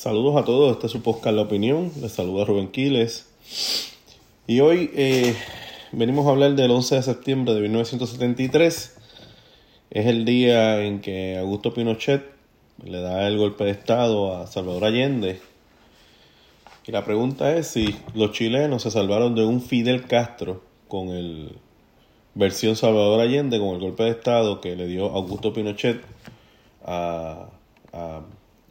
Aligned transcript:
Saludos 0.00 0.40
a 0.40 0.46
todos, 0.46 0.72
este 0.72 0.86
es 0.86 0.92
su 0.92 1.02
podcast 1.02 1.36
La 1.36 1.42
Opinión, 1.42 1.92
les 2.00 2.12
saluda 2.12 2.46
Rubén 2.46 2.68
Quiles. 2.68 3.28
Y 4.46 4.60
hoy 4.60 4.90
eh, 4.94 5.36
venimos 5.92 6.26
a 6.26 6.30
hablar 6.30 6.54
del 6.54 6.70
11 6.70 6.94
de 6.94 7.02
septiembre 7.02 7.52
de 7.52 7.60
1973. 7.60 8.96
Es 9.90 10.06
el 10.06 10.24
día 10.24 10.82
en 10.82 11.02
que 11.02 11.36
Augusto 11.36 11.74
Pinochet 11.74 12.24
le 12.82 13.02
da 13.02 13.28
el 13.28 13.36
golpe 13.36 13.64
de 13.64 13.72
Estado 13.72 14.38
a 14.38 14.46
Salvador 14.46 14.86
Allende. 14.86 15.38
Y 16.86 16.92
la 16.92 17.04
pregunta 17.04 17.54
es 17.54 17.66
si 17.66 17.94
los 18.14 18.32
chilenos 18.32 18.84
se 18.84 18.90
salvaron 18.90 19.34
de 19.34 19.44
un 19.44 19.60
Fidel 19.60 20.06
Castro 20.06 20.62
con 20.88 21.08
el 21.10 21.58
versión 22.34 22.74
Salvador 22.74 23.20
Allende, 23.20 23.58
con 23.58 23.74
el 23.74 23.80
golpe 23.80 24.04
de 24.04 24.12
Estado 24.12 24.62
que 24.62 24.76
le 24.76 24.86
dio 24.86 25.10
Augusto 25.10 25.52
Pinochet 25.52 26.00
a, 26.86 27.50
a, 27.92 28.22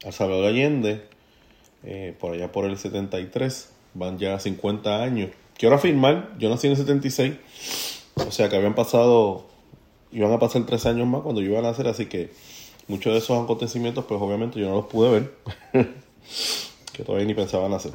Salvador 0.10 0.46
Allende 0.46 1.19
eh, 1.84 2.16
por 2.20 2.34
allá 2.34 2.52
por 2.52 2.66
el 2.66 2.78
73. 2.78 3.72
Van 3.94 4.18
ya 4.18 4.40
50 4.40 5.02
años. 5.02 5.32
Quiero 5.60 5.76
afirmar, 5.76 6.30
yo 6.40 6.50
nací 6.50 6.68
en 6.68 6.72
el 6.72 6.78
76, 6.78 7.34
o 8.16 8.32
sea 8.32 8.48
que 8.48 8.56
habían 8.56 8.76
pasado, 8.76 9.46
iban 10.10 10.32
a 10.32 10.40
pasar 10.40 10.66
tres 10.66 10.86
años 10.86 11.06
más 11.06 11.22
cuando 11.22 11.42
yo 11.42 11.50
iba 11.50 11.60
a 11.60 11.64
nacer, 11.64 11.86
así 11.90 12.06
que 12.06 12.32
muchos 12.88 13.12
de 13.12 13.20
esos 13.20 13.44
acontecimientos, 13.44 14.06
pues 14.06 14.22
obviamente 14.22 14.58
yo 14.58 14.70
no 14.70 14.76
los 14.76 14.86
pude 14.86 15.12
ver, 15.12 15.34
que 16.94 17.04
todavía 17.04 17.28
ni 17.28 17.34
pensaba 17.34 17.68
nacer. 17.68 17.92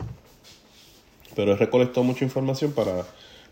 Pero 1.35 1.53
he 1.53 1.57
recolectado 1.57 2.05
mucha 2.05 2.27
información 2.27 2.73
para, 2.73 3.07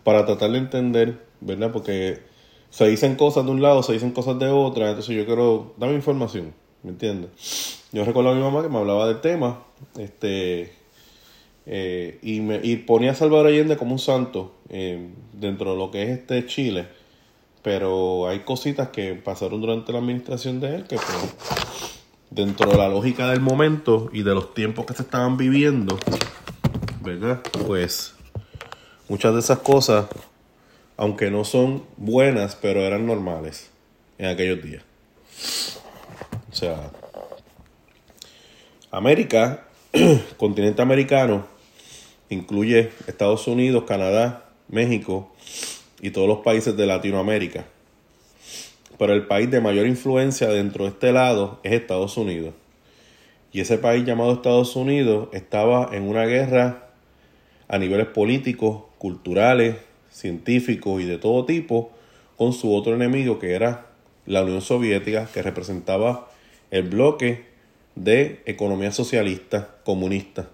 para 0.05 0.27
tratar 0.27 0.51
de 0.51 0.59
entender, 0.59 1.25
¿verdad? 1.41 1.73
Porque 1.73 2.21
se 2.69 2.87
dicen 2.87 3.17
cosas 3.17 3.47
de 3.47 3.51
un 3.51 3.63
lado, 3.63 3.83
se 3.83 3.95
dicen 3.95 4.13
cosas 4.13 4.39
de 4.39 4.51
otra, 4.51 4.91
entonces 4.91 5.17
yo 5.17 5.25
quiero, 5.25 5.73
dame 5.79 5.95
información, 5.95 6.53
¿me 6.83 6.91
entiendes? 6.91 7.82
Yo 7.93 8.07
recuerdo 8.07 8.31
a 8.31 8.35
mi 8.35 8.41
mamá 8.41 8.63
que 8.63 8.71
me 8.71 8.79
hablaba 8.79 9.07
del 9.07 9.21
tema, 9.21 9.65
este, 9.99 10.73
eh, 11.67 12.19
y, 12.23 12.41
me, 12.41 12.59
y 12.63 12.77
ponía 12.77 13.11
a 13.11 13.15
Salvador 13.15 13.49
Allende 13.49 13.77
como 13.77 13.93
un 13.93 13.99
santo 13.99 14.55
eh, 14.71 15.11
dentro 15.35 15.73
de 15.73 15.77
lo 15.77 15.91
que 15.91 16.03
es 16.05 16.19
este 16.19 16.47
Chile. 16.47 16.87
Pero 17.63 18.29
hay 18.29 18.41
cositas 18.41 18.89
que 18.89 19.15
pasaron 19.15 19.61
durante 19.61 19.93
la 19.93 19.99
administración 19.99 20.59
de 20.59 20.77
él 20.77 20.85
que 20.85 20.97
pues, 20.97 21.37
dentro 22.31 22.71
de 22.71 22.79
la 22.79 22.89
lógica 22.89 23.29
del 23.29 23.41
momento 23.41 24.09
y 24.11 24.23
de 24.23 24.35
los 24.35 24.55
tiempos 24.55 24.87
que 24.87 24.95
se 24.95 25.03
estaban 25.03 25.37
viviendo, 25.37 25.99
¿verdad? 27.03 27.43
Pues 27.67 28.15
muchas 29.09 29.35
de 29.35 29.41
esas 29.41 29.59
cosas, 29.59 30.07
aunque 30.97 31.31
no 31.31 31.45
son 31.45 31.85
buenas, 31.99 32.57
pero 32.57 32.81
eran 32.81 33.05
normales 33.05 33.71
en 34.17 34.27
aquellos 34.27 34.63
días. 34.63 34.83
O 36.51 36.55
sea, 36.55 36.91
América, 38.95 39.65
continente 40.37 40.83
americano, 40.83 41.47
incluye 42.29 42.91
Estados 43.07 43.49
Unidos, 43.49 43.85
Canadá, 43.89 44.45
México 44.69 45.33
y 46.03 46.11
todos 46.11 46.29
los 46.29 46.41
países 46.41 46.77
de 46.77 46.85
Latinoamérica. 46.85 47.65
Pero 48.99 49.15
el 49.15 49.27
país 49.27 49.51
de 49.51 49.63
mayor 49.63 49.87
influencia 49.87 50.49
dentro 50.49 50.85
de 50.85 50.91
este 50.91 51.11
lado 51.11 51.59
es 51.63 51.73
Estados 51.73 52.19
Unidos. 52.19 52.53
Y 53.51 53.61
ese 53.61 53.79
país 53.79 54.05
llamado 54.05 54.35
Estados 54.35 54.77
Unidos 54.77 55.31
estaba 55.33 55.89
en 55.93 56.03
una 56.03 56.27
guerra 56.27 56.91
a 57.69 57.79
niveles 57.79 58.09
políticos, 58.09 58.83
culturales, 58.99 59.77
científicos 60.11 61.01
y 61.01 61.07
de 61.07 61.17
todo 61.17 61.47
tipo 61.47 61.93
con 62.37 62.53
su 62.53 62.75
otro 62.75 62.95
enemigo 62.95 63.39
que 63.39 63.55
era 63.55 63.87
la 64.27 64.43
Unión 64.43 64.61
Soviética, 64.61 65.27
que 65.33 65.41
representaba 65.41 66.29
el 66.71 66.83
bloque 66.83 67.52
de 67.95 68.43
economía 68.47 68.93
socialista, 68.93 69.77
comunista. 69.85 70.49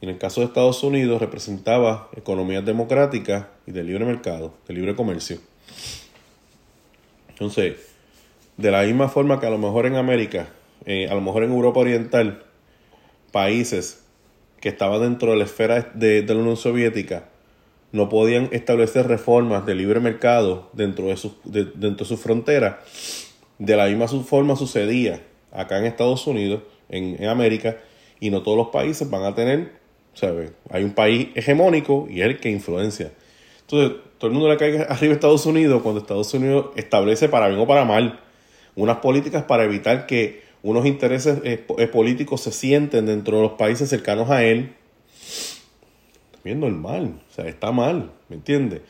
En 0.00 0.08
el 0.08 0.18
caso 0.18 0.40
de 0.40 0.46
Estados 0.46 0.82
Unidos 0.82 1.20
representaba 1.20 2.10
economías 2.14 2.64
democráticas 2.64 3.46
y 3.66 3.72
de 3.72 3.84
libre 3.84 4.04
mercado, 4.04 4.54
de 4.68 4.74
libre 4.74 4.94
comercio. 4.94 5.38
Entonces, 7.28 7.76
de 8.56 8.70
la 8.70 8.82
misma 8.82 9.08
forma 9.08 9.40
que 9.40 9.46
a 9.46 9.50
lo 9.50 9.58
mejor 9.58 9.86
en 9.86 9.96
América, 9.96 10.48
eh, 10.84 11.08
a 11.08 11.14
lo 11.14 11.20
mejor 11.20 11.42
en 11.44 11.52
Europa 11.52 11.80
Oriental, 11.80 12.44
países 13.32 14.04
que 14.60 14.68
estaban 14.68 15.00
dentro 15.00 15.32
de 15.32 15.38
la 15.38 15.44
esfera 15.44 15.90
de, 15.94 16.22
la 16.22 16.36
Unión 16.36 16.56
Soviética 16.56 17.28
no 17.92 18.08
podían 18.08 18.48
establecer 18.52 19.06
reformas 19.06 19.66
de 19.66 19.74
libre 19.74 20.00
mercado 20.00 20.70
dentro 20.72 21.06
de 21.06 21.16
sus 21.16 21.32
dentro 21.44 21.90
de 21.90 22.04
sus 22.04 22.20
fronteras, 22.20 22.76
de 23.58 23.76
la 23.76 23.86
misma 23.86 24.08
forma 24.08 24.56
sucedía 24.56 25.20
acá 25.54 25.78
en 25.78 25.86
Estados 25.86 26.26
Unidos, 26.26 26.62
en, 26.88 27.16
en 27.22 27.28
América, 27.28 27.78
y 28.20 28.30
no 28.30 28.42
todos 28.42 28.56
los 28.56 28.68
países 28.68 29.08
van 29.08 29.24
a 29.24 29.34
tener 29.34 29.84
hay 30.70 30.84
un 30.84 30.92
país 30.92 31.28
hegemónico 31.34 32.06
y 32.08 32.20
es 32.20 32.26
el 32.26 32.38
que 32.38 32.50
influencia. 32.50 33.12
Entonces, 33.62 33.98
todo 34.18 34.28
el 34.28 34.34
mundo 34.34 34.48
le 34.48 34.56
cae 34.56 34.82
arriba 34.88 35.12
a 35.12 35.14
Estados 35.14 35.46
Unidos 35.46 35.82
cuando 35.82 36.00
Estados 36.00 36.32
Unidos 36.34 36.66
establece 36.76 37.28
para 37.28 37.48
bien 37.48 37.60
o 37.60 37.66
para 37.66 37.84
mal 37.84 38.20
unas 38.76 38.98
políticas 38.98 39.44
para 39.44 39.64
evitar 39.64 40.06
que 40.06 40.42
unos 40.62 40.86
intereses 40.86 41.38
eh, 41.44 41.64
eh, 41.78 41.86
políticos 41.86 42.40
se 42.40 42.50
sienten 42.50 43.06
dentro 43.06 43.36
de 43.36 43.42
los 43.42 43.52
países 43.52 43.88
cercanos 43.88 44.30
a 44.30 44.42
él. 44.44 44.74
Bien 46.42 46.60
normal, 46.60 47.20
o 47.30 47.34
sea, 47.34 47.46
está 47.46 47.70
mal, 47.70 48.10
¿me 48.28 48.36
entiendes? 48.36 48.80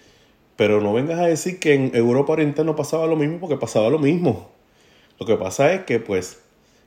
Pero 0.57 0.81
no 0.81 0.93
vengas 0.93 1.19
a 1.19 1.27
decir 1.27 1.59
que 1.59 1.75
en 1.75 1.91
Europa 1.95 2.33
Oriental 2.33 2.65
no 2.65 2.77
pasaba 2.77 3.07
lo 3.07 3.17
mismo 3.17 3.41
porque 3.41 3.57
pasaba 3.57 3.91
lo 3.91 3.99
mismo. 3.99 4.51
Lo 5.19 5.27
que 5.27 5.37
pasa 5.37 5.73
es 5.73 5.85
que, 5.85 6.01
pues, 6.01 6.41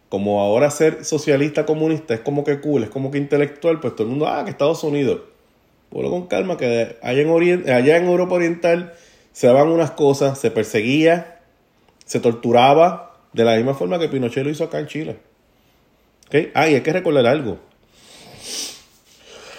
como 0.09 0.41
ahora 0.41 0.71
ser 0.71 1.03
socialista 1.03 1.65
comunista 1.65 2.13
es 2.13 2.21
como 2.21 2.43
que 2.43 2.59
cool, 2.61 2.83
es 2.83 2.89
como 2.89 3.11
que 3.11 3.17
intelectual, 3.17 3.79
pues 3.79 3.95
todo 3.95 4.03
el 4.03 4.09
mundo, 4.09 4.27
ah, 4.27 4.43
que 4.45 4.51
Estados 4.51 4.83
Unidos. 4.83 5.21
Ponlo 5.89 6.09
con 6.09 6.27
calma, 6.27 6.57
que 6.57 6.97
allá 7.01 7.21
en, 7.21 7.69
allá 7.69 7.97
en 7.97 8.05
Europa 8.05 8.35
Oriental 8.35 8.93
se 9.31 9.47
daban 9.47 9.69
unas 9.69 9.91
cosas, 9.91 10.39
se 10.39 10.51
perseguía, 10.51 11.39
se 12.05 12.19
torturaba, 12.19 13.07
de 13.33 13.43
la 13.43 13.55
misma 13.55 13.73
forma 13.73 13.99
que 13.99 14.09
Pinochet 14.09 14.43
lo 14.43 14.49
hizo 14.49 14.63
acá 14.63 14.79
en 14.79 14.87
Chile. 14.87 15.17
¿Okay? 16.27 16.51
Ah, 16.53 16.61
hay 16.61 16.81
que 16.81 16.93
recordar 16.93 17.25
algo. 17.27 17.59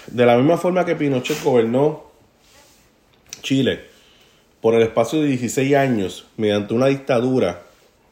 De 0.07 0.27
la 0.27 0.37
misma 0.37 0.57
forma 0.57 0.85
que 0.85 0.97
Pinochet 0.97 1.43
gobernó 1.43 2.11
Chile 3.43 3.85
por 4.61 4.75
el 4.75 4.83
espacio 4.83 5.21
de 5.21 5.29
16 5.29 5.75
años 5.77 6.27
mediante 6.37 6.75
una 6.75 6.87
dictadura, 6.87 7.63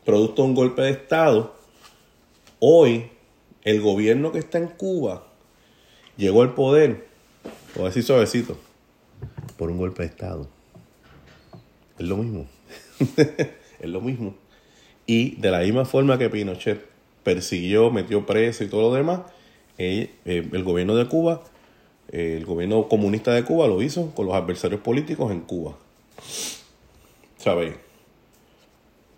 producto 0.04 0.42
de 0.42 0.48
un 0.48 0.54
golpe 0.54 0.82
de 0.82 0.90
Estado, 0.90 1.55
Hoy, 2.58 3.10
el 3.64 3.82
gobierno 3.82 4.32
que 4.32 4.38
está 4.38 4.56
en 4.56 4.68
Cuba 4.68 5.26
llegó 6.16 6.40
al 6.40 6.54
poder, 6.54 7.06
a 7.78 7.82
decir 7.82 8.02
suavecito, 8.02 8.56
por 9.58 9.70
un 9.70 9.76
golpe 9.76 10.02
de 10.02 10.08
Estado. 10.08 10.48
Es 11.98 12.06
lo 12.06 12.16
mismo. 12.16 12.46
es 13.80 13.90
lo 13.90 14.00
mismo. 14.00 14.34
Y 15.04 15.36
de 15.36 15.50
la 15.50 15.58
misma 15.60 15.84
forma 15.84 16.16
que 16.16 16.30
Pinochet 16.30 16.82
persiguió, 17.22 17.90
metió 17.90 18.24
preso 18.24 18.64
y 18.64 18.68
todo 18.68 18.88
lo 18.88 18.94
demás, 18.94 19.20
eh, 19.76 20.14
eh, 20.24 20.48
el 20.50 20.64
gobierno 20.64 20.96
de 20.96 21.06
Cuba, 21.08 21.42
eh, 22.10 22.36
el 22.38 22.46
gobierno 22.46 22.88
comunista 22.88 23.34
de 23.34 23.44
Cuba 23.44 23.66
lo 23.66 23.82
hizo 23.82 24.14
con 24.14 24.26
los 24.26 24.34
adversarios 24.34 24.80
políticos 24.80 25.30
en 25.30 25.40
Cuba. 25.40 25.76
¿Sabes? 27.36 27.74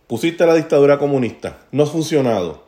Pusiste 0.09 0.44
la 0.44 0.55
dictadura 0.55 0.99
comunista, 0.99 1.66
no 1.70 1.84
ha 1.84 1.87
funcionado 1.87 2.67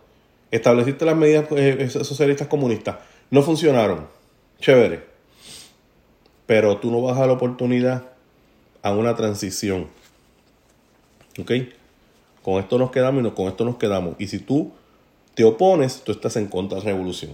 estableciste 0.50 1.04
las 1.04 1.16
medidas 1.16 1.46
eh, 1.52 1.88
socialistas 1.90 2.48
comunistas, 2.48 2.96
no 3.30 3.42
funcionaron, 3.42 4.06
chévere, 4.60 5.04
pero 6.46 6.78
tú 6.78 6.90
no 6.90 7.02
vas 7.02 7.16
a 7.16 7.20
dar 7.20 7.28
la 7.28 7.34
oportunidad 7.34 8.04
a 8.82 8.92
una 8.92 9.14
transición. 9.14 9.88
¿Ok? 11.38 11.52
Con 12.42 12.60
esto 12.60 12.78
nos 12.78 12.90
quedamos 12.90 13.24
y 13.24 13.30
con 13.30 13.46
esto 13.46 13.64
nos 13.64 13.76
quedamos. 13.76 14.16
Y 14.18 14.26
si 14.26 14.38
tú 14.38 14.72
te 15.34 15.44
opones, 15.44 16.02
tú 16.02 16.12
estás 16.12 16.36
en 16.36 16.48
contra 16.48 16.78
de 16.78 16.84
la 16.84 16.90
revolución. 16.90 17.32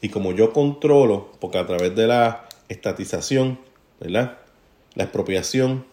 Y 0.00 0.08
como 0.08 0.32
yo 0.32 0.52
controlo, 0.52 1.32
porque 1.40 1.58
a 1.58 1.66
través 1.66 1.94
de 1.94 2.06
la 2.06 2.48
estatización, 2.68 3.58
¿verdad? 4.00 4.38
La 4.94 5.04
expropiación, 5.04 5.84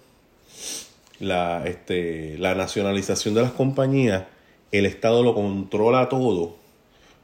la, 1.20 1.64
este, 1.66 2.38
la 2.38 2.56
nacionalización 2.56 3.36
de 3.36 3.44
las 3.44 3.52
compañías, 3.52 4.24
el 4.72 4.86
Estado 4.86 5.24
lo 5.24 5.34
controla 5.34 6.10
todo. 6.10 6.56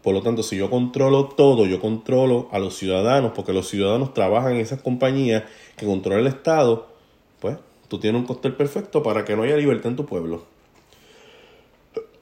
Por 0.02 0.14
lo 0.14 0.22
tanto, 0.22 0.44
si 0.44 0.58
yo 0.58 0.70
controlo 0.70 1.30
todo, 1.30 1.66
yo 1.66 1.80
controlo 1.80 2.48
a 2.52 2.60
los 2.60 2.78
ciudadanos, 2.78 3.32
porque 3.34 3.54
los 3.54 3.68
ciudadanos 3.68 4.14
trabajan 4.14 4.54
en 4.54 4.60
esas 4.60 4.82
compañías 4.82 5.44
que 5.78 5.86
controla 5.86 6.20
el 6.20 6.28
Estado, 6.28 6.88
pues 7.40 7.58
tú 7.88 8.00
tienes 8.00 8.22
un 8.22 8.28
cóctel 8.28 8.54
perfecto 8.54 9.02
para 9.02 9.26
que 9.26 9.36
no 9.36 9.44
haya 9.44 9.58
libertad 9.58 9.88
en 9.92 9.96
tu 9.96 10.06
pueblo. 10.06 10.46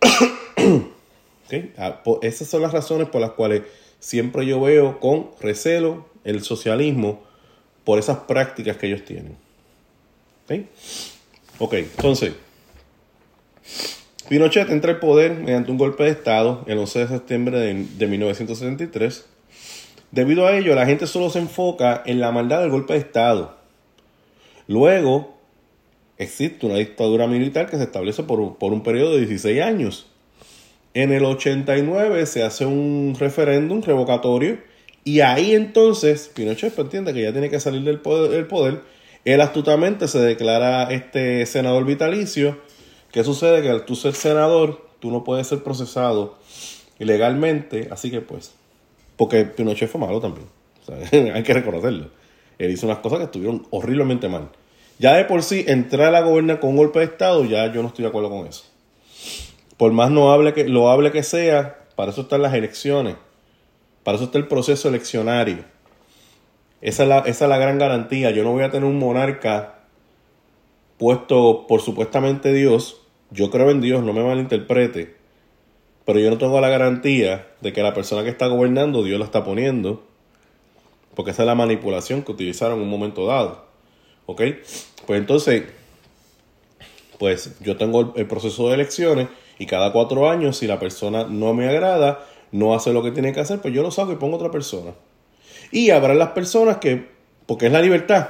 Ah, 1.77 2.01
esas 2.23 2.47
son 2.47 2.63
las 2.63 2.71
razones 2.71 3.09
por 3.09 3.21
las 3.21 3.31
cuales 3.31 3.61
siempre 3.99 4.43
yo 4.43 4.59
veo 4.59 4.99
con 4.99 5.29
recelo 5.39 6.07
el 6.23 6.41
socialismo 6.41 7.21
por 7.83 7.99
esas 7.99 8.19
prácticas 8.19 8.77
que 8.77 8.87
ellos 8.87 9.05
tienen. 9.05 9.37
Ok, 11.59 11.73
entonces, 11.73 12.33
Pinochet 14.29 14.69
entra 14.69 14.91
al 14.91 14.99
poder 14.99 15.33
mediante 15.33 15.71
un 15.71 15.77
golpe 15.77 16.03
de 16.03 16.11
Estado 16.11 16.63
el 16.67 16.77
11 16.77 16.99
de 16.99 17.07
septiembre 17.07 17.59
de, 17.59 17.85
de 17.97 18.07
1973. 18.07 19.25
Debido 20.11 20.47
a 20.47 20.55
ello, 20.55 20.75
la 20.75 20.85
gente 20.85 21.07
solo 21.07 21.29
se 21.29 21.39
enfoca 21.39 22.03
en 22.05 22.19
la 22.19 22.31
maldad 22.31 22.61
del 22.61 22.69
golpe 22.69 22.93
de 22.93 22.99
Estado. 22.99 23.57
Luego, 24.67 25.33
existe 26.17 26.65
una 26.65 26.75
dictadura 26.75 27.27
militar 27.27 27.69
que 27.69 27.77
se 27.77 27.83
establece 27.83 28.23
por, 28.23 28.57
por, 28.57 28.73
un 28.73 28.83
periodo 28.83 29.13
de 29.13 29.19
16 29.25 29.61
años. 29.61 30.07
En 30.93 31.11
el 31.11 31.25
89 31.25 32.25
se 32.25 32.43
hace 32.43 32.65
un 32.65 33.15
referéndum 33.19 33.81
revocatorio 33.81 34.59
y 35.03 35.19
ahí 35.21 35.53
entonces 35.53 36.31
Pinochet 36.33 36.77
entiende 36.77 37.13
que 37.13 37.23
ya 37.23 37.31
tiene 37.31 37.49
que 37.49 37.59
salir 37.59 37.81
del 37.83 37.99
poder, 37.99 38.31
del 38.31 38.45
poder. 38.45 38.81
Él 39.25 39.41
astutamente 39.41 40.07
se 40.07 40.19
declara 40.19 40.83
este 40.91 41.45
senador 41.45 41.85
vitalicio. 41.85 42.57
¿Qué 43.13 43.23
sucede? 43.23 43.61
Que 43.61 43.69
al 43.69 43.85
tú 43.85 43.95
ser 43.95 44.15
senador, 44.15 44.87
tú 44.99 45.11
no 45.11 45.23
puedes 45.23 45.45
ser 45.45 45.63
procesado 45.63 46.35
ilegalmente, 46.97 47.87
así 47.91 48.09
que 48.09 48.21
pues, 48.21 48.55
porque 49.17 49.45
Pinochet 49.45 49.87
fue 49.87 50.01
malo 50.01 50.19
también, 50.19 50.47
hay 51.35 51.43
que 51.43 51.53
reconocerlo. 51.53 52.07
Él 52.57 52.71
hizo 52.71 52.87
unas 52.87 52.97
cosas 52.99 53.19
que 53.19 53.25
estuvieron 53.25 53.67
horriblemente 53.69 54.27
mal. 54.29 54.49
Ya 54.97 55.13
de 55.13 55.25
por 55.25 55.43
sí, 55.43 55.63
entrar 55.67 56.07
a 56.07 56.11
la 56.11 56.21
goberna 56.21 56.59
con 56.59 56.71
un 56.71 56.77
golpe 56.77 56.99
de 56.99 57.05
Estado, 57.05 57.45
ya 57.45 57.71
yo 57.71 57.83
no 57.83 57.89
estoy 57.89 58.01
de 58.01 58.09
acuerdo 58.09 58.31
con 58.31 58.47
eso. 58.47 58.63
Por 59.77 59.91
más 59.91 60.09
no 60.09 60.31
hable 60.31 60.53
que, 60.53 60.67
lo 60.67 60.89
hable 60.89 61.11
que 61.11 61.21
sea, 61.21 61.85
para 61.95 62.11
eso 62.11 62.21
están 62.21 62.41
las 62.41 62.55
elecciones. 62.55 63.15
Para 64.03 64.15
eso 64.15 64.25
está 64.25 64.39
el 64.39 64.47
proceso 64.47 64.89
eleccionario. 64.89 65.65
Esa 66.81 67.03
es, 67.03 67.09
la, 67.09 67.19
esa 67.19 67.45
es 67.45 67.49
la 67.49 67.57
gran 67.59 67.77
garantía. 67.77 68.31
Yo 68.31 68.43
no 68.43 68.53
voy 68.53 68.63
a 68.63 68.71
tener 68.71 68.89
un 68.89 68.97
monarca 68.97 69.81
puesto 70.97 71.67
por 71.67 71.81
supuestamente 71.81 72.51
Dios. 72.53 73.02
Yo 73.33 73.49
creo 73.49 73.71
en 73.71 73.81
Dios, 73.81 74.03
no 74.03 74.13
me 74.13 74.23
malinterprete. 74.23 75.15
Pero 76.05 76.19
yo 76.19 76.29
no 76.29 76.37
tengo 76.37 76.61
la 76.61 76.69
garantía 76.69 77.47
de 77.61 77.73
que 77.73 77.81
la 77.81 77.93
persona 77.93 78.23
que 78.23 78.29
está 78.29 78.47
gobernando, 78.47 79.03
Dios 79.03 79.19
la 79.19 79.25
está 79.25 79.43
poniendo. 79.43 80.03
Porque 81.15 81.31
esa 81.31 81.41
es 81.41 81.47
la 81.47 81.55
manipulación 81.55 82.21
que 82.21 82.31
utilizaron 82.31 82.77
en 82.77 82.83
un 82.83 82.89
momento 82.89 83.25
dado. 83.25 83.65
¿Ok? 84.27 84.41
Pues 85.07 85.19
entonces, 85.19 85.63
pues 87.17 87.59
yo 87.59 87.75
tengo 87.75 88.13
el 88.15 88.27
proceso 88.27 88.67
de 88.69 88.75
elecciones 88.75 89.29
y 89.57 89.65
cada 89.65 89.91
cuatro 89.91 90.29
años, 90.29 90.57
si 90.57 90.67
la 90.67 90.79
persona 90.79 91.25
no 91.25 91.53
me 91.53 91.67
agrada, 91.67 92.25
no 92.51 92.75
hace 92.75 92.93
lo 92.93 93.01
que 93.01 93.11
tiene 93.11 93.33
que 93.33 93.39
hacer, 93.39 93.61
pues 93.61 93.73
yo 93.73 93.81
lo 93.81 93.91
saco 93.91 94.11
y 94.11 94.17
pongo 94.17 94.35
otra 94.35 94.51
persona. 94.51 94.91
Y 95.71 95.89
habrá 95.89 96.13
las 96.13 96.29
personas 96.29 96.77
que, 96.77 97.09
porque 97.45 97.65
es 97.65 97.71
la 97.71 97.81
libertad, 97.81 98.29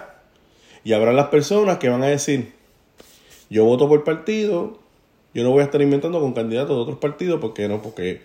y 0.83 0.93
habrá 0.93 1.13
las 1.13 1.27
personas 1.27 1.77
que 1.77 1.89
van 1.89 2.03
a 2.03 2.07
decir, 2.07 2.53
yo 3.49 3.65
voto 3.65 3.87
por 3.87 4.03
partido, 4.03 4.82
yo 5.33 5.43
no 5.43 5.51
voy 5.51 5.61
a 5.61 5.65
estar 5.65 5.81
inventando 5.81 6.19
con 6.19 6.33
candidatos 6.33 6.75
de 6.75 6.81
otros 6.81 6.97
partidos, 6.99 7.39
porque 7.39 7.67
no, 7.67 7.81
porque 7.81 8.21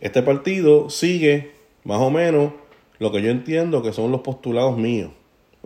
este 0.00 0.22
partido 0.22 0.90
sigue 0.90 1.52
más 1.84 2.00
o 2.00 2.10
menos 2.10 2.52
lo 2.98 3.12
que 3.12 3.22
yo 3.22 3.30
entiendo 3.30 3.82
que 3.82 3.92
son 3.92 4.12
los 4.12 4.20
postulados 4.20 4.76
míos. 4.76 5.10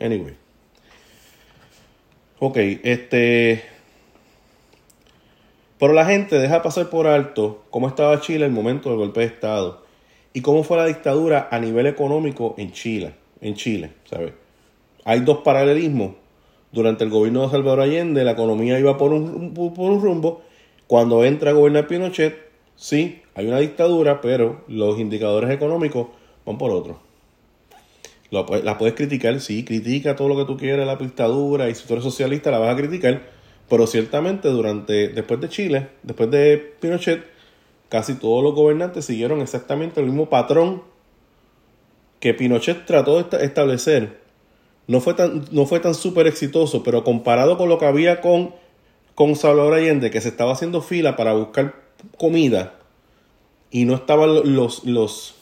Anyway. 0.00 0.36
Ok, 2.38 2.56
este. 2.82 3.62
Pero 5.78 5.92
la 5.92 6.06
gente 6.06 6.38
deja 6.38 6.62
pasar 6.62 6.90
por 6.90 7.06
alto 7.06 7.64
cómo 7.70 7.88
estaba 7.88 8.20
Chile 8.20 8.44
en 8.44 8.50
el 8.50 8.56
momento 8.56 8.88
del 8.88 8.98
golpe 8.98 9.20
de 9.20 9.26
Estado 9.26 9.84
y 10.32 10.40
cómo 10.40 10.62
fue 10.62 10.76
la 10.76 10.86
dictadura 10.86 11.48
a 11.50 11.58
nivel 11.58 11.86
económico 11.86 12.54
en 12.58 12.72
Chile. 12.72 13.14
En 13.40 13.54
Chile, 13.54 13.92
¿sabes? 14.04 14.32
Hay 15.04 15.20
dos 15.20 15.38
paralelismos. 15.38 16.12
Durante 16.72 17.04
el 17.04 17.10
gobierno 17.10 17.42
de 17.42 17.50
Salvador 17.50 17.80
Allende 17.80 18.24
la 18.24 18.32
economía 18.32 18.78
iba 18.80 18.98
por 18.98 19.12
un, 19.12 19.54
por 19.54 19.90
un 19.90 20.02
rumbo. 20.02 20.42
Cuando 20.94 21.24
entra 21.24 21.50
a 21.50 21.54
gobernar 21.54 21.88
Pinochet, 21.88 22.36
sí, 22.76 23.20
hay 23.34 23.48
una 23.48 23.58
dictadura, 23.58 24.20
pero 24.20 24.62
los 24.68 25.00
indicadores 25.00 25.50
económicos 25.50 26.06
van 26.46 26.56
por 26.56 26.70
otro. 26.70 27.00
La 28.30 28.78
puedes 28.78 28.94
criticar, 28.94 29.40
sí, 29.40 29.64
critica 29.64 30.14
todo 30.14 30.28
lo 30.28 30.36
que 30.36 30.44
tú 30.44 30.56
quieras, 30.56 30.86
la 30.86 30.94
dictadura, 30.94 31.68
y 31.68 31.74
si 31.74 31.84
tú 31.84 31.94
eres 31.94 32.04
socialista 32.04 32.52
la 32.52 32.60
vas 32.60 32.72
a 32.72 32.76
criticar, 32.76 33.22
pero 33.68 33.88
ciertamente 33.88 34.50
durante, 34.50 35.08
después 35.08 35.40
de 35.40 35.48
Chile, 35.48 35.88
después 36.04 36.30
de 36.30 36.58
Pinochet, 36.78 37.24
casi 37.88 38.14
todos 38.14 38.44
los 38.44 38.54
gobernantes 38.54 39.04
siguieron 39.04 39.40
exactamente 39.40 39.98
el 39.98 40.06
mismo 40.06 40.30
patrón 40.30 40.84
que 42.20 42.34
Pinochet 42.34 42.86
trató 42.86 43.20
de 43.20 43.44
establecer. 43.44 44.20
No 44.86 45.00
fue 45.00 45.14
tan, 45.14 45.44
no 45.50 45.66
fue 45.66 45.80
tan 45.80 45.94
súper 45.96 46.28
exitoso, 46.28 46.84
pero 46.84 47.02
comparado 47.02 47.58
con 47.58 47.68
lo 47.68 47.78
que 47.78 47.86
había 47.86 48.20
con, 48.20 48.54
con 49.14 49.36
Salvador 49.36 49.74
Allende, 49.74 50.10
que 50.10 50.20
se 50.20 50.28
estaba 50.28 50.52
haciendo 50.52 50.82
fila 50.82 51.16
para 51.16 51.32
buscar 51.34 51.74
comida 52.18 52.74
y 53.70 53.84
no 53.84 53.94
estaban 53.94 54.54
los, 54.54 54.84
los 54.84 55.34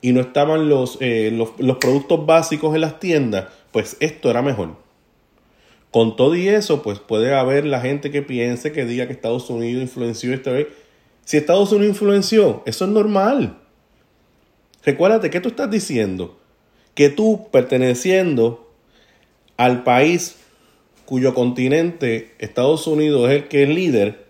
y 0.00 0.12
no 0.12 0.20
estaban 0.20 0.68
los, 0.68 0.98
eh, 1.00 1.30
los, 1.32 1.50
los 1.58 1.78
productos 1.78 2.26
básicos 2.26 2.74
en 2.74 2.80
las 2.82 3.00
tiendas, 3.00 3.46
pues 3.72 3.96
esto 4.00 4.30
era 4.30 4.42
mejor. 4.42 4.76
Con 5.90 6.16
todo 6.16 6.36
y 6.36 6.48
eso, 6.48 6.82
pues 6.82 6.98
puede 6.98 7.34
haber 7.34 7.64
la 7.64 7.80
gente 7.80 8.10
que 8.10 8.22
piense, 8.22 8.72
que 8.72 8.84
diga 8.84 9.06
que 9.06 9.12
Estados 9.12 9.48
Unidos 9.48 9.82
influenció 9.82 10.34
esta 10.34 10.52
vez. 10.52 10.68
Si 11.24 11.36
Estados 11.36 11.72
Unidos 11.72 11.94
influenció, 11.94 12.62
eso 12.66 12.84
es 12.84 12.90
normal. 12.90 13.58
Recuérdate, 14.84 15.30
¿qué 15.30 15.40
tú 15.40 15.48
estás 15.48 15.70
diciendo? 15.70 16.38
Que 16.94 17.08
tú, 17.08 17.48
perteneciendo 17.50 18.70
al 19.56 19.82
país 19.82 20.36
cuyo 21.06 21.32
continente 21.32 22.32
Estados 22.38 22.86
Unidos 22.86 23.30
es 23.30 23.36
el 23.36 23.48
que 23.48 23.62
es 23.62 23.68
líder, 23.68 24.26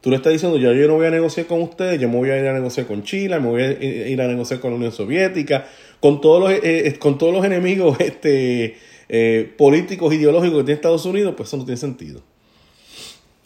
tú 0.00 0.10
le 0.10 0.16
estás 0.16 0.32
diciendo, 0.32 0.58
ya 0.58 0.72
yo 0.72 0.88
no 0.88 0.94
voy 0.94 1.06
a 1.06 1.10
negociar 1.10 1.46
con 1.46 1.60
ustedes, 1.62 2.00
yo 2.00 2.08
me 2.08 2.16
voy 2.16 2.30
a 2.30 2.38
ir 2.38 2.46
a 2.46 2.52
negociar 2.52 2.86
con 2.86 3.02
Chile, 3.02 3.38
me 3.40 3.48
voy 3.48 3.62
a 3.62 4.08
ir 4.08 4.20
a 4.20 4.26
negociar 4.26 4.60
con 4.60 4.70
la 4.70 4.76
Unión 4.76 4.92
Soviética, 4.92 5.66
con 6.00 6.20
todos 6.20 6.40
los, 6.40 6.52
eh, 6.52 6.88
eh, 6.88 6.98
con 6.98 7.18
todos 7.18 7.32
los 7.32 7.44
enemigos 7.44 7.96
este, 8.00 8.76
eh, 9.08 9.52
políticos, 9.56 10.12
ideológicos 10.12 10.58
que 10.58 10.64
tiene 10.64 10.76
Estados 10.76 11.06
Unidos, 11.06 11.34
pues 11.36 11.48
eso 11.48 11.56
no 11.56 11.64
tiene 11.64 11.76
sentido. 11.76 12.22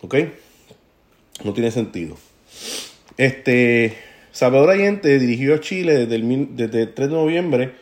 ¿Ok? 0.00 0.14
No 1.44 1.52
tiene 1.52 1.70
sentido. 1.70 2.16
Este, 3.18 3.96
Salvador 4.32 4.70
Allende 4.70 5.18
dirigió 5.18 5.54
a 5.54 5.60
Chile 5.60 6.06
desde 6.06 6.16
el, 6.16 6.56
desde 6.56 6.82
el 6.82 6.94
3 6.94 7.08
de 7.08 7.14
noviembre 7.14 7.72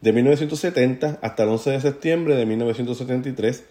de 0.00 0.12
1970 0.12 1.18
hasta 1.22 1.42
el 1.42 1.48
11 1.48 1.70
de 1.70 1.80
septiembre 1.80 2.36
de 2.36 2.46
1973. 2.46 3.64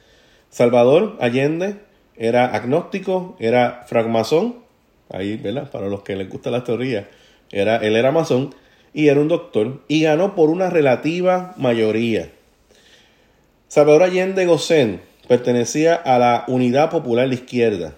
Salvador 0.50 1.18
Allende 1.20 1.76
era 2.16 2.46
agnóstico, 2.56 3.36
era 3.40 3.86
fragmasón, 3.88 4.56
ahí, 5.10 5.38
¿verdad? 5.38 5.70
Para 5.70 5.88
los 5.88 6.02
que 6.02 6.16
les 6.16 6.30
gusta 6.30 6.52
la 6.52 6.64
teoría, 6.64 7.10
era, 7.52 7.78
él 7.78 7.96
era 7.96 8.12
masón 8.12 8.56
y 8.94 9.08
era 9.10 9.20
un 9.20 9.28
doctor 9.28 9.82
y 9.88 10.04
ganó 10.04 10.36
por 10.36 10.50
una 10.50 10.70
relativa 10.70 11.54
mayoría. 11.58 12.32
Salvador 13.68 14.04
Allende 14.04 14.46
Gosén 14.46 15.02
pertenecía 15.28 15.96
a 15.96 16.18
la 16.18 16.46
Unidad 16.48 16.90
Popular 16.90 17.28
de 17.28 17.36
Izquierda. 17.36 17.96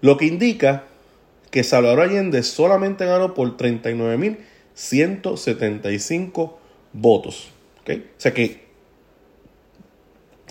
lo 0.00 0.16
que 0.16 0.26
indica 0.26 0.84
que 1.50 1.64
Salvador 1.64 2.02
Allende 2.02 2.44
solamente 2.44 3.04
ganó 3.04 3.34
por 3.34 3.56
39.175 3.56 6.52
votos. 6.92 7.48
O 7.88 7.92
sea 8.18 8.32
que 8.32 8.67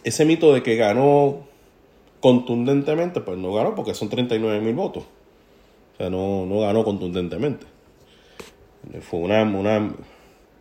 ese 0.07 0.25
mito 0.25 0.53
de 0.53 0.63
que 0.63 0.75
ganó 0.75 1.47
contundentemente, 2.19 3.21
pues 3.21 3.37
no 3.37 3.53
ganó 3.53 3.75
porque 3.75 3.93
son 3.93 4.09
39.000 4.09 4.75
votos. 4.75 5.03
O 5.03 5.97
sea, 5.97 6.09
no, 6.09 6.45
no 6.45 6.61
ganó 6.61 6.83
contundentemente. 6.83 7.65
Fue 9.01 9.19
una, 9.19 9.43
una, 9.43 9.93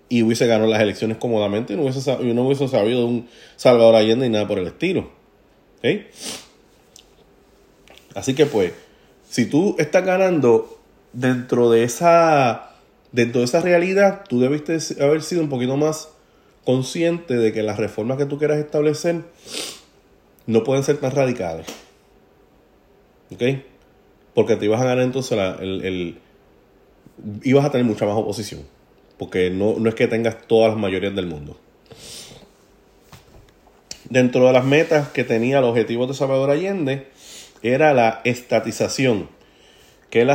y 0.08 0.22
hubiese 0.22 0.46
ganado 0.46 0.70
las 0.70 0.80
elecciones 0.80 1.16
cómodamente 1.18 1.72
y 1.72 1.76
no 1.76 1.82
hubiese, 1.82 2.16
no 2.22 2.46
hubiese 2.46 2.68
sabido 2.68 3.00
de 3.00 3.06
un 3.06 3.28
Salvador 3.56 3.96
Allende 3.96 4.26
y 4.26 4.30
nada 4.30 4.46
por 4.46 4.58
el 4.58 4.66
estilo. 4.66 5.10
Así 8.14 8.34
que 8.34 8.46
pues, 8.46 8.72
si 9.28 9.46
tú 9.46 9.76
estás 9.78 10.04
ganando 10.04 10.78
dentro 11.12 11.70
de 11.70 11.84
esa 11.84 12.74
dentro 13.14 13.40
de 13.40 13.44
esa 13.44 13.60
realidad, 13.60 14.24
tú 14.28 14.40
debiste 14.40 14.76
haber 15.00 15.22
sido 15.22 15.40
un 15.40 15.48
poquito 15.48 15.76
más 15.76 16.08
consciente 16.64 17.36
de 17.36 17.52
que 17.52 17.62
las 17.62 17.78
reformas 17.78 18.18
que 18.18 18.26
tú 18.26 18.38
quieras 18.38 18.58
establecer 18.58 19.22
no 20.46 20.64
pueden 20.64 20.82
ser 20.82 20.96
tan 20.96 21.12
radicales. 21.12 21.66
¿Ok? 23.32 23.42
Porque 24.34 24.56
te 24.56 24.64
ibas 24.64 24.80
a 24.80 24.84
ganar 24.84 25.04
entonces 25.04 25.38
el, 25.60 26.18
ibas 27.42 27.64
a 27.64 27.70
tener 27.70 27.86
mucha 27.86 28.06
más 28.06 28.16
oposición. 28.16 28.62
Porque 29.18 29.50
no, 29.50 29.78
no 29.78 29.88
es 29.88 29.94
que 29.94 30.08
tengas 30.08 30.46
todas 30.46 30.70
las 30.70 30.78
mayorías 30.78 31.14
del 31.14 31.26
mundo. 31.26 31.56
Dentro 34.10 34.46
de 34.46 34.52
las 34.52 34.64
metas 34.64 35.08
que 35.08 35.24
tenía 35.24 35.60
los 35.60 35.70
objetivos 35.70 36.08
de 36.08 36.14
Salvador 36.14 36.50
Allende 36.50 37.08
era 37.62 37.94
la 37.94 38.20
estatización. 38.24 39.28
¿Qué 40.10 40.26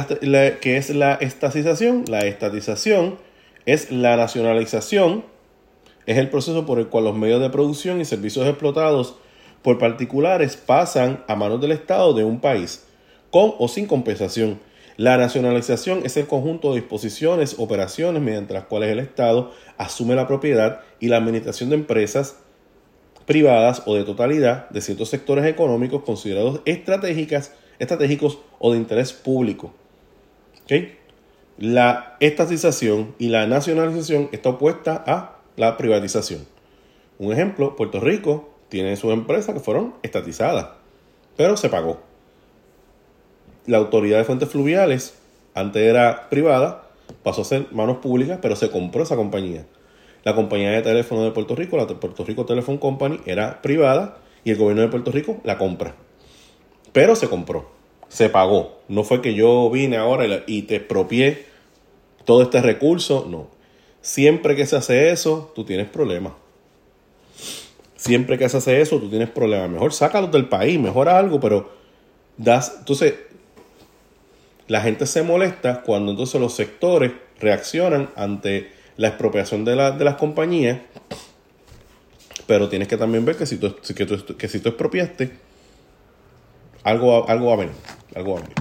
¿Qué 0.61 0.77
es 0.77 0.89
la 0.89 1.13
estatización? 1.13 2.05
La 2.07 2.21
estatización 2.21 3.17
es 3.65 3.91
la 3.91 4.17
nacionalización, 4.17 5.23
es 6.05 6.17
el 6.17 6.29
proceso 6.29 6.65
por 6.65 6.79
el 6.79 6.87
cual 6.87 7.03
los 7.03 7.15
medios 7.15 7.39
de 7.39 7.49
producción 7.49 8.01
y 8.01 8.05
servicios 8.05 8.47
explotados 8.47 9.15
por 9.61 9.77
particulares 9.77 10.57
pasan 10.57 11.23
a 11.27 11.35
manos 11.35 11.61
del 11.61 11.71
Estado 11.71 12.13
de 12.13 12.23
un 12.23 12.39
país, 12.39 12.83
con 13.29 13.53
o 13.59 13.67
sin 13.67 13.85
compensación 13.85 14.59
la 14.99 15.15
nacionalización 15.15 16.01
es 16.03 16.17
el 16.17 16.27
conjunto 16.27 16.73
de 16.73 16.81
disposiciones, 16.81 17.55
operaciones 17.57 18.21
mediante 18.21 18.53
las 18.53 18.65
cuales 18.65 18.89
el 18.89 18.99
Estado 18.99 19.53
asume 19.77 20.13
la 20.13 20.27
propiedad 20.27 20.81
y 20.99 21.07
la 21.07 21.15
administración 21.15 21.69
de 21.69 21.77
empresas 21.77 22.35
privadas 23.25 23.83
o 23.85 23.95
de 23.95 24.03
totalidad 24.03 24.69
de 24.71 24.81
ciertos 24.81 25.07
sectores 25.07 25.45
económicos 25.45 26.03
considerados 26.03 26.59
estratégicas, 26.65 27.53
estratégicos 27.79 28.39
o 28.59 28.73
de 28.73 28.77
interés 28.77 29.13
público. 29.13 29.73
La 31.57 32.17
estatización 32.19 33.15
y 33.19 33.29
la 33.29 33.47
nacionalización 33.47 34.27
está 34.33 34.49
opuesta 34.49 35.01
a 35.07 35.37
la 35.55 35.77
privatización. 35.77 36.45
Un 37.19 37.31
ejemplo, 37.31 37.77
Puerto 37.77 38.01
Rico 38.01 38.49
tiene 38.67 38.97
sus 38.97 39.13
empresas 39.13 39.53
que 39.53 39.61
fueron 39.61 39.93
estatizadas, 40.03 40.71
pero 41.37 41.55
se 41.55 41.69
pagó 41.69 42.08
la 43.69 43.77
autoridad 43.77 44.17
de 44.17 44.23
fuentes 44.23 44.49
fluviales, 44.49 45.13
antes 45.53 45.83
era 45.83 46.27
privada, 46.29 46.89
pasó 47.21 47.43
a 47.43 47.45
ser 47.45 47.67
manos 47.71 47.97
públicas, 47.97 48.39
pero 48.41 48.55
se 48.55 48.71
compró 48.71 49.03
esa 49.03 49.15
compañía. 49.15 49.65
La 50.23 50.35
compañía 50.35 50.71
de 50.71 50.81
teléfono 50.81 51.23
de 51.23 51.31
Puerto 51.31 51.55
Rico, 51.55 51.77
la 51.77 51.85
Puerto 51.85 52.25
Rico 52.25 52.45
Telephone 52.45 52.79
Company, 52.79 53.19
era 53.27 53.61
privada 53.61 54.17
y 54.43 54.49
el 54.51 54.57
gobierno 54.57 54.81
de 54.81 54.87
Puerto 54.87 55.11
Rico 55.11 55.39
la 55.43 55.59
compra. 55.59 55.93
Pero 56.93 57.15
se 57.15 57.29
compró, 57.29 57.69
se 58.07 58.29
pagó. 58.29 58.79
No 58.87 59.03
fue 59.03 59.21
que 59.21 59.35
yo 59.35 59.69
vine 59.69 59.97
ahora 59.97 60.25
y 60.47 60.63
te 60.63 60.77
expropié 60.77 61.45
todo 62.25 62.41
este 62.41 62.61
recurso, 62.61 63.27
no. 63.29 63.47
Siempre 64.01 64.55
que 64.55 64.65
se 64.65 64.77
hace 64.77 65.11
eso, 65.11 65.51
tú 65.53 65.63
tienes 65.63 65.87
problemas. 65.87 66.33
Siempre 67.95 68.39
que 68.39 68.49
se 68.49 68.57
hace 68.57 68.81
eso, 68.81 68.97
tú 68.97 69.09
tienes 69.09 69.29
problemas. 69.29 69.69
Mejor 69.69 69.93
sácalo 69.93 70.27
del 70.27 70.47
país, 70.47 70.79
mejor 70.79 71.07
algo, 71.07 71.39
pero 71.39 71.69
das. 72.37 72.77
Entonces, 72.79 73.13
la 74.69 74.81
gente 74.81 75.07
se 75.07 75.23
molesta 75.23 75.81
cuando 75.81 76.11
entonces 76.11 76.39
los 76.39 76.55
sectores 76.55 77.11
reaccionan 77.39 78.11
ante 78.15 78.71
la 78.97 79.09
expropiación 79.09 79.65
de, 79.65 79.75
las 79.75 80.15
compañías, 80.15 80.77
pero 82.45 82.69
tienes 82.69 82.87
que 82.87 82.95
también 82.95 83.25
ver 83.25 83.35
que 83.35 83.47
si 83.47 83.57
tú, 83.57 83.75
que 83.75 84.47
si 84.47 84.59
tú 84.59 84.69
expropiaste, 84.69 85.31
algo, 86.83 87.27
algo 87.27 87.47
va 87.47 87.53
a 87.53 87.57
venir, 87.57 87.75
algo 88.15 88.33
va 88.33 88.39
a 88.39 88.41
venir. 88.43 88.55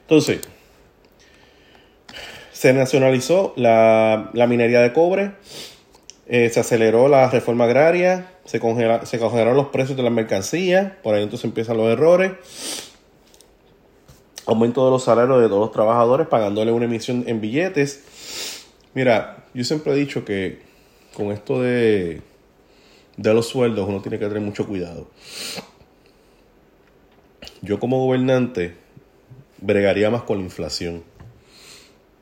Entonces, 0.00 0.40
se 2.52 2.72
nacionalizó 2.72 3.52
la, 3.56 4.30
minería 4.48 4.80
de 4.80 4.92
cobre, 4.92 5.32
eh, 6.26 6.50
se 6.50 6.58
aceleró 6.58 7.06
la 7.06 7.30
reforma 7.30 7.66
agraria, 7.66 8.32
se, 8.44 8.58
se 8.58 9.18
congelaron 9.18 9.56
los 9.56 9.68
precios 9.68 9.96
de 9.96 10.02
las 10.02 10.12
mercancías, 10.12 10.92
por 11.04 11.14
ahí 11.14 11.22
entonces 11.22 11.44
empiezan 11.44 11.76
los 11.76 11.86
errores 11.88 12.32
aumento 14.46 14.84
de 14.84 14.90
los 14.90 15.04
salarios 15.04 15.40
de 15.42 15.48
todos 15.48 15.60
los 15.60 15.72
trabajadores, 15.72 16.28
pagándole 16.28 16.72
una 16.72 16.84
emisión 16.84 17.24
en 17.26 17.40
billetes. 17.40 18.64
Mira, 18.94 19.44
yo 19.52 19.64
siempre 19.64 19.92
he 19.92 19.96
dicho 19.96 20.24
que 20.24 20.60
con 21.14 21.32
esto 21.32 21.60
de, 21.60 22.22
de 23.16 23.34
los 23.34 23.48
sueldos 23.48 23.88
uno 23.88 24.00
tiene 24.00 24.18
que 24.18 24.26
tener 24.26 24.42
mucho 24.42 24.66
cuidado. 24.66 25.08
Yo 27.62 27.80
como 27.80 28.04
gobernante 28.04 28.76
bregaría 29.60 30.10
más 30.10 30.22
con 30.22 30.38
la 30.38 30.44
inflación. 30.44 31.02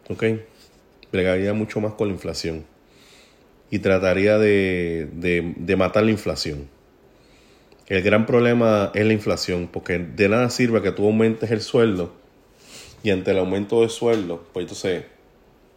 ¿Ok? 0.08 0.24
Bregaría 1.12 1.52
mucho 1.52 1.80
más 1.80 1.94
con 1.94 2.08
la 2.08 2.14
inflación. 2.14 2.64
Y 3.70 3.80
trataría 3.80 4.38
de, 4.38 5.08
de, 5.12 5.54
de 5.56 5.76
matar 5.76 6.04
la 6.04 6.10
inflación. 6.10 6.68
El 7.86 8.02
gran 8.02 8.24
problema 8.24 8.90
es 8.94 9.04
la 9.04 9.12
inflación, 9.12 9.68
porque 9.70 9.98
de 9.98 10.28
nada 10.28 10.48
sirve 10.48 10.80
que 10.80 10.90
tú 10.90 11.04
aumentes 11.04 11.50
el 11.50 11.60
sueldo 11.60 12.12
y 13.02 13.10
ante 13.10 13.32
el 13.32 13.38
aumento 13.38 13.82
de 13.82 13.90
sueldo, 13.90 14.44
pues 14.54 14.64
entonces 14.64 15.04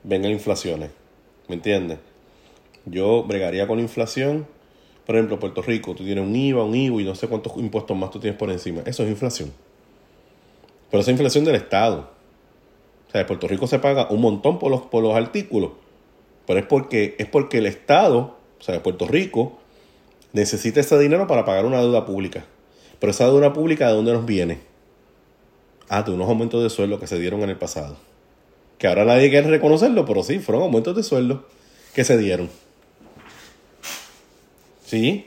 vengan 0.03 0.31
inflaciones. 0.31 0.91
¿Me 1.49 1.55
entiendes? 1.55 1.99
Yo 2.85 3.23
bregaría 3.23 3.67
con 3.67 3.79
inflación. 3.79 4.47
Por 5.05 5.15
ejemplo, 5.15 5.39
Puerto 5.39 5.61
Rico, 5.61 5.95
tú 5.95 6.05
tienes 6.05 6.23
un 6.23 6.33
IVA, 6.33 6.63
un 6.63 6.75
IVA 6.75 7.01
y 7.01 7.05
no 7.05 7.15
sé 7.15 7.27
cuántos 7.27 7.57
impuestos 7.57 7.97
más 7.97 8.11
tú 8.11 8.19
tienes 8.19 8.39
por 8.39 8.49
encima. 8.49 8.81
Eso 8.85 9.03
es 9.03 9.09
inflación. 9.09 9.51
Pero 10.89 11.01
esa 11.01 11.11
es 11.11 11.15
inflación 11.15 11.43
del 11.43 11.55
Estado. 11.55 12.09
O 13.07 13.11
sea, 13.11 13.25
Puerto 13.25 13.47
Rico 13.47 13.67
se 13.67 13.79
paga 13.79 14.07
un 14.09 14.21
montón 14.21 14.59
por 14.59 14.71
los, 14.71 14.81
por 14.83 15.03
los 15.03 15.15
artículos. 15.15 15.71
Pero 16.45 16.59
es 16.59 16.65
porque, 16.65 17.15
es 17.19 17.27
porque 17.27 17.57
el 17.57 17.65
Estado, 17.65 18.37
o 18.59 18.63
sea, 18.63 18.81
Puerto 18.81 19.05
Rico, 19.05 19.59
necesita 20.33 20.79
ese 20.79 20.97
dinero 20.99 21.27
para 21.27 21.45
pagar 21.45 21.65
una 21.65 21.81
deuda 21.81 22.05
pública. 22.05 22.45
Pero 22.99 23.11
esa 23.11 23.25
deuda 23.25 23.53
pública, 23.53 23.87
¿de 23.87 23.93
dónde 23.93 24.13
nos 24.13 24.25
viene? 24.25 24.59
Ah, 25.89 26.03
de 26.03 26.11
unos 26.11 26.27
aumentos 26.27 26.61
de 26.63 26.69
sueldo 26.69 26.99
que 26.99 27.07
se 27.07 27.19
dieron 27.19 27.41
en 27.41 27.49
el 27.49 27.57
pasado. 27.57 27.97
Que 28.77 28.87
ahora 28.87 29.05
nadie 29.05 29.29
quiere 29.29 29.49
reconocerlo, 29.49 30.05
pero 30.05 30.23
sí, 30.23 30.39
fueron 30.39 30.63
aumentos 30.63 30.95
de 30.95 31.03
sueldo 31.03 31.45
que 31.93 32.03
se 32.03 32.17
dieron. 32.17 32.49
Sí, 34.85 35.25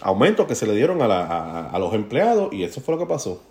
aumentos 0.00 0.46
que 0.46 0.54
se 0.54 0.66
le 0.66 0.74
dieron 0.74 1.00
a, 1.02 1.76
los 1.78 1.94
empleados 1.94 2.52
y 2.52 2.64
eso 2.64 2.80
fue 2.80 2.94
lo 2.94 3.00
que 3.00 3.06
pasó. 3.06 3.42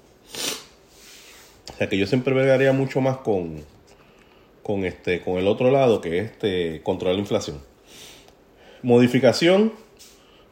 O 1.74 1.77
sea 1.77 1.88
que 1.88 1.98
yo 1.98 2.06
siempre 2.08 2.34
vería 2.34 2.74
mucho 2.74 3.00
más 3.01 3.18
con, 3.18 3.63
con, 4.63 4.86
este, 4.86 5.22
con 5.22 5.38
el 5.38 5.48
otro 5.48 5.72
lado, 5.72 6.01
que 6.01 6.20
es 6.20 6.32
este, 6.32 6.82
controlar 6.84 7.15
la 7.15 7.22
inflación. 7.22 7.62
Modificación 8.82 9.74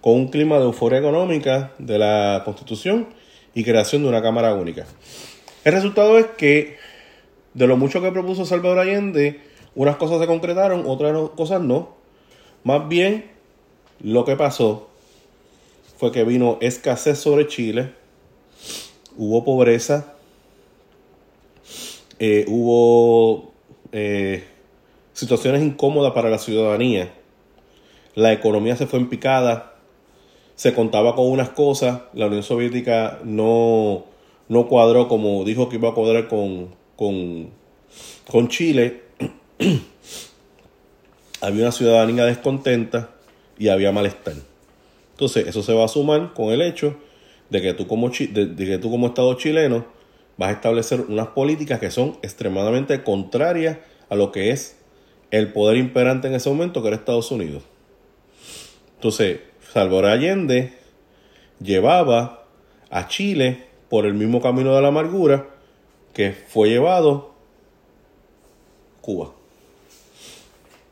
con 0.07 0.15
un 0.15 0.27
clima 0.29 0.57
de 0.57 0.63
euforia 0.63 0.99
económica 0.99 1.73
de 1.79 1.97
la 1.97 2.43
Constitución 2.45 3.09
y 3.53 3.65
creación 3.65 4.03
de 4.03 4.07
una 4.07 4.21
Cámara 4.21 4.53
Única. 4.53 4.85
El 5.65 5.73
resultado 5.73 6.17
es 6.17 6.27
que 6.37 6.77
de 7.53 7.67
lo 7.67 7.75
mucho 7.75 8.01
que 8.01 8.09
propuso 8.13 8.45
Salvador 8.45 8.79
Allende, 8.79 9.41
unas 9.75 9.97
cosas 9.97 10.21
se 10.21 10.25
concretaron, 10.25 10.85
otras 10.87 11.31
cosas 11.31 11.59
no. 11.59 11.97
Más 12.63 12.87
bien, 12.87 13.29
lo 14.01 14.23
que 14.23 14.37
pasó 14.37 14.87
fue 15.97 16.13
que 16.13 16.23
vino 16.23 16.57
escasez 16.61 17.19
sobre 17.19 17.47
Chile, 17.47 17.91
hubo 19.17 19.43
pobreza, 19.43 20.13
eh, 22.17 22.45
hubo 22.47 23.51
eh, 23.91 24.45
situaciones 25.11 25.61
incómodas 25.63 26.13
para 26.13 26.29
la 26.29 26.37
ciudadanía, 26.37 27.13
la 28.15 28.31
economía 28.31 28.77
se 28.77 28.87
fue 28.87 28.99
en 28.99 29.09
picada, 29.09 29.73
se 30.57 30.73
contaba 30.73 31.13
con 31.15 31.27
unas 31.27 31.49
cosas, 31.49 32.01
la 32.13 32.25
Unión 32.25 32.41
Soviética 32.41 33.19
no, 33.23 34.05
no 34.49 34.67
cuadró 34.67 35.07
como 35.07 35.45
dijo 35.45 35.69
que 35.69 35.75
iba 35.75 35.89
a 35.89 35.93
cuadrar 35.93 36.27
con, 36.27 36.73
con, 36.95 37.51
con 38.27 38.47
Chile, 38.47 39.03
había 41.41 41.61
una 41.61 41.71
ciudadanía 41.71 42.25
descontenta 42.25 43.11
y 43.59 43.67
había 43.67 43.91
malestar. 43.91 44.33
Entonces, 45.11 45.47
eso 45.47 45.61
se 45.61 45.73
va 45.73 45.85
a 45.85 45.87
sumar 45.87 46.33
con 46.33 46.51
el 46.51 46.63
hecho 46.63 46.97
de 47.51 47.61
que 47.61 47.75
tú 47.75 47.85
como, 47.85 48.09
de, 48.09 48.55
que 48.55 48.79
tú 48.79 48.89
como 48.89 49.07
Estado 49.07 49.35
chileno 49.35 49.85
vas 50.37 50.49
a 50.49 50.53
establecer 50.53 51.01
unas 51.01 51.27
políticas 51.27 51.79
que 51.79 51.91
son 51.91 52.17
extremadamente 52.23 53.03
contrarias 53.03 53.77
a 54.09 54.15
lo 54.15 54.31
que 54.31 54.49
es 54.49 54.77
el 55.29 55.53
poder 55.53 55.77
imperante 55.77 56.27
en 56.27 56.33
ese 56.33 56.49
momento, 56.49 56.81
que 56.81 56.87
era 56.87 56.97
Estados 56.97 57.29
Unidos. 57.29 57.61
Entonces, 58.95 59.41
Salvador 59.77 60.07
Allende 60.07 60.73
llevaba 61.59 62.45
a 62.89 63.07
Chile 63.07 63.65
por 63.89 64.07
el 64.07 64.15
mismo 64.15 64.41
camino 64.41 64.75
de 64.75 64.81
la 64.81 64.87
amargura 64.87 65.49
que 66.15 66.31
fue 66.31 66.69
llevado 66.69 67.35
Cuba. 69.01 69.33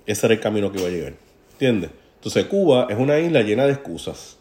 Ese 0.06 0.28
era 0.28 0.36
el 0.36 0.40
camino 0.40 0.72
que 0.72 0.78
iba 0.78 0.88
a 0.88 0.92
llegar. 0.92 1.14
¿Entiendes? 1.54 1.90
Entonces 2.18 2.46
Cuba 2.46 2.86
es 2.88 3.00
una 3.00 3.18
isla 3.18 3.42
llena 3.42 3.66
de 3.66 3.72
excusas. 3.72 4.38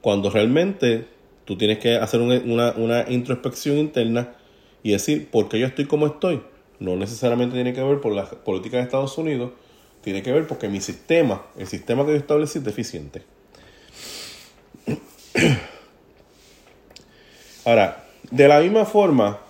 Cuando 0.00 0.30
realmente 0.30 1.08
tú 1.44 1.58
tienes 1.58 1.78
que 1.78 1.96
hacer 1.96 2.22
una, 2.22 2.72
una, 2.74 3.04
introspección 3.10 3.76
interna 3.76 4.32
y 4.82 4.92
decir, 4.92 5.28
¿por 5.30 5.50
qué 5.50 5.58
yo 5.58 5.66
estoy 5.66 5.84
como 5.84 6.06
estoy? 6.06 6.40
No 6.78 6.96
necesariamente 6.96 7.54
tiene 7.54 7.74
que 7.74 7.82
ver 7.82 8.00
por 8.00 8.14
la 8.14 8.24
política 8.24 8.78
de 8.78 8.84
Estados 8.84 9.18
Unidos, 9.18 9.50
tiene 10.06 10.22
que 10.22 10.30
ver 10.30 10.46
porque 10.46 10.68
mi 10.68 10.80
sistema, 10.80 11.46
el 11.58 11.66
sistema 11.66 12.06
que 12.06 12.12
yo 12.12 12.16
establecí 12.16 12.58
es 12.58 12.64
deficiente. 12.64 13.22
Ahora, 17.64 18.04
de 18.30 18.46
la 18.46 18.60
misma 18.60 18.84
forma 18.84 19.40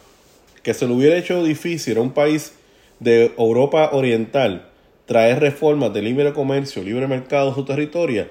que 0.63 0.73
se 0.73 0.87
le 0.87 0.95
hubiera 0.95 1.19
hecho 1.19 1.45
difícil 1.45 1.99
a 1.99 2.01
un 2.01 2.13
país 2.13 2.55
de 3.01 3.35
Europa 3.37 3.91
Oriental 3.93 4.71
traer 5.05 5.41
reformas 5.41 5.93
de 5.93 6.01
libre 6.01 6.33
comercio, 6.33 6.83
libre 6.83 7.07
mercado 7.07 7.51
a 7.51 7.55
su 7.55 7.67
territorio, 7.67 8.27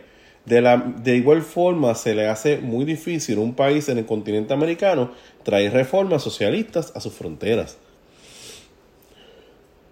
de, 0.45 0.61
la, 0.61 0.77
de 0.77 1.17
igual 1.17 1.43
forma 1.43 1.93
se 1.93 2.15
le 2.15 2.27
hace 2.27 2.57
muy 2.57 2.85
difícil 2.85 3.37
a 3.37 3.41
un 3.41 3.53
país 3.53 3.87
en 3.87 3.99
el 3.99 4.07
continente 4.07 4.51
americano 4.51 5.11
traer 5.43 5.73
reformas 5.73 6.23
socialistas 6.23 6.91
a 6.95 7.01
sus 7.01 7.13
fronteras. 7.13 7.77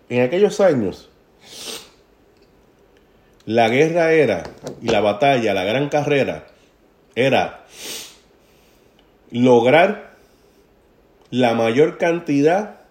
En 0.10 0.24
aquellos 0.24 0.60
años, 0.62 1.12
la 3.46 3.70
guerra 3.70 4.14
era, 4.14 4.44
y 4.82 4.88
la 4.88 5.02
batalla, 5.02 5.54
la 5.54 5.64
gran 5.64 5.90
carrera, 5.90 6.48
era 7.16 7.66
lograr 9.32 10.16
la 11.30 11.54
mayor 11.54 11.98
cantidad 11.98 12.82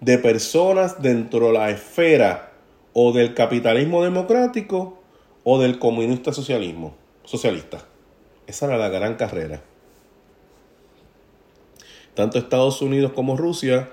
de 0.00 0.18
personas 0.18 1.00
dentro 1.00 1.48
de 1.48 1.52
la 1.54 1.70
esfera 1.70 2.52
o 2.92 3.12
del 3.12 3.34
capitalismo 3.34 4.02
democrático 4.02 5.00
o 5.44 5.60
del 5.60 5.78
comunista 5.78 6.32
socialismo, 6.32 6.94
socialista. 7.24 7.78
Esa 8.46 8.66
era 8.66 8.76
la 8.76 8.88
gran 8.88 9.14
carrera. 9.14 9.62
Tanto 12.14 12.38
Estados 12.38 12.82
Unidos 12.82 13.12
como 13.12 13.36
Rusia 13.36 13.90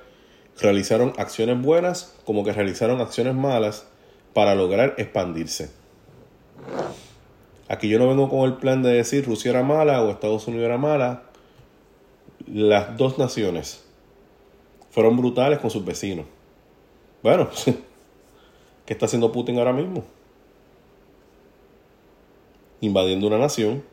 realizaron 0.59 1.13
acciones 1.17 1.61
buenas 1.61 2.15
como 2.25 2.43
que 2.43 2.53
realizaron 2.53 3.01
acciones 3.01 3.35
malas 3.35 3.85
para 4.33 4.55
lograr 4.55 4.95
expandirse. 4.97 5.84
Aquí 7.67 7.89
yo 7.89 7.97
no 7.99 8.07
vengo 8.07 8.29
con 8.29 8.41
el 8.41 8.53
plan 8.57 8.83
de 8.83 8.93
decir 8.93 9.25
Rusia 9.25 9.51
era 9.51 9.63
mala 9.63 10.01
o 10.03 10.11
Estados 10.11 10.47
Unidos 10.47 10.65
era 10.65 10.77
mala. 10.77 11.23
Las 12.47 12.95
dos 12.97 13.17
naciones 13.17 13.83
fueron 14.91 15.17
brutales 15.17 15.59
con 15.59 15.71
sus 15.71 15.83
vecinos. 15.83 16.25
Bueno, 17.23 17.49
¿Qué 18.85 18.93
está 18.93 19.07
haciendo 19.07 19.31
Putin 19.31 19.57
ahora 19.57 19.73
mismo? 19.73 20.03
Invadiendo 22.81 23.27
una 23.27 23.39
nación. 23.39 23.83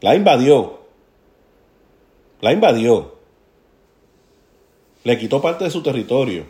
La 0.00 0.14
invadió. 0.14 0.80
La 2.40 2.52
invadió. 2.52 3.14
Le 5.04 5.18
quitó 5.18 5.40
parte 5.40 5.64
de 5.64 5.70
su 5.70 5.82
territorio. 5.82 6.44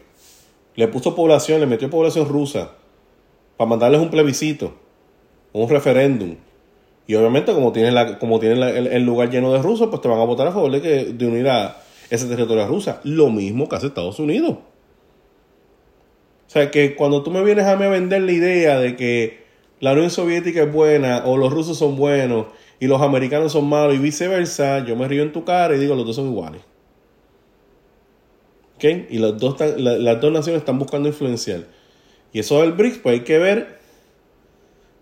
Le 0.75 0.89
puso 0.89 1.15
población, 1.15 1.61
le 1.61 1.67
metió 1.67 1.89
población 1.89 2.29
rusa. 2.29 2.73
Para 3.57 3.71
mandarles 3.71 4.01
un 4.01 4.11
plebiscito. 4.11 4.75
Un 5.63 5.71
referéndum. 5.71 6.37
Y 7.07 7.15
obviamente 7.15 7.53
como 7.53 7.73
tienen, 7.73 7.95
la, 7.95 8.19
como 8.19 8.41
tienen 8.41 8.63
el, 8.63 9.03
lugar 9.05 9.31
lleno 9.31 9.53
de 9.53 9.63
rusos, 9.63 9.89
pues 9.89 10.03
te 10.03 10.09
van 10.09 10.21
a 10.21 10.25
votar 10.25 10.47
a 10.49 10.53
favor 10.53 10.73
de, 10.73 10.81
que, 10.83 11.05
de 11.05 11.27
unir 11.27 11.49
a 11.49 11.77
ese 12.11 12.27
territorio 12.27 12.65
a 12.65 12.67
Rusia. 12.67 13.01
Lo 13.05 13.31
mismo 13.31 13.69
que 13.69 13.77
hace 13.77 13.87
Estados 13.87 14.19
Unidos. 14.19 14.57
O 16.47 16.51
sea, 16.51 16.71
que 16.71 16.95
cuando 16.95 17.23
tú 17.23 17.31
me 17.31 17.43
vienes 17.43 17.67
a 17.67 17.77
mí 17.77 17.85
a 17.85 17.89
vender 17.89 18.23
la 18.23 18.33
idea 18.33 18.79
de 18.79 18.97
que 18.97 19.45
la 19.81 19.93
Unión 19.93 20.11
Soviética 20.11 20.63
es 20.63 20.73
buena 20.73 21.23
o 21.27 21.37
los 21.37 21.53
rusos 21.53 21.79
son 21.79 21.97
buenos 21.97 22.47
y 22.81 22.87
los 22.87 23.01
americanos 23.03 23.53
son 23.53 23.69
malos 23.69 23.95
y 23.95 23.99
viceversa, 23.99 24.85
yo 24.85 24.97
me 24.97 25.09
río 25.09 25.23
en 25.23 25.33
tu 25.33 25.45
cara 25.45 25.75
y 25.75 25.79
digo 25.79 25.95
los 25.95 26.07
dos 26.07 26.17
son 26.17 26.29
iguales. 26.29 26.63
¿Ok? 28.77 28.85
Y 29.11 29.19
las 29.19 29.39
dos, 29.39 29.57
las 29.79 30.21
dos 30.21 30.33
naciones 30.33 30.61
están 30.61 30.79
buscando 30.79 31.09
influenciar. 31.09 31.65
Y 32.33 32.41
eso 32.41 32.61
del 32.61 32.73
BRICS, 32.73 32.99
pues 32.99 33.13
hay 33.15 33.25
que 33.25 33.39
ver, 33.39 33.79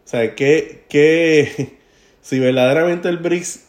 o 0.05 0.09
sea, 0.09 0.35
que, 0.35 0.85
que 0.89 1.79
si 2.21 2.39
verdaderamente 2.39 3.09
el 3.09 3.19
BRICS 3.19 3.65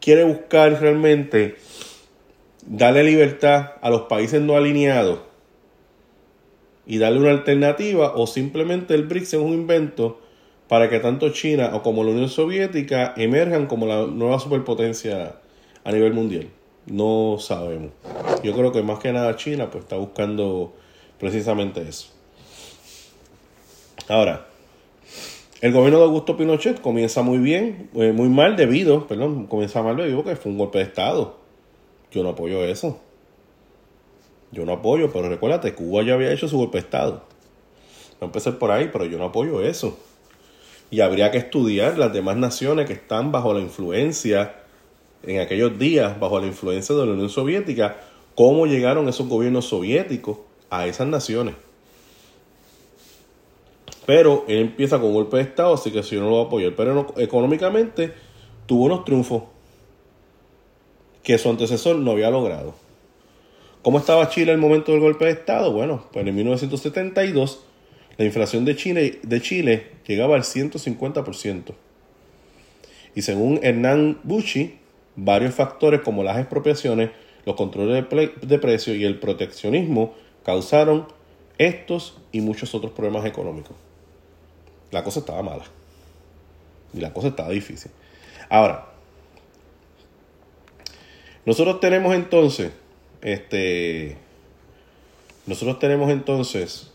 quiere 0.00 0.24
buscar 0.24 0.80
realmente 0.80 1.56
darle 2.66 3.04
libertad 3.04 3.72
a 3.82 3.90
los 3.90 4.02
países 4.02 4.40
no 4.40 4.56
alineados 4.56 5.20
y 6.86 6.98
darle 6.98 7.20
una 7.20 7.30
alternativa 7.30 8.14
o 8.14 8.26
simplemente 8.26 8.94
el 8.94 9.04
BRICS 9.04 9.34
es 9.34 9.40
un 9.40 9.52
invento 9.52 10.20
para 10.68 10.88
que 10.88 11.00
tanto 11.00 11.28
China 11.30 11.70
o 11.74 11.82
como 11.82 12.04
la 12.04 12.10
Unión 12.10 12.28
Soviética 12.28 13.12
emerjan 13.16 13.66
como 13.66 13.86
la 13.86 14.06
nueva 14.06 14.38
superpotencia 14.38 15.36
a 15.84 15.92
nivel 15.92 16.14
mundial. 16.14 16.48
No 16.86 17.36
sabemos. 17.38 17.92
Yo 18.42 18.54
creo 18.54 18.72
que 18.72 18.82
más 18.82 18.98
que 18.98 19.12
nada 19.12 19.36
China 19.36 19.70
pues 19.70 19.84
está 19.84 19.96
buscando 19.96 20.74
precisamente 21.18 21.82
eso. 21.82 22.08
Ahora, 24.08 24.46
el 25.64 25.72
gobierno 25.72 26.00
de 26.00 26.04
Augusto 26.04 26.36
Pinochet 26.36 26.82
comienza 26.82 27.22
muy 27.22 27.38
bien, 27.38 27.88
eh, 27.94 28.12
muy 28.12 28.28
mal 28.28 28.54
debido, 28.54 29.06
perdón, 29.06 29.46
comienza 29.46 29.82
mal 29.82 29.96
debido 29.96 30.22
que 30.22 30.36
fue 30.36 30.52
un 30.52 30.58
golpe 30.58 30.76
de 30.76 30.84
Estado. 30.84 31.38
Yo 32.10 32.22
no 32.22 32.28
apoyo 32.28 32.62
eso. 32.62 33.00
Yo 34.52 34.66
no 34.66 34.74
apoyo, 34.74 35.10
pero 35.10 35.30
recuérdate, 35.30 35.72
Cuba 35.74 36.02
ya 36.02 36.12
había 36.12 36.30
hecho 36.30 36.48
su 36.48 36.58
golpe 36.58 36.76
de 36.76 36.84
Estado. 36.84 37.22
No 38.20 38.26
empecé 38.26 38.52
por 38.52 38.72
ahí, 38.72 38.90
pero 38.92 39.06
yo 39.06 39.16
no 39.16 39.24
apoyo 39.24 39.62
eso. 39.62 39.98
Y 40.90 41.00
habría 41.00 41.30
que 41.30 41.38
estudiar 41.38 41.96
las 41.96 42.12
demás 42.12 42.36
naciones 42.36 42.86
que 42.86 42.92
están 42.92 43.32
bajo 43.32 43.54
la 43.54 43.60
influencia, 43.60 44.56
en 45.22 45.40
aquellos 45.40 45.78
días, 45.78 46.20
bajo 46.20 46.40
la 46.40 46.46
influencia 46.46 46.94
de 46.94 47.06
la 47.06 47.12
Unión 47.12 47.30
Soviética, 47.30 47.96
cómo 48.34 48.66
llegaron 48.66 49.08
esos 49.08 49.26
gobiernos 49.30 49.64
soviéticos 49.64 50.40
a 50.68 50.86
esas 50.86 51.06
naciones. 51.06 51.54
Pero 54.06 54.44
él 54.48 54.58
empieza 54.58 55.00
con 55.00 55.12
golpe 55.12 55.38
de 55.38 55.44
Estado, 55.44 55.74
así 55.74 55.90
que 55.90 56.02
si 56.02 56.14
yo 56.14 56.20
no 56.20 56.28
lo 56.28 56.36
voy 56.36 56.44
a 56.44 56.46
apoyar. 56.46 56.76
Pero 56.76 57.14
económicamente 57.16 58.12
tuvo 58.66 58.84
unos 58.84 59.04
triunfos 59.04 59.44
que 61.22 61.38
su 61.38 61.48
antecesor 61.48 61.96
no 61.96 62.12
había 62.12 62.30
logrado. 62.30 62.74
¿Cómo 63.82 63.98
estaba 63.98 64.28
Chile 64.28 64.52
el 64.52 64.58
momento 64.58 64.92
del 64.92 65.00
golpe 65.00 65.26
de 65.26 65.32
Estado? 65.32 65.72
Bueno, 65.72 66.04
pues 66.12 66.26
en 66.26 66.34
1972 66.34 67.64
la 68.16 68.24
inflación 68.24 68.64
de 68.64 68.76
Chile, 68.76 69.18
de 69.22 69.40
Chile 69.40 69.86
llegaba 70.06 70.36
al 70.36 70.42
150%. 70.42 71.74
Y 73.14 73.22
según 73.22 73.60
Hernán 73.62 74.20
Bucci, 74.22 74.78
varios 75.16 75.54
factores 75.54 76.00
como 76.00 76.22
las 76.22 76.38
expropiaciones, 76.38 77.10
los 77.44 77.56
controles 77.56 78.04
de, 78.42 78.58
precios 78.58 78.96
y 78.96 79.04
el 79.04 79.18
proteccionismo 79.18 80.14
causaron 80.44 81.06
estos 81.58 82.18
y 82.32 82.40
muchos 82.40 82.74
otros 82.74 82.92
problemas 82.92 83.24
económicos. 83.26 83.76
La 84.94 85.02
cosa 85.02 85.18
estaba 85.18 85.42
mala. 85.42 85.64
Y 86.92 87.00
la 87.00 87.12
cosa 87.12 87.26
estaba 87.26 87.50
difícil. 87.50 87.90
Ahora, 88.48 88.86
nosotros 91.44 91.80
tenemos 91.80 92.14
entonces, 92.14 92.70
este, 93.20 94.16
nosotros 95.46 95.80
tenemos 95.80 96.12
entonces, 96.12 96.92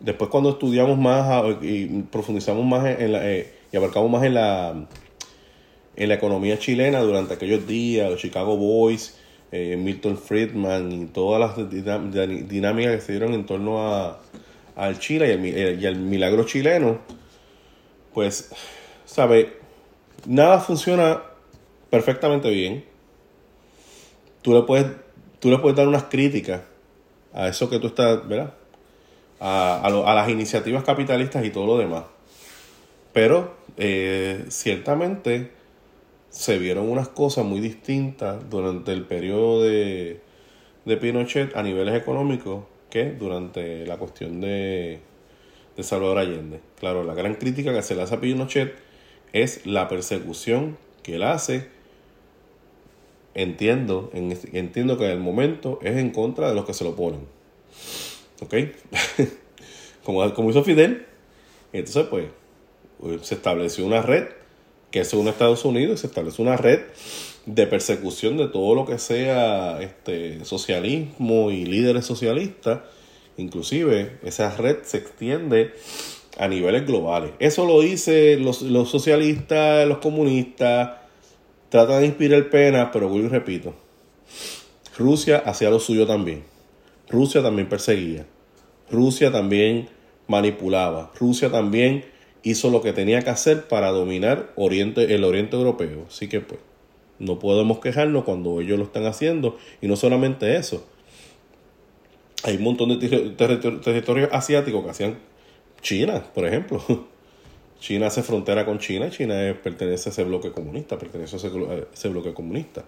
después 0.00 0.30
cuando 0.30 0.48
estudiamos 0.48 0.96
más 0.96 1.44
y 1.60 1.86
profundizamos 2.04 2.64
más 2.64 2.98
en 2.98 3.12
la, 3.12 3.30
eh, 3.30 3.52
y 3.70 3.76
abarcamos 3.76 4.10
más 4.10 4.24
en 4.24 4.32
la, 4.32 4.86
en 5.96 6.08
la 6.08 6.14
economía 6.14 6.58
chilena 6.58 7.00
durante 7.00 7.34
aquellos 7.34 7.66
días, 7.66 8.10
los 8.10 8.22
Chicago 8.22 8.56
Boys, 8.56 9.18
eh, 9.50 9.76
Milton 9.76 10.16
Friedman 10.16 10.90
y 10.92 11.06
todas 11.08 11.38
las 11.38 11.68
dinámicas 11.68 12.94
que 12.94 13.00
se 13.02 13.12
dieron 13.12 13.34
en 13.34 13.44
torno 13.44 13.86
a, 13.86 14.18
al 14.76 14.98
Chile 14.98 15.28
y 15.28 15.62
al, 15.62 15.82
y 15.82 15.86
al 15.86 15.96
milagro 15.96 16.44
chileno, 16.44 16.98
pues, 18.12 18.50
sabe, 19.04 19.58
nada 20.26 20.60
funciona 20.60 21.22
perfectamente 21.90 22.50
bien. 22.50 22.84
Tú 24.42 24.54
le 24.54 24.62
puedes, 24.62 24.86
tú 25.38 25.50
le 25.50 25.58
puedes 25.58 25.76
dar 25.76 25.88
unas 25.88 26.04
críticas 26.04 26.62
a 27.32 27.48
eso 27.48 27.68
que 27.70 27.78
tú 27.78 27.88
estás, 27.88 28.26
¿verdad? 28.26 28.54
A, 29.40 29.80
a, 29.84 30.14
las 30.14 30.28
iniciativas 30.28 30.84
capitalistas 30.84 31.44
y 31.44 31.50
todo 31.50 31.66
lo 31.66 31.78
demás. 31.78 32.04
Pero 33.12 33.54
eh, 33.76 34.44
ciertamente 34.48 35.50
se 36.30 36.58
vieron 36.58 36.88
unas 36.88 37.08
cosas 37.08 37.44
muy 37.44 37.60
distintas 37.60 38.48
durante 38.48 38.92
el 38.92 39.04
periodo 39.04 39.62
de, 39.62 40.20
de 40.84 40.96
Pinochet 40.96 41.54
a 41.56 41.62
niveles 41.62 41.94
económicos 41.94 42.64
que 42.92 43.06
durante 43.06 43.86
la 43.86 43.96
cuestión 43.96 44.42
de, 44.42 45.00
de 45.78 45.82
Salvador 45.82 46.18
Allende. 46.18 46.60
Claro, 46.78 47.04
la 47.04 47.14
gran 47.14 47.36
crítica 47.36 47.72
que 47.72 47.80
se 47.80 47.94
le 47.94 48.02
hace 48.02 48.16
a 48.16 48.20
Pinochet 48.20 48.74
es 49.32 49.64
la 49.64 49.88
persecución 49.88 50.76
que 51.02 51.14
él 51.14 51.22
hace 51.22 51.70
entiendo, 53.32 54.10
entiendo 54.12 54.98
que 54.98 55.06
en 55.06 55.12
el 55.12 55.20
momento 55.20 55.78
es 55.80 55.96
en 55.96 56.10
contra 56.10 56.50
de 56.50 56.54
los 56.54 56.66
que 56.66 56.74
se 56.74 56.84
lo 56.84 56.90
oponen. 56.90 57.22
¿Ok? 58.42 58.54
como, 60.04 60.34
como 60.34 60.50
hizo 60.50 60.62
Fidel. 60.62 61.06
Entonces, 61.72 62.06
pues, 62.10 62.26
se 63.22 63.36
estableció 63.36 63.86
una 63.86 64.02
red, 64.02 64.26
que 64.90 65.06
según 65.06 65.28
Estados 65.28 65.64
Unidos, 65.64 66.00
se 66.00 66.08
estableció 66.08 66.44
una 66.44 66.58
red 66.58 66.80
de 67.46 67.66
persecución 67.66 68.36
de 68.36 68.48
todo 68.48 68.74
lo 68.74 68.86
que 68.86 68.98
sea 68.98 69.80
este 69.82 70.44
socialismo 70.44 71.50
y 71.50 71.64
líderes 71.64 72.06
socialistas. 72.06 72.80
Inclusive, 73.36 74.18
esa 74.22 74.56
red 74.56 74.78
se 74.82 74.98
extiende 74.98 75.72
a 76.38 76.48
niveles 76.48 76.86
globales. 76.86 77.32
Eso 77.38 77.66
lo 77.66 77.80
dice 77.80 78.36
los, 78.38 78.62
los 78.62 78.90
socialistas, 78.90 79.86
los 79.86 79.98
comunistas, 79.98 80.92
trata 81.68 81.98
de 81.98 82.06
inspirar 82.06 82.50
pena, 82.50 82.90
pero 82.90 83.08
vuelvo 83.08 83.26
y 83.26 83.30
repito, 83.30 83.74
Rusia 84.96 85.42
hacía 85.44 85.70
lo 85.70 85.80
suyo 85.80 86.06
también. 86.06 86.44
Rusia 87.08 87.42
también 87.42 87.68
perseguía. 87.68 88.26
Rusia 88.90 89.32
también 89.32 89.88
manipulaba. 90.26 91.10
Rusia 91.18 91.50
también 91.50 92.04
hizo 92.42 92.70
lo 92.70 92.82
que 92.82 92.92
tenía 92.92 93.22
que 93.22 93.30
hacer 93.30 93.68
para 93.68 93.90
dominar 93.90 94.52
Oriente, 94.56 95.14
el 95.14 95.24
Oriente 95.24 95.56
Europeo. 95.56 96.06
Así 96.08 96.28
que 96.28 96.40
pues, 96.40 96.60
no 97.22 97.38
podemos 97.38 97.78
quejarnos 97.78 98.24
cuando 98.24 98.60
ellos 98.60 98.78
lo 98.78 98.84
están 98.84 99.06
haciendo. 99.06 99.56
Y 99.80 99.86
no 99.86 99.96
solamente 99.96 100.56
eso. 100.56 100.84
Hay 102.42 102.56
un 102.56 102.64
montón 102.64 102.98
de 102.98 103.30
territorios 103.36 104.28
asiáticos 104.32 104.84
que 104.84 104.90
hacían 104.90 105.18
China, 105.80 106.24
por 106.34 106.46
ejemplo. 106.46 106.82
China 107.80 108.08
hace 108.08 108.22
frontera 108.22 108.64
con 108.64 108.78
China 108.78 109.06
y 109.06 109.10
China 109.10 109.34
pertenece 109.62 110.08
a 110.08 110.12
ese 110.12 110.24
bloque 110.24 110.50
comunista, 110.50 110.98
pertenece 110.98 111.36
a 111.36 111.38
ese, 111.92 112.08
bloque 112.08 112.32
comunista. 112.32 112.84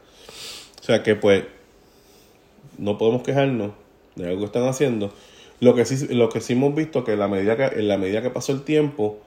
O 0.80 0.84
sea 0.84 1.02
que 1.02 1.14
pues 1.14 1.44
no 2.78 2.98
podemos 2.98 3.22
quejarnos 3.22 3.72
de 4.16 4.28
algo 4.28 4.40
que 4.40 4.46
están 4.46 4.66
haciendo. 4.66 5.12
Lo 5.60 5.74
que 5.74 5.84
sí, 5.84 6.12
lo 6.14 6.28
que 6.28 6.40
sí 6.40 6.54
hemos 6.54 6.74
visto 6.74 7.04
que, 7.04 7.16
la 7.16 7.28
medida 7.28 7.56
que 7.56 7.78
en 7.78 7.88
la 7.88 7.98
medida 7.98 8.22
que 8.22 8.30
pasó 8.30 8.52
el 8.52 8.62
tiempo, 8.62 9.18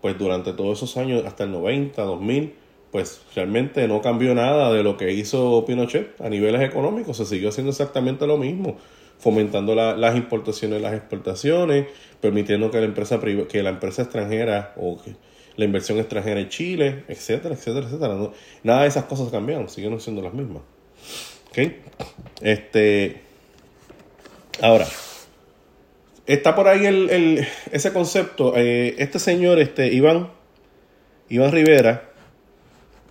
pues 0.00 0.16
durante 0.18 0.52
todos 0.52 0.78
esos 0.78 0.96
años, 0.96 1.24
hasta 1.24 1.44
el 1.44 1.52
90, 1.52 2.02
2000, 2.02 2.54
pues 2.96 3.20
realmente 3.34 3.86
no 3.88 4.00
cambió 4.00 4.34
nada 4.34 4.72
de 4.72 4.82
lo 4.82 4.96
que 4.96 5.12
hizo 5.12 5.66
Pinochet 5.66 6.18
a 6.18 6.30
niveles 6.30 6.62
económicos, 6.62 7.18
se 7.18 7.26
siguió 7.26 7.50
haciendo 7.50 7.72
exactamente 7.72 8.26
lo 8.26 8.38
mismo 8.38 8.78
fomentando 9.18 9.74
las 9.74 10.16
importaciones 10.16 10.78
y 10.78 10.82
las 10.82 10.94
exportaciones, 10.94 11.88
permitiendo 12.22 12.70
que 12.70 12.78
la 12.78 12.86
empresa 12.86 13.20
que 13.20 13.62
la 13.62 13.68
empresa 13.68 14.00
extranjera 14.00 14.72
o 14.78 14.98
la 15.56 15.64
inversión 15.66 15.98
extranjera 15.98 16.40
en 16.40 16.48
Chile, 16.48 17.04
etcétera, 17.06 17.54
etcétera, 17.54 17.86
etcétera. 17.86 18.30
nada 18.62 18.82
de 18.82 18.88
esas 18.88 19.04
cosas 19.04 19.28
cambiaron, 19.30 19.68
siguen 19.68 20.00
siendo 20.00 20.22
las 20.22 20.32
mismas. 20.32 20.62
¿Ok? 21.50 21.72
Este. 22.40 23.20
Ahora, 24.62 24.86
está 26.26 26.54
por 26.54 26.66
ahí 26.66 26.86
el, 26.86 27.46
ese 27.72 27.92
concepto. 27.92 28.54
Eh, 28.56 28.94
este 28.96 29.18
señor, 29.18 29.58
este 29.58 29.92
Iván, 29.92 30.30
Iván 31.28 31.52
Rivera, 31.52 32.15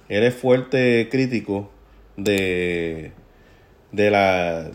él 0.09 0.23
es 0.23 0.35
fuerte 0.35 1.07
crítico 1.09 1.69
de, 2.17 3.11
de 3.91 4.11
la 4.11 4.71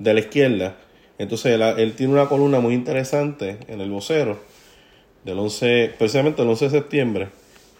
de 0.00 0.14
la 0.14 0.20
izquierda. 0.20 0.76
Entonces 1.18 1.60
él, 1.60 1.92
tiene 1.92 2.14
una 2.14 2.28
columna 2.28 2.58
muy 2.58 2.74
interesante 2.74 3.58
en 3.68 3.80
el 3.80 3.90
vocero, 3.90 4.40
del 5.24 5.38
11, 5.38 5.92
precisamente 5.98 6.42
el 6.42 6.48
11 6.48 6.64
de 6.64 6.70
septiembre, 6.70 7.28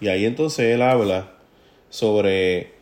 y 0.01 0.09
ahí 0.09 0.27
entonces 0.27 0.66
él 0.66 0.83
habla 0.83 1.33
sobre 1.88 2.73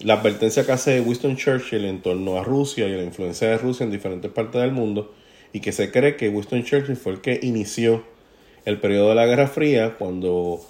la 0.00 0.14
advertencia 0.14 0.66
que 0.66 0.72
hace 0.72 1.00
Winston 1.00 1.36
Churchill 1.36 1.86
en 1.86 2.02
torno 2.02 2.36
a 2.38 2.44
Rusia 2.44 2.86
y 2.86 2.92
la 2.92 3.02
influencia 3.02 3.48
de 3.48 3.56
Rusia 3.56 3.84
en 3.84 3.90
diferentes 3.90 4.30
partes 4.30 4.60
del 4.60 4.72
mundo, 4.72 5.14
y 5.54 5.60
que 5.60 5.72
se 5.72 5.90
cree 5.90 6.16
que 6.16 6.28
Winston 6.28 6.62
Churchill 6.62 6.96
fue 6.96 7.14
el 7.14 7.20
que 7.22 7.40
inició 7.42 8.04
el 8.66 8.78
periodo 8.78 9.08
de 9.08 9.14
la 9.14 9.26
Guerra 9.26 9.48
Fría 9.48 9.96
cuando 9.98 10.60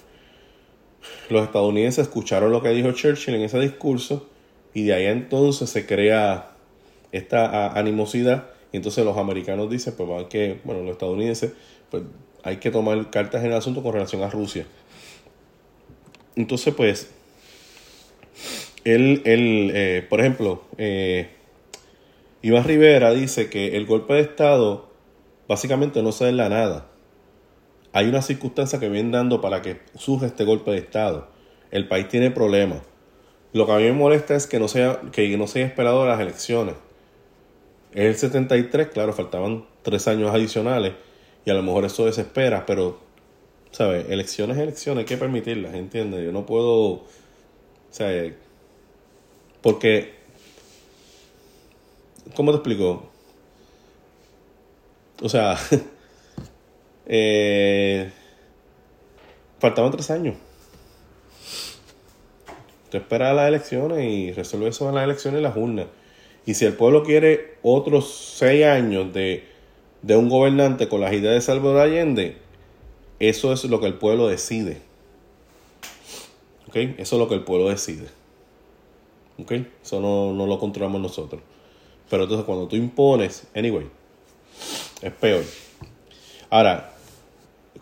los 1.29 1.43
estadounidenses 1.45 2.07
escucharon 2.07 2.53
lo 2.53 2.63
que 2.63 2.71
dijo 2.71 2.93
Churchill 2.93 3.35
en 3.35 3.43
ese 3.43 3.59
discurso 3.59 4.29
y 4.75 4.85
de 4.85 4.95
ahí 4.95 5.07
entonces 5.07 5.71
se 5.71 5.87
crea 5.87 6.53
esta 7.13 7.73
animosidad 7.79 8.51
y 8.73 8.79
entonces 8.79 9.05
los 9.05 9.19
americanos 9.19 9.71
dicen, 9.71 9.95
pues 9.97 10.09
van 10.09 10.29
que, 10.29 10.59
bueno, 10.65 10.83
los 10.83 10.93
estadounidenses, 10.93 11.53
pues 11.91 12.05
hay 12.43 12.57
que 12.57 12.71
tomar 12.71 13.11
cartas 13.11 13.45
en 13.45 13.51
el 13.51 13.57
asunto 13.57 13.83
con 13.83 13.93
relación 13.93 14.23
a 14.23 14.31
Rusia. 14.31 14.67
Entonces, 16.35 16.75
pues, 16.75 17.11
él, 18.85 19.21
él 19.27 19.71
eh, 19.75 20.07
por 20.09 20.21
ejemplo, 20.21 20.63
eh, 20.79 21.29
Iván 22.41 22.65
Rivera 22.65 23.13
dice 23.13 23.51
que 23.51 23.77
el 23.77 23.87
golpe 23.87 24.15
de 24.15 24.23
Estado 24.23 24.89
básicamente 25.47 26.03
no 26.03 26.13
se 26.13 26.25
da 26.25 26.31
en 26.31 26.37
la 26.39 26.49
nada. 26.49 26.87
Hay 27.93 28.09
una 28.09 28.23
circunstancia 28.23 28.81
que 28.81 28.89
viene 28.89 29.11
dando 29.11 29.41
para 29.41 29.61
que 29.63 29.81
surja 29.97 30.27
este 30.27 30.45
golpe 30.45 30.71
de 30.71 30.79
Estado. 30.79 31.29
El 31.71 31.89
país 31.89 32.09
tiene 32.09 32.31
problemas. 32.31 32.81
Lo 33.53 33.67
que 33.67 33.73
a 33.73 33.77
mí 33.77 33.85
me 33.85 33.93
molesta 33.93 34.35
es 34.35 34.47
que 34.47 34.59
no, 34.59 34.69
sea, 34.69 35.01
que 35.13 35.37
no 35.37 35.47
se 35.47 35.59
haya 35.61 35.69
esperado 35.69 36.07
las 36.07 36.21
elecciones. 36.21 36.75
En 37.93 38.07
el 38.07 38.17
73, 38.17 38.89
claro, 38.89 39.13
faltaban 39.13 39.67
tres 39.83 40.09
años 40.09 40.31
adicionales 40.35 40.95
y 41.45 41.51
a 41.51 41.55
lo 41.55 41.63
mejor 41.63 41.85
eso 41.85 42.07
desespera, 42.07 42.65
pero, 42.65 42.99
¿sabes? 43.71 44.09
Elecciones, 44.09 44.57
elecciones, 44.57 45.01
hay 45.01 45.05
que 45.05 45.19
permitirlas, 45.19 45.75
¿entiendes? 45.75 46.25
Yo 46.25 46.33
no 46.33 46.47
puedo, 46.47 46.79
o 46.79 47.05
sea, 47.91 48.09
porque, 49.61 50.15
¿cómo 52.35 52.53
te 52.53 52.57
explico? 52.57 53.11
O 55.21 55.29
sea, 55.29 55.59
eh, 57.07 58.11
faltaban 59.59 59.91
tres 59.91 60.11
años. 60.11 60.37
Tú 62.91 62.99
esperas 62.99 63.35
las 63.35 63.49
elecciones 63.49 64.05
y 64.05 64.33
resuelve 64.33 64.69
eso 64.69 64.89
en 64.89 64.95
las 64.95 65.05
elecciones 65.05 65.41
y 65.41 65.43
las 65.43 65.57
urnas. 65.57 65.87
Y 66.45 66.55
si 66.55 66.65
el 66.65 66.75
pueblo 66.75 67.05
quiere 67.05 67.55
otros 67.63 68.35
seis 68.37 68.67
años 68.67 69.13
de, 69.13 69.49
un 70.03 70.29
gobernante 70.29 70.89
con 70.89 71.01
las 71.01 71.13
ideas 71.13 71.35
de 71.35 71.41
Salvador 71.41 71.81
Allende, 71.81 72.37
eso 73.19 73.53
es 73.53 73.65
lo 73.65 73.81
que 73.81 73.87
el 73.87 73.95
pueblo 73.95 74.29
decide. 74.29 74.83
¿Ok? 76.69 76.77
Eso 76.99 77.17
es 77.17 77.19
lo 77.19 77.29
que 77.29 77.35
el 77.35 77.45
pueblo 77.45 77.69
decide. 77.69 78.09
¿Ok? 79.39 79.53
Eso 79.83 80.01
no, 80.01 80.33
no 80.35 80.47
lo 80.47 80.59
controlamos 80.59 81.01
nosotros. 81.01 81.41
Pero 82.11 82.25
entonces 82.25 82.45
cuando 82.45 82.69
tú 82.69 82.77
impones, 82.77 83.47
anyway, 83.55 83.87
es 85.01 85.13
peor. 85.13 85.45
Ahora, 86.51 86.92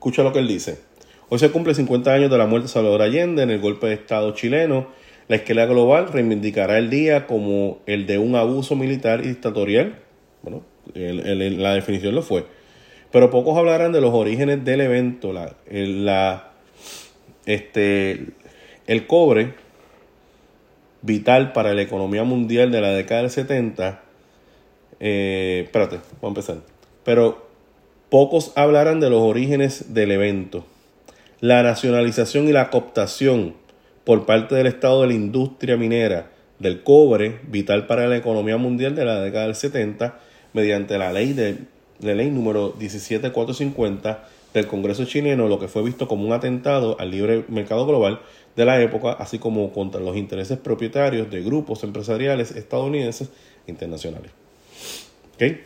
escucha 0.00 0.22
lo 0.22 0.32
que 0.32 0.38
él 0.38 0.48
dice. 0.48 0.80
Hoy 1.28 1.38
se 1.38 1.50
cumple 1.50 1.74
50 1.74 2.12
años 2.12 2.30
de 2.30 2.38
la 2.38 2.46
muerte 2.46 2.68
de 2.68 2.72
Salvador 2.72 3.02
Allende 3.02 3.42
en 3.42 3.50
el 3.50 3.60
golpe 3.60 3.86
de 3.86 3.94
Estado 3.94 4.32
chileno 4.32 4.88
la 5.30 5.36
izquierda 5.36 5.64
global 5.66 6.08
reivindicará 6.12 6.76
el 6.76 6.90
día 6.90 7.28
como 7.28 7.78
el 7.86 8.04
de 8.04 8.18
un 8.18 8.34
abuso 8.34 8.74
militar 8.74 9.20
y 9.24 9.28
dictatorial. 9.28 9.94
Bueno, 10.42 10.64
la 10.92 11.74
definición 11.74 12.16
lo 12.16 12.22
fue. 12.22 12.46
Pero 13.12 13.30
pocos 13.30 13.56
hablarán 13.56 13.92
de 13.92 14.00
los 14.00 14.12
orígenes 14.12 14.64
del 14.64 14.80
evento. 14.80 15.32
La, 15.32 15.54
la, 15.70 16.50
este, 17.46 18.26
el 18.88 19.06
cobre, 19.06 19.54
vital 21.02 21.52
para 21.52 21.74
la 21.74 21.82
economía 21.82 22.24
mundial 22.24 22.72
de 22.72 22.80
la 22.80 22.88
década 22.88 23.20
del 23.20 23.30
70. 23.30 24.02
Eh, 24.98 25.60
espérate, 25.66 26.00
vamos 26.20 26.24
a 26.24 26.26
empezar. 26.26 26.56
Pero 27.04 27.49
pocos 28.10 28.52
hablarán 28.56 29.00
de 29.00 29.08
los 29.08 29.22
orígenes 29.22 29.94
del 29.94 30.10
evento. 30.10 30.66
La 31.40 31.62
nacionalización 31.62 32.48
y 32.48 32.52
la 32.52 32.68
cooptación 32.68 33.54
por 34.04 34.26
parte 34.26 34.56
del 34.56 34.66
Estado 34.66 35.02
de 35.02 35.08
la 35.08 35.14
industria 35.14 35.76
minera 35.76 36.30
del 36.58 36.82
cobre, 36.82 37.40
vital 37.48 37.86
para 37.86 38.06
la 38.08 38.16
economía 38.16 38.56
mundial 38.56 38.94
de 38.94 39.04
la 39.04 39.20
década 39.20 39.46
del 39.46 39.54
70, 39.54 40.18
mediante 40.52 40.98
la 40.98 41.12
ley 41.12 41.32
de, 41.32 41.56
ley 42.00 42.30
número 42.30 42.74
17450 42.78 44.28
del 44.52 44.66
Congreso 44.66 45.04
chileno, 45.04 45.48
lo 45.48 45.58
que 45.58 45.68
fue 45.68 45.82
visto 45.82 46.08
como 46.08 46.26
un 46.26 46.32
atentado 46.32 46.98
al 46.98 47.12
libre 47.12 47.44
mercado 47.48 47.86
global 47.86 48.20
de 48.56 48.64
la 48.64 48.82
época, 48.82 49.12
así 49.12 49.38
como 49.38 49.72
contra 49.72 50.00
los 50.00 50.16
intereses 50.16 50.58
propietarios 50.58 51.30
de 51.30 51.42
grupos 51.42 51.84
empresariales 51.84 52.50
estadounidenses 52.50 53.30
e 53.66 53.70
internacionales. 53.70 54.32
¿Okay? 55.36 55.62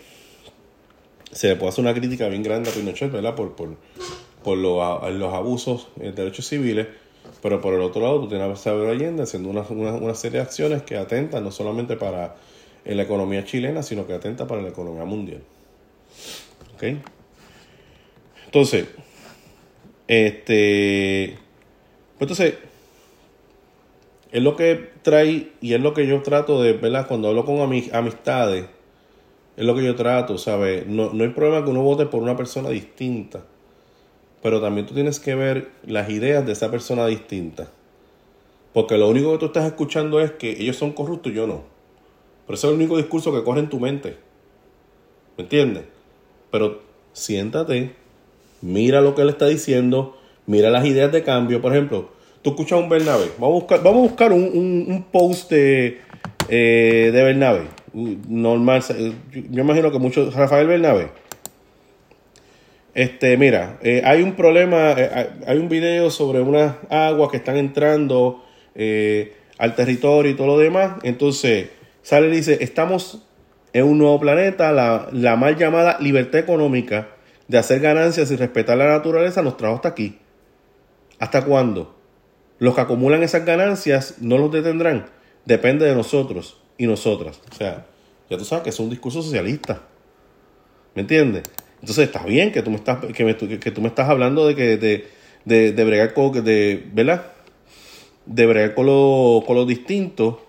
Se 1.35 1.49
le 1.49 1.57
puede 1.57 1.70
hacer 1.70 1.83
una 1.83 1.92
crítica 1.92 2.29
bien 2.29 2.42
grande 2.42 2.70
a 2.70 2.73
Pinochet, 2.73 3.11
¿verdad? 3.11 3.35
Por, 3.35 3.55
por, 3.55 3.77
por 4.42 4.57
los 4.57 5.35
abusos 5.35 5.88
en 6.01 6.14
derechos 6.14 6.47
civiles, 6.47 6.87
pero 7.42 7.61
por 7.61 7.75
el 7.75 7.81
otro 7.81 8.01
lado 8.01 8.20
tú 8.20 8.29
tienes 8.29 8.49
a 8.49 8.53
Isabel 8.53 8.88
Allende 8.88 9.25
haciendo 9.25 9.51
una, 9.51 9.62
una, 9.62 10.14
serie 10.14 10.38
de 10.38 10.44
acciones 10.44 10.83
que 10.83 10.97
atentan 10.97 11.42
no 11.42 11.51
solamente 11.51 11.97
para 11.97 12.37
la 12.85 13.03
economía 13.03 13.44
chilena, 13.44 13.83
sino 13.83 14.07
que 14.07 14.14
atenta 14.14 14.47
para 14.47 14.62
la 14.62 14.68
economía 14.68 15.05
mundial. 15.05 15.42
¿Ok? 16.75 16.85
Entonces, 18.47 18.87
este, 20.07 21.37
pues 22.18 22.31
entonces, 22.31 22.55
es 24.31 24.42
lo 24.42 24.57
que 24.57 24.90
trae 25.03 25.53
y 25.61 25.75
es 25.75 25.81
lo 25.81 25.94
que 25.94 26.07
yo 26.07 26.23
trato 26.23 26.62
de, 26.62 26.75
¿verdad? 26.75 27.07
Cuando 27.09 27.29
hablo 27.29 27.44
con 27.44 27.61
amistades, 27.61 28.66
es 29.56 29.64
lo 29.64 29.74
que 29.74 29.84
yo 29.84 29.94
trato, 29.94 30.38
¿sabes? 30.38 30.86
No, 30.86 31.12
no 31.12 31.24
hay 31.24 31.30
problema 31.30 31.64
que 31.64 31.70
uno 31.70 31.82
vote 31.82 32.06
por 32.06 32.22
una 32.22 32.36
persona 32.36 32.70
distinta 32.70 33.44
pero 34.44 34.60
también 34.60 34.86
tú 34.86 34.92
tienes 34.92 35.20
que 35.20 35.34
ver 35.34 35.70
las 35.86 36.10
ideas 36.10 36.44
de 36.44 36.52
esa 36.52 36.70
persona 36.70 37.06
distinta. 37.06 37.70
Porque 38.74 38.98
lo 38.98 39.08
único 39.08 39.32
que 39.32 39.38
tú 39.38 39.46
estás 39.46 39.64
escuchando 39.64 40.20
es 40.20 40.32
que 40.32 40.50
ellos 40.50 40.76
son 40.76 40.92
corruptos 40.92 41.32
y 41.32 41.36
yo 41.36 41.46
no. 41.46 41.62
Pero 42.46 42.54
ese 42.54 42.66
es 42.66 42.72
el 42.74 42.78
único 42.78 42.98
discurso 42.98 43.32
que 43.32 43.42
corre 43.42 43.60
en 43.60 43.70
tu 43.70 43.80
mente. 43.80 44.18
¿Me 45.38 45.44
entiendes? 45.44 45.84
Pero 46.50 46.82
siéntate, 47.14 47.94
mira 48.60 49.00
lo 49.00 49.14
que 49.14 49.22
él 49.22 49.30
está 49.30 49.46
diciendo, 49.46 50.18
mira 50.44 50.68
las 50.68 50.84
ideas 50.84 51.10
de 51.10 51.22
cambio. 51.22 51.62
Por 51.62 51.72
ejemplo, 51.72 52.10
tú 52.42 52.50
escuchas 52.50 52.72
a 52.72 52.82
un 52.82 52.90
Bernabé. 52.90 53.30
Vamos 53.38 53.48
a 53.48 53.60
buscar, 53.60 53.82
vamos 53.82 54.00
a 54.00 54.08
buscar 54.08 54.32
un, 54.34 55.06
post 55.10 55.50
de, 55.50 56.02
eh, 56.50 57.10
de 57.14 57.22
Bernabé. 57.22 57.62
Normal. 57.94 58.83
Yo 59.50 59.62
imagino 59.62 59.90
que 59.90 59.98
muchos. 59.98 60.35
Rafael 60.35 60.66
Bernabé 60.66 61.09
este, 62.94 63.37
mira, 63.37 63.78
eh, 63.83 64.02
hay 64.04 64.22
un 64.22 64.35
problema, 64.35 64.92
eh, 64.92 65.30
hay 65.48 65.59
un 65.59 65.68
video 65.68 66.11
sobre 66.11 66.40
unas 66.40 66.76
aguas 66.88 67.30
que 67.30 67.38
están 67.38 67.57
entrando 67.57 68.44
eh, 68.76 69.35
al 69.59 69.74
territorio 69.74 70.30
y 70.30 70.37
todo 70.37 70.46
lo 70.46 70.59
demás. 70.59 70.98
Entonces, 71.02 71.70
sale 72.02 72.28
y 72.28 72.30
dice, 72.30 72.59
estamos 72.62 73.26
en 73.72 73.85
un 73.85 73.98
nuevo 73.98 74.20
planeta, 74.20 74.70
la, 74.70 75.09
la 75.11 75.35
mal 75.35 75.57
llamada 75.57 75.98
libertad 75.98 76.38
económica 76.38 77.09
de 77.48 77.59
hacer 77.59 77.80
ganancias 77.80 78.30
y 78.30 78.37
respetar 78.37 78.78
la 78.78 78.87
naturaleza 78.87 79.42
nos 79.42 79.57
trajo 79.57 79.74
hasta 79.74 79.88
aquí. 79.88 80.18
¿Hasta 81.18 81.44
cuándo? 81.44 81.96
Los 82.61 82.76
que 82.76 82.80
acumulan 82.80 83.24
esas 83.24 83.44
ganancias 83.44 84.16
no 84.20 84.38
los 84.38 84.52
detendrán. 84.52 85.07
Depende 85.44 85.85
de 85.85 85.96
nosotros 85.96 86.63
y 86.78 86.87
nosotras. 86.87 87.40
O 87.50 87.54
sea, 87.54 87.87
ya 88.28 88.38
tú 88.38 88.44
sabes 88.44 88.64
que 88.64 88.70
es 88.70 88.78
un 88.78 88.90
discurso 88.90 89.22
socialista. 89.22 89.82
¿Me 90.94 91.02
entiendes? 91.02 91.42
Entonces 91.80 92.06
está 92.06 92.24
bien 92.24 92.52
que 92.52 92.62
tú 92.62 92.70
me 92.70 92.76
estás, 92.76 93.04
que, 93.04 93.70
tú 93.70 93.80
me 93.80 93.88
estás 93.88 94.08
hablando 94.08 94.46
de 94.46 94.54
que 94.54 94.76
de, 94.76 95.08
de, 95.44 95.72
de 95.72 95.84
bregar 95.84 96.14
con, 96.14 96.44
de, 96.44 96.82
¿verdad? 96.92 97.26
De 98.26 98.46
bregar 98.46 98.74
con 98.74 98.87
lo, 98.87 99.42
con 99.46 99.56
lo 99.56 99.66
distinto, 99.66 100.46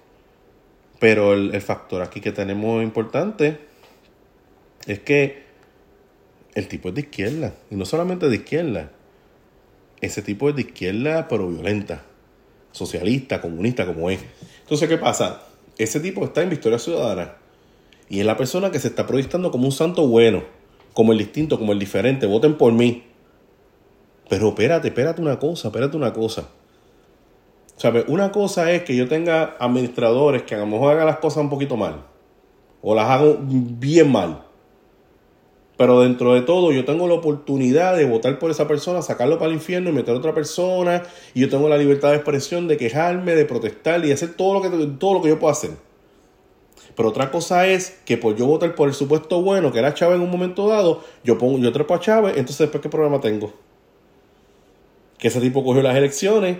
pero 1.00 1.34
el, 1.34 1.54
el 1.54 1.62
factor 1.62 2.02
aquí 2.02 2.22
que 2.22 2.32
tenemos 2.32 2.82
importante 2.84 3.60
es 4.88 5.00
que 5.00 5.44
el 6.54 6.70
tipo 6.70 6.90
es 6.90 6.96
de 6.96 7.02
izquierda, 7.02 7.54
y 7.70 7.76
no 7.76 7.86
solamente 7.86 8.30
de 8.30 8.36
izquierda, 8.38 8.92
ese 10.00 10.22
tipo 10.22 10.50
es 10.50 10.56
de 10.56 10.62
izquierda 10.62 11.28
pero 11.28 11.50
violenta, 11.50 12.04
socialista, 12.72 13.42
comunista 13.42 13.86
como 13.86 14.10
es. 14.10 14.22
Entonces, 14.62 14.88
¿qué 14.88 14.98
pasa? 14.98 15.42
Ese 15.78 16.00
tipo 16.00 16.24
está 16.24 16.42
en 16.42 16.50
Victoria 16.50 16.80
Ciudadana 16.80 17.36
y 18.10 18.20
es 18.20 18.26
la 18.26 18.38
persona 18.38 18.72
que 18.72 18.80
se 18.80 18.88
está 18.88 19.06
proyectando 19.08 19.52
como 19.52 19.66
un 19.66 19.72
santo 19.72 20.08
bueno 20.08 20.44
como 20.96 21.12
el 21.12 21.18
distinto, 21.18 21.60
como 21.60 21.74
el 21.74 21.78
diferente, 21.78 22.26
voten 22.26 22.58
por 22.58 22.72
mí. 22.72 23.04
Pero 24.30 24.48
espérate, 24.48 24.88
espérate 24.88 25.22
una 25.22 25.38
cosa, 25.38 25.68
espérate 25.68 25.98
una 25.98 26.14
cosa. 26.14 26.48
¿Sabes? 27.76 28.06
Una 28.08 28.32
cosa 28.32 28.72
es 28.72 28.84
que 28.84 28.96
yo 28.96 29.06
tenga 29.10 29.58
administradores 29.60 30.44
que 30.44 30.56
a 30.56 30.60
lo 30.60 30.66
mejor 30.66 30.94
hagan 30.94 31.06
las 31.06 31.18
cosas 31.18 31.44
un 31.44 31.50
poquito 31.50 31.76
mal. 31.76 32.06
O 32.82 32.96
las 32.96 33.10
hago 33.10 33.38
bien 33.42 34.10
mal. 34.10 34.45
Pero 35.78 36.02
dentro 36.02 36.34
de 36.34 36.42
todo 36.42 36.72
yo 36.72 36.86
tengo 36.86 37.08
la 37.08 37.16
oportunidad 37.16 37.98
de 37.98 38.06
votar 38.06 38.40
por 38.40 38.50
esa 38.50 38.68
persona, 38.68 39.02
sacarlo 39.02 39.38
para 39.38 39.50
el 39.50 39.56
infierno 39.56 39.90
y 39.90 39.94
meter 39.94 40.16
a 40.16 40.18
otra 40.18 40.34
persona. 40.34 41.04
Y 41.34 41.42
yo 41.42 41.50
tengo 41.50 41.68
la 41.68 41.78
libertad 41.78 42.12
de 42.12 42.16
expresión 42.16 42.68
de 42.68 42.78
quejarme, 42.78 43.36
de 43.36 43.46
protestar 43.46 44.06
y 44.06 44.12
hacer 44.12 44.36
todo 44.36 44.54
lo 44.54 44.62
que, 44.62 44.70
todo 44.98 45.16
lo 45.16 45.22
que 45.22 45.30
yo 45.30 45.40
pueda 45.40 45.52
hacer. 45.52 45.72
Pero 46.96 47.10
otra 47.10 47.30
cosa 47.30 47.68
es 47.68 48.00
que 48.06 48.18
por 48.18 48.36
yo 48.36 48.46
votar 48.46 48.74
por 48.74 48.88
el 48.88 48.94
supuesto 48.94 49.42
bueno, 49.42 49.72
que 49.72 49.80
era 49.80 49.94
Chávez 49.94 50.16
en 50.16 50.22
un 50.22 50.32
momento 50.32 50.68
dado, 50.68 51.04
yo 51.24 51.38
pongo, 51.38 51.58
yo 51.58 51.72
trepo 51.74 51.94
a 51.94 52.00
Chávez, 52.00 52.38
entonces 52.38 52.60
después 52.60 52.82
qué 52.82 52.90
problema 52.90 53.20
tengo. 53.20 53.54
Que 55.18 55.28
ese 55.28 55.42
tipo 55.42 55.64
cogió 55.64 55.82
las 55.82 55.96
elecciones, 55.98 56.60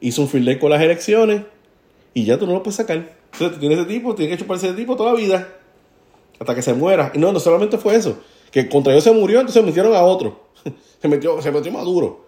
hizo 0.00 0.22
un 0.22 0.28
field 0.28 0.58
con 0.58 0.70
las 0.70 0.82
elecciones, 0.82 1.42
y 2.14 2.24
ya 2.24 2.36
tú 2.36 2.46
no 2.46 2.54
lo 2.54 2.62
puedes 2.62 2.76
sacar. 2.76 2.96
Entonces 3.32 3.52
tú 3.52 3.60
tienes 3.60 3.78
ese 3.78 3.86
tipo, 3.88 4.14
tienes 4.14 4.36
que 4.36 4.42
chuparse 4.42 4.66
ese 4.68 4.76
tipo 4.76 4.96
toda 4.96 5.12
la 5.12 5.18
vida. 5.18 5.48
Hasta 6.38 6.54
que 6.54 6.62
se 6.62 6.74
muera. 6.74 7.12
Y 7.14 7.18
no, 7.18 7.32
no 7.32 7.40
solamente 7.40 7.78
fue 7.78 7.94
eso. 7.96 8.18
Que 8.50 8.68
contra 8.68 8.92
ellos 8.92 9.04
se 9.04 9.12
murió, 9.12 9.40
entonces 9.40 9.64
metieron 9.64 9.94
a 9.94 10.02
otro. 10.02 10.46
se 11.00 11.08
metió, 11.08 11.40
se 11.42 11.50
metió 11.50 11.72
Maduro. 11.72 12.24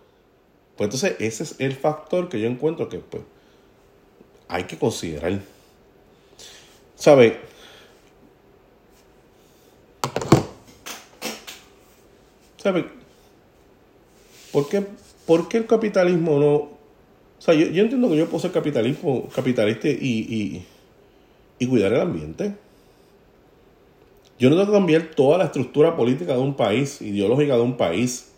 Pues 0.76 0.86
entonces 0.86 1.16
ese 1.18 1.42
es 1.42 1.56
el 1.58 1.74
factor 1.74 2.28
que 2.28 2.40
yo 2.40 2.46
encuentro 2.46 2.88
que 2.88 2.98
pues 2.98 3.22
hay 4.48 4.64
que 4.64 4.78
considerar. 4.78 5.40
¿Sabe? 6.94 7.40
¿Sabe? 12.56 12.86
¿Por 14.52 14.68
qué, 14.68 14.84
¿Por 15.26 15.48
qué 15.48 15.58
el 15.58 15.66
capitalismo 15.66 16.38
no... 16.38 16.54
O 16.54 17.40
sea, 17.40 17.54
yo, 17.54 17.66
entiendo 17.66 18.08
que 18.08 18.16
yo 18.16 18.26
puedo 18.26 18.40
ser 18.40 18.50
capitalismo, 18.50 19.28
capitalista 19.28 19.88
y, 19.88 19.94
y, 19.94 20.66
y 21.58 21.66
cuidar 21.66 21.92
el 21.92 22.00
ambiente. 22.00 22.54
Yo 24.38 24.48
no 24.48 24.56
tengo 24.56 24.70
que 24.70 24.78
cambiar 24.78 25.02
toda 25.16 25.38
la 25.38 25.44
estructura 25.44 25.96
política 25.96 26.34
de 26.34 26.38
un 26.38 26.54
país, 26.54 27.02
ideológica 27.02 27.56
de 27.56 27.62
un 27.62 27.76
país. 27.76 28.30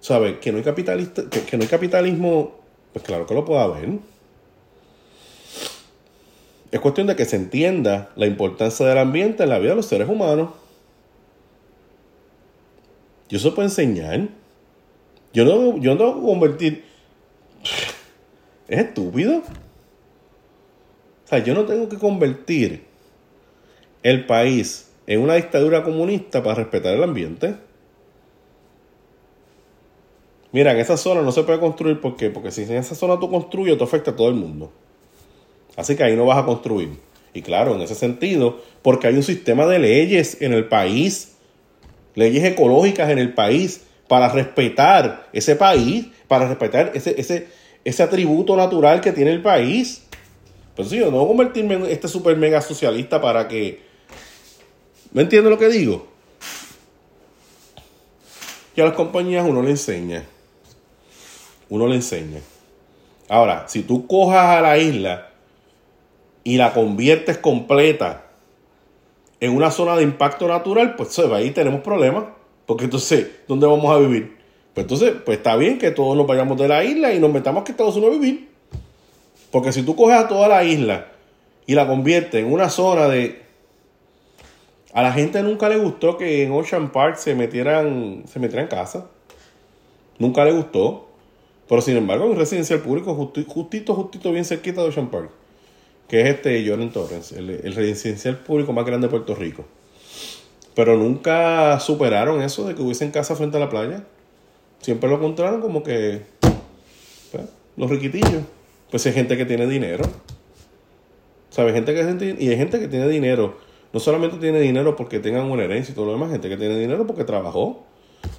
¿Sabe? 0.00 0.40
Que 0.40 0.50
no 0.50 0.58
hay 0.58 0.64
capitalista, 0.64 1.28
que, 1.28 1.56
no 1.56 1.62
hay 1.62 1.68
capitalismo, 1.68 2.58
pues 2.92 3.04
claro 3.04 3.26
que 3.26 3.34
lo 3.34 3.44
puede 3.44 3.60
haber. 3.60 3.88
Es 6.72 6.80
cuestión 6.80 7.06
de 7.06 7.14
que 7.14 7.24
se 7.24 7.36
entienda 7.36 8.10
la 8.16 8.26
importancia 8.26 8.84
del 8.86 8.98
ambiente 8.98 9.44
en 9.44 9.48
la 9.48 9.58
vida 9.58 9.70
de 9.70 9.76
los 9.76 9.86
seres 9.86 10.08
humanos. 10.08 10.50
Yo 13.28 13.38
eso 13.38 13.54
puedo 13.54 13.68
enseñar. 13.68 14.28
Yo 15.32 15.44
no, 15.44 15.78
yo 15.78 15.92
no 15.92 15.98
tengo 15.98 16.14
que 16.16 16.26
convertir. 16.26 16.84
Es 18.66 18.78
estúpido. 18.78 19.38
O 19.38 21.28
sea, 21.28 21.38
yo 21.38 21.54
no 21.54 21.64
tengo 21.64 21.88
que 21.88 21.96
convertir 21.96 22.89
el 24.02 24.26
país 24.26 24.90
en 25.06 25.20
una 25.20 25.34
dictadura 25.34 25.82
comunista 25.82 26.42
para 26.42 26.56
respetar 26.56 26.94
el 26.94 27.02
ambiente. 27.02 27.56
Mira, 30.52 30.72
en 30.72 30.78
esa 30.78 30.96
zona 30.96 31.22
no 31.22 31.32
se 31.32 31.42
puede 31.42 31.60
construir 31.60 32.00
porque 32.00 32.50
si 32.50 32.62
en 32.62 32.76
esa 32.76 32.94
zona 32.94 33.18
tú 33.18 33.30
construyes, 33.30 33.78
te 33.78 33.84
afecta 33.84 34.12
a 34.12 34.16
todo 34.16 34.28
el 34.28 34.34
mundo. 34.34 34.72
Así 35.76 35.96
que 35.96 36.02
ahí 36.02 36.16
no 36.16 36.26
vas 36.26 36.38
a 36.38 36.44
construir. 36.44 36.90
Y 37.32 37.42
claro, 37.42 37.74
en 37.74 37.82
ese 37.82 37.94
sentido, 37.94 38.60
porque 38.82 39.06
hay 39.06 39.14
un 39.14 39.22
sistema 39.22 39.66
de 39.66 39.78
leyes 39.78 40.40
en 40.40 40.52
el 40.52 40.66
país, 40.66 41.36
leyes 42.14 42.44
ecológicas 42.44 43.10
en 43.10 43.18
el 43.18 43.34
país, 43.34 43.82
para 44.08 44.28
respetar 44.28 45.28
ese 45.32 45.54
país, 45.54 46.08
para 46.26 46.48
respetar 46.48 46.90
ese, 46.94 47.20
ese, 47.20 47.46
ese 47.84 48.02
atributo 48.02 48.56
natural 48.56 49.00
que 49.00 49.12
tiene 49.12 49.30
el 49.30 49.40
país. 49.40 50.02
Pues 50.74 50.88
sí, 50.88 50.98
yo 50.98 51.12
no 51.12 51.18
voy 51.18 51.24
a 51.24 51.28
convertirme 51.28 51.74
en 51.74 51.86
este 51.86 52.08
super 52.08 52.36
mega 52.36 52.60
socialista 52.60 53.20
para 53.20 53.46
que, 53.46 53.89
¿Me 55.12 55.22
entiendes 55.22 55.50
lo 55.50 55.58
que 55.58 55.68
digo? 55.68 56.06
Y 58.76 58.80
a 58.80 58.84
las 58.84 58.94
compañías 58.94 59.46
uno 59.46 59.62
le 59.62 59.70
enseña. 59.70 60.24
Uno 61.68 61.86
le 61.86 61.96
enseña. 61.96 62.40
Ahora, 63.28 63.66
si 63.68 63.82
tú 63.82 64.06
cojas 64.06 64.58
a 64.58 64.60
la 64.60 64.78
isla 64.78 65.30
y 66.44 66.56
la 66.56 66.72
conviertes 66.72 67.38
completa 67.38 68.26
en 69.40 69.54
una 69.56 69.70
zona 69.70 69.96
de 69.96 70.02
impacto 70.02 70.46
natural, 70.48 70.96
pues 70.96 71.18
ahí 71.18 71.50
tenemos 71.50 71.80
problemas. 71.80 72.24
Porque 72.66 72.84
entonces, 72.84 73.26
¿dónde 73.48 73.66
vamos 73.66 73.90
a 73.90 73.98
vivir? 73.98 74.36
Pues 74.74 74.84
entonces, 74.84 75.14
pues 75.24 75.38
está 75.38 75.56
bien 75.56 75.78
que 75.78 75.90
todos 75.90 76.16
nos 76.16 76.26
vayamos 76.26 76.56
de 76.58 76.68
la 76.68 76.84
isla 76.84 77.12
y 77.12 77.18
nos 77.18 77.32
metamos 77.32 77.64
que 77.64 77.72
Estados 77.72 77.96
Unidos 77.96 78.16
a 78.16 78.18
vivir. 78.20 78.48
Porque 79.50 79.72
si 79.72 79.82
tú 79.82 79.96
coges 79.96 80.16
a 80.16 80.28
toda 80.28 80.46
la 80.46 80.62
isla 80.62 81.08
y 81.66 81.74
la 81.74 81.86
conviertes 81.86 82.44
en 82.44 82.52
una 82.52 82.70
zona 82.70 83.08
de... 83.08 83.49
A 84.92 85.02
la 85.02 85.12
gente 85.12 85.42
nunca 85.42 85.68
le 85.68 85.78
gustó 85.78 86.16
que 86.16 86.42
en 86.42 86.52
Ocean 86.52 86.90
Park 86.90 87.16
se 87.16 87.34
metieran, 87.34 88.24
se 88.26 88.40
metieran 88.40 88.66
casa. 88.66 89.06
Nunca 90.18 90.44
le 90.44 90.52
gustó. 90.52 91.08
Pero 91.68 91.80
sin 91.80 91.96
embargo, 91.96 92.26
un 92.26 92.36
residencial 92.36 92.80
público 92.80 93.14
justito, 93.14 93.94
justito, 93.94 94.32
bien 94.32 94.44
cerquita 94.44 94.82
de 94.82 94.88
Ocean 94.88 95.10
Park. 95.10 95.30
Que 96.08 96.22
es 96.22 96.28
este 96.28 96.68
Jordan 96.68 96.90
Torrens, 96.90 97.30
el, 97.30 97.50
el 97.50 97.74
residencial 97.74 98.38
público 98.38 98.72
más 98.72 98.84
grande 98.84 99.06
de 99.06 99.10
Puerto 99.12 99.36
Rico. 99.36 99.64
Pero 100.74 100.96
nunca 100.96 101.78
superaron 101.78 102.42
eso 102.42 102.66
de 102.66 102.74
que 102.74 102.82
hubiesen 102.82 103.12
casa 103.12 103.36
frente 103.36 103.56
a 103.56 103.60
la 103.60 103.68
playa. 103.68 104.04
Siempre 104.80 105.08
lo 105.08 105.16
encontraron 105.16 105.60
como 105.60 105.84
que 105.84 106.22
pues, 107.30 107.44
los 107.76 107.88
riquitillos. 107.88 108.42
Pues 108.90 109.06
hay 109.06 109.12
gente 109.12 109.36
que 109.36 109.44
tiene 109.44 109.66
dinero. 109.68 110.04
¿Sabes? 111.50 111.74
Gente 111.74 111.94
que 111.94 112.36
y 112.40 112.48
hay 112.48 112.56
gente 112.56 112.80
que 112.80 112.88
tiene 112.88 113.06
dinero. 113.08 113.69
No 113.92 114.00
solamente 114.00 114.36
tiene 114.36 114.60
dinero 114.60 114.94
porque 114.96 115.18
tengan 115.18 115.50
una 115.50 115.64
herencia 115.64 115.92
y 115.92 115.94
todo 115.94 116.06
lo 116.06 116.12
demás, 116.12 116.30
gente 116.30 116.48
que 116.48 116.56
tiene 116.56 116.78
dinero 116.78 117.06
porque 117.06 117.24
trabajó, 117.24 117.84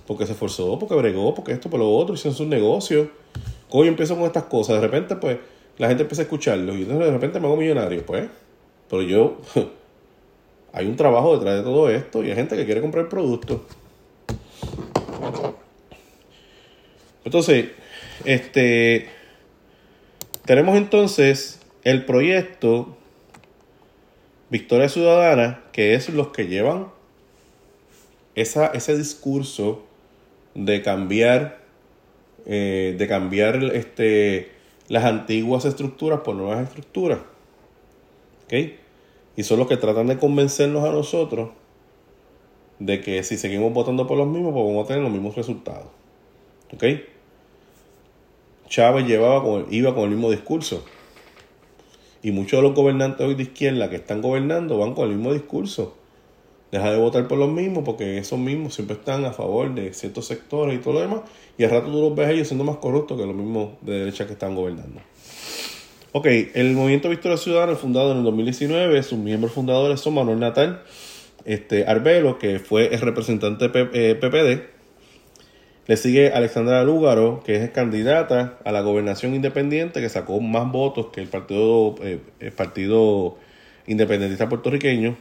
porque 0.08 0.26
se 0.26 0.32
esforzó, 0.32 0.80
porque 0.80 0.96
bregó, 0.96 1.34
porque 1.36 1.52
esto, 1.52 1.70
por 1.70 1.80
lo 1.80 1.92
otro, 1.92 2.16
hicieron 2.16 2.36
sus 2.36 2.48
negocios. 2.48 3.08
Coño, 3.70 3.90
empiezo 3.90 4.16
con 4.16 4.26
estas 4.26 4.44
cosas. 4.44 4.76
De 4.76 4.88
repente, 4.88 5.16
pues, 5.16 5.38
la 5.78 5.88
gente 5.88 6.04
empieza 6.04 6.22
a 6.22 6.24
escucharlo 6.24 6.76
y 6.76 6.86
de 6.86 7.12
repente 7.12 7.40
me 7.40 7.48
hago 7.48 7.58
millonario, 7.58 8.06
pues. 8.06 8.30
Pero 8.90 9.02
yo, 9.02 9.38
hay 10.74 10.88
un 10.88 10.96
trabajo 10.96 11.36
detrás 11.36 11.58
de 11.58 11.64
todo 11.64 11.90
esto 11.90 12.24
y 12.24 12.30
hay 12.30 12.36
gente 12.36 12.56
que 12.56 12.66
quiere 12.66 12.82
comprar 12.82 13.10
productos. 13.10 13.62
Entonces, 17.24 17.68
este, 18.26 19.10
tenemos 20.46 20.76
entonces 20.78 21.60
el 21.84 22.06
proyecto 22.06 22.98
Victoria 24.52 24.90
Ciudadana, 24.90 25.64
que 25.72 25.96
es 25.96 26.10
los 26.10 26.28
que 26.28 26.48
llevan 26.48 26.88
esa, 28.36 28.68
ese 28.68 28.98
discurso 28.98 29.84
de 30.56 30.82
cambiar, 30.82 31.62
eh, 32.46 32.94
de 32.98 33.08
cambiar 33.08 33.64
este, 33.74 34.52
las 34.90 35.06
antiguas 35.06 35.64
estructuras 35.64 36.20
por 36.20 36.36
nuevas 36.36 36.68
estructuras. 36.68 37.20
Y 39.38 39.44
son 39.44 39.60
los 39.60 39.70
que 39.70 39.78
tratan 39.78 40.08
de 40.08 40.18
convencernos 40.18 40.84
a 40.84 40.92
nosotros 40.92 41.52
de 42.80 43.00
que 43.00 43.24
si 43.24 43.38
seguimos 43.38 43.72
votando 43.72 44.06
por 44.06 44.18
los 44.18 44.28
mismos, 44.28 44.52
pues 44.52 44.66
vamos 44.66 44.84
a 44.84 44.88
tener 44.90 45.02
los 45.02 45.12
mismos 45.14 45.36
resultados. 45.36 45.88
¿Ok? 46.74 46.84
Chávez 48.68 49.08
llevaba 49.08 49.42
con, 49.42 49.68
iba 49.74 49.96
con 49.96 50.04
el 50.04 50.10
mismo 50.10 50.30
discurso. 50.30 50.84
Y 52.24 52.32
muchos 52.32 52.60
de 52.60 52.68
los 52.68 52.76
gobernantes 52.76 53.26
hoy 53.26 53.36
de 53.36 53.44
izquierda 53.44 53.90
que 53.90 53.96
están 53.98 54.22
gobernando 54.22 54.78
van 54.78 54.94
con 54.94 55.10
el 55.10 55.16
mismo 55.16 55.34
discurso. 55.34 55.96
Deja 56.72 56.92
de 56.92 56.98
votar 56.98 57.28
por 57.28 57.38
los 57.38 57.52
mismos 57.52 57.84
porque 57.84 58.18
esos 58.18 58.40
mismos 58.40 58.76
siempre 58.76 58.96
están 58.96 59.26
a 59.26 59.34
favor 59.34 59.74
de 59.74 59.94
ciertos 59.94 60.28
sectores 60.28 60.76
y 60.76 60.78
todo 60.82 60.94
lo 60.94 61.02
demás. 61.02 61.22
Y 61.58 61.64
al 61.64 61.72
rato 61.72 61.92
tú 61.92 62.00
los 62.00 62.16
ves 62.16 62.30
ellos 62.30 62.48
siendo 62.48 62.64
más 62.64 62.78
corruptos 62.78 63.20
que 63.20 63.26
los 63.26 63.36
mismos 63.36 63.72
de 63.82 64.00
derecha 64.00 64.26
que 64.26 64.34
están 64.34 64.56
gobernando. 64.56 65.02
Ok, 66.14 66.28
el 66.54 66.74
Movimiento 66.74 67.10
Victoria 67.10 67.38
Ciudadana, 67.38 67.76
fundado 67.76 68.12
en 68.12 68.20
el 68.20 68.24
2019, 68.24 69.02
sus 69.04 69.18
miembros 69.18 69.54
fundadores 69.54 70.00
son 70.00 70.14
Manuel 70.16 70.40
Natal 70.40 70.84
este, 71.46 71.86
Arbelo, 71.86 72.38
que 72.38 72.60
fue 72.60 72.94
el 72.94 73.02
representante 73.02 73.70
PPD, 73.70 73.94
eh, 73.94 74.70
le 75.92 75.98
sigue 75.98 76.32
Alexandra 76.32 76.86
Lúgaro, 76.86 77.44
que 77.44 77.62
es 77.62 77.70
candidata 77.72 78.58
a 78.64 78.72
la 78.72 78.80
gobernación 78.80 79.36
independiente, 79.36 80.00
que 80.00 80.08
sacó 80.08 80.40
más 80.40 80.72
votos 80.72 81.08
que 81.08 81.20
el 81.20 81.28
partido, 81.28 81.96
eh, 82.02 82.22
el 82.40 82.54
partido 82.54 83.36
independentista 83.88 84.48
puertorriqueño. 84.48 85.18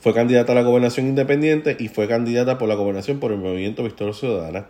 Fue 0.00 0.14
candidata 0.14 0.52
a 0.52 0.54
la 0.54 0.62
gobernación 0.62 1.06
independiente 1.06 1.76
y 1.78 1.88
fue 1.88 2.08
candidata 2.08 2.56
por 2.56 2.66
la 2.66 2.76
gobernación 2.76 3.20
por 3.20 3.30
el 3.30 3.40
Movimiento 3.40 3.82
Victoria 3.82 4.14
Ciudadana. 4.14 4.68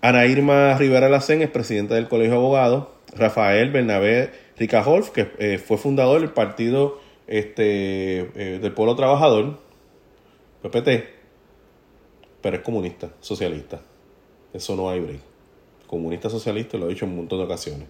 Ana 0.00 0.24
Irma 0.24 0.78
Rivera 0.78 1.10
Lacén 1.10 1.42
es 1.42 1.50
presidenta 1.50 1.96
del 1.96 2.08
Colegio 2.08 2.32
de 2.32 2.38
Abogados. 2.38 2.86
Rafael 3.14 3.70
Bernabé 3.70 4.30
Ricajolf, 4.58 5.10
que 5.10 5.28
eh, 5.38 5.58
fue 5.58 5.76
fundador 5.76 6.22
del 6.22 6.30
Partido 6.30 6.98
este, 7.26 8.20
eh, 8.20 8.58
del 8.58 8.72
Pueblo 8.72 8.96
Trabajador, 8.96 9.58
PPT 10.62 11.17
pero 12.40 12.56
es 12.56 12.62
comunista, 12.62 13.10
socialista. 13.20 13.80
Eso 14.52 14.76
no 14.76 14.88
hay 14.90 15.00
break. 15.00 15.20
Comunista 15.86 16.30
socialista 16.30 16.76
lo 16.76 16.86
he 16.86 16.90
dicho 16.90 17.04
en 17.04 17.12
un 17.12 17.16
montón 17.18 17.38
de 17.38 17.44
ocasiones. 17.44 17.88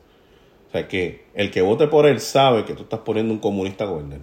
O 0.69 0.73
sea 0.73 0.87
que 0.87 1.25
el 1.35 1.51
que 1.51 1.63
vote 1.63 1.89
por 1.89 2.07
él 2.07 2.21
sabe 2.21 2.65
que 2.65 2.75
tú 2.75 2.83
estás 2.83 3.01
poniendo 3.01 3.33
un 3.33 3.41
comunista 3.41 3.85
a. 3.85 4.21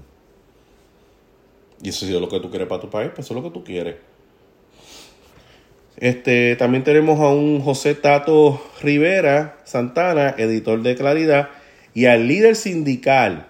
Y 1.81 1.89
eso 1.89 2.05
es 2.05 2.11
lo 2.11 2.29
que 2.29 2.39
tú 2.39 2.49
quieres 2.49 2.67
para 2.67 2.81
tu 2.81 2.89
país, 2.89 3.11
pues 3.13 3.25
eso 3.27 3.33
es 3.33 3.43
lo 3.43 3.49
que 3.49 3.53
tú 3.53 3.63
quieres. 3.63 3.95
Este, 5.97 6.55
también 6.57 6.83
tenemos 6.83 7.19
a 7.19 7.29
un 7.29 7.61
José 7.61 7.95
Tato 7.95 8.61
Rivera 8.81 9.57
Santana, 9.63 10.35
editor 10.37 10.81
de 10.81 10.95
Claridad, 10.95 11.49
y 11.93 12.05
al 12.05 12.27
líder 12.27 12.55
sindical, 12.55 13.47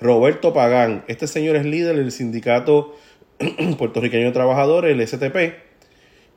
Roberto 0.00 0.52
Pagán. 0.52 1.04
Este 1.08 1.26
señor 1.26 1.56
es 1.56 1.64
líder 1.64 1.96
del 1.96 2.12
sindicato 2.12 2.94
puertorriqueño 3.78 4.26
de 4.26 4.32
trabajadores, 4.32 4.92
el 4.92 5.06
STP, 5.06 5.67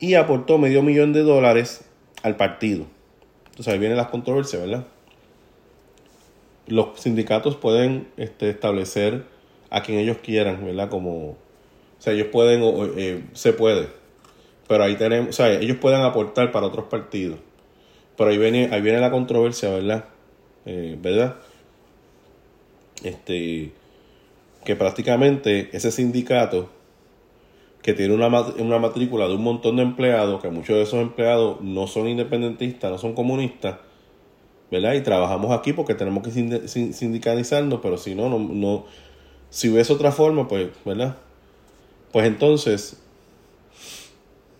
y 0.02 0.16
aportó 0.16 0.58
medio 0.58 0.82
millón 0.82 1.12
de 1.12 1.22
dólares 1.22 1.84
al 2.24 2.36
partido. 2.36 2.86
Entonces 3.50 3.72
ahí 3.72 3.78
vienen 3.78 3.96
las 3.96 4.08
controversias, 4.08 4.60
¿verdad? 4.62 4.84
Los 6.66 7.00
sindicatos 7.00 7.54
pueden 7.54 8.08
este, 8.16 8.50
establecer 8.50 9.24
a 9.70 9.82
quien 9.82 10.00
ellos 10.00 10.16
quieran, 10.20 10.66
¿verdad? 10.66 10.90
Como, 10.90 11.28
o 11.28 11.36
sea, 12.00 12.14
ellos 12.14 12.26
pueden, 12.32 12.62
eh, 12.96 13.22
se 13.32 13.52
puede, 13.52 13.90
pero 14.66 14.82
ahí 14.82 14.96
tenemos, 14.96 15.28
o 15.28 15.32
sea, 15.34 15.52
ellos 15.52 15.76
pueden 15.76 16.00
aportar 16.00 16.50
para 16.50 16.66
otros 16.66 16.86
partidos. 16.86 17.38
Pero 18.16 18.30
ahí 18.30 18.38
viene, 18.38 18.70
ahí 18.72 18.80
viene 18.80 18.98
la 18.98 19.12
controversia, 19.12 19.70
¿verdad? 19.70 20.06
Eh, 20.66 20.98
¿Verdad? 21.00 21.36
Este, 23.04 23.70
que 24.64 24.74
prácticamente 24.74 25.70
ese 25.72 25.92
sindicato 25.92 26.70
que 27.82 27.94
tiene 27.94 28.14
una, 28.14 28.28
una 28.28 28.78
matrícula 28.78 29.26
de 29.26 29.34
un 29.34 29.42
montón 29.42 29.76
de 29.76 29.82
empleados, 29.82 30.40
que 30.40 30.48
muchos 30.50 30.76
de 30.76 30.82
esos 30.82 31.00
empleados 31.00 31.60
no 31.60 31.88
son 31.88 32.08
independentistas, 32.08 32.90
no 32.90 32.98
son 32.98 33.12
comunistas, 33.12 33.78
¿verdad? 34.70 34.94
Y 34.94 35.00
trabajamos 35.00 35.50
aquí 35.50 35.72
porque 35.72 35.94
tenemos 35.94 36.22
que 36.22 36.30
sindicalizarnos, 36.68 37.80
pero 37.82 37.98
si 37.98 38.14
no, 38.14 38.28
no, 38.28 38.38
no 38.38 38.84
si 39.50 39.68
hubiese 39.68 39.92
otra 39.92 40.12
forma, 40.12 40.46
pues, 40.46 40.68
¿verdad? 40.84 41.16
Pues 42.12 42.26
entonces, 42.26 42.98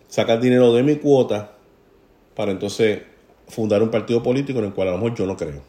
sacar 0.09 0.41
dinero 0.41 0.73
de 0.73 0.83
mi 0.83 0.97
cuota 0.97 1.53
para 2.35 2.51
entonces 2.51 3.03
fundar 3.47 3.81
un 3.81 3.89
partido 3.89 4.21
político 4.21 4.59
en 4.59 4.65
el 4.65 4.73
cual 4.73 4.89
a 4.89 4.91
lo 4.91 4.97
mejor 4.97 5.15
yo 5.17 5.25
no 5.25 5.37
creo. 5.37 5.61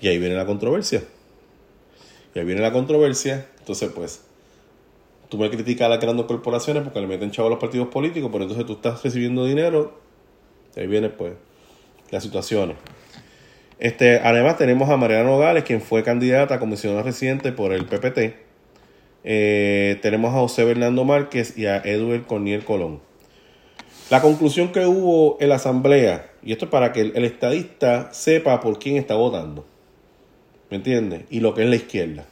Y 0.00 0.08
ahí 0.08 0.18
viene 0.18 0.34
la 0.34 0.46
controversia. 0.46 1.04
Y 2.34 2.38
ahí 2.38 2.44
viene 2.44 2.62
la 2.62 2.72
controversia, 2.72 3.46
entonces 3.58 3.90
pues 3.94 4.22
tú 5.32 5.38
me 5.38 5.48
criticas 5.48 5.86
a 5.86 5.88
las 5.88 5.98
grandes 5.98 6.26
corporaciones 6.26 6.82
porque 6.82 7.00
le 7.00 7.06
meten 7.06 7.30
chavo 7.30 7.48
a 7.48 7.50
los 7.52 7.58
partidos 7.58 7.88
políticos, 7.88 8.28
pero 8.30 8.44
entonces 8.44 8.66
tú 8.66 8.74
estás 8.74 9.02
recibiendo 9.02 9.46
dinero, 9.46 9.98
ahí 10.76 10.86
viene 10.86 11.08
pues 11.08 11.32
las 12.10 12.22
situaciones. 12.22 12.76
Este, 13.78 14.18
además 14.18 14.58
tenemos 14.58 14.90
a 14.90 14.98
Mariana 14.98 15.30
Nogales, 15.30 15.64
quien 15.64 15.80
fue 15.80 16.02
candidata 16.02 16.56
a 16.56 16.58
comisionada 16.58 17.02
residente 17.02 17.50
por 17.50 17.72
el 17.72 17.86
PPT. 17.86 18.34
Eh, 19.24 19.98
tenemos 20.02 20.34
a 20.34 20.40
José 20.40 20.66
Bernardo 20.66 21.02
Márquez 21.02 21.56
y 21.56 21.64
a 21.64 21.78
Edward 21.78 22.26
Corniel 22.26 22.62
Colón. 22.62 23.00
La 24.10 24.20
conclusión 24.20 24.70
que 24.70 24.84
hubo 24.84 25.38
en 25.40 25.48
la 25.48 25.54
asamblea, 25.54 26.30
y 26.42 26.52
esto 26.52 26.66
es 26.66 26.70
para 26.70 26.92
que 26.92 27.00
el, 27.00 27.12
el 27.16 27.24
estadista 27.24 28.12
sepa 28.12 28.60
por 28.60 28.78
quién 28.78 28.98
está 28.98 29.14
votando, 29.14 29.64
¿me 30.68 30.76
entiendes? 30.76 31.22
Y 31.30 31.40
lo 31.40 31.54
que 31.54 31.62
es 31.62 31.70
la 31.70 31.76
izquierda 31.76 32.26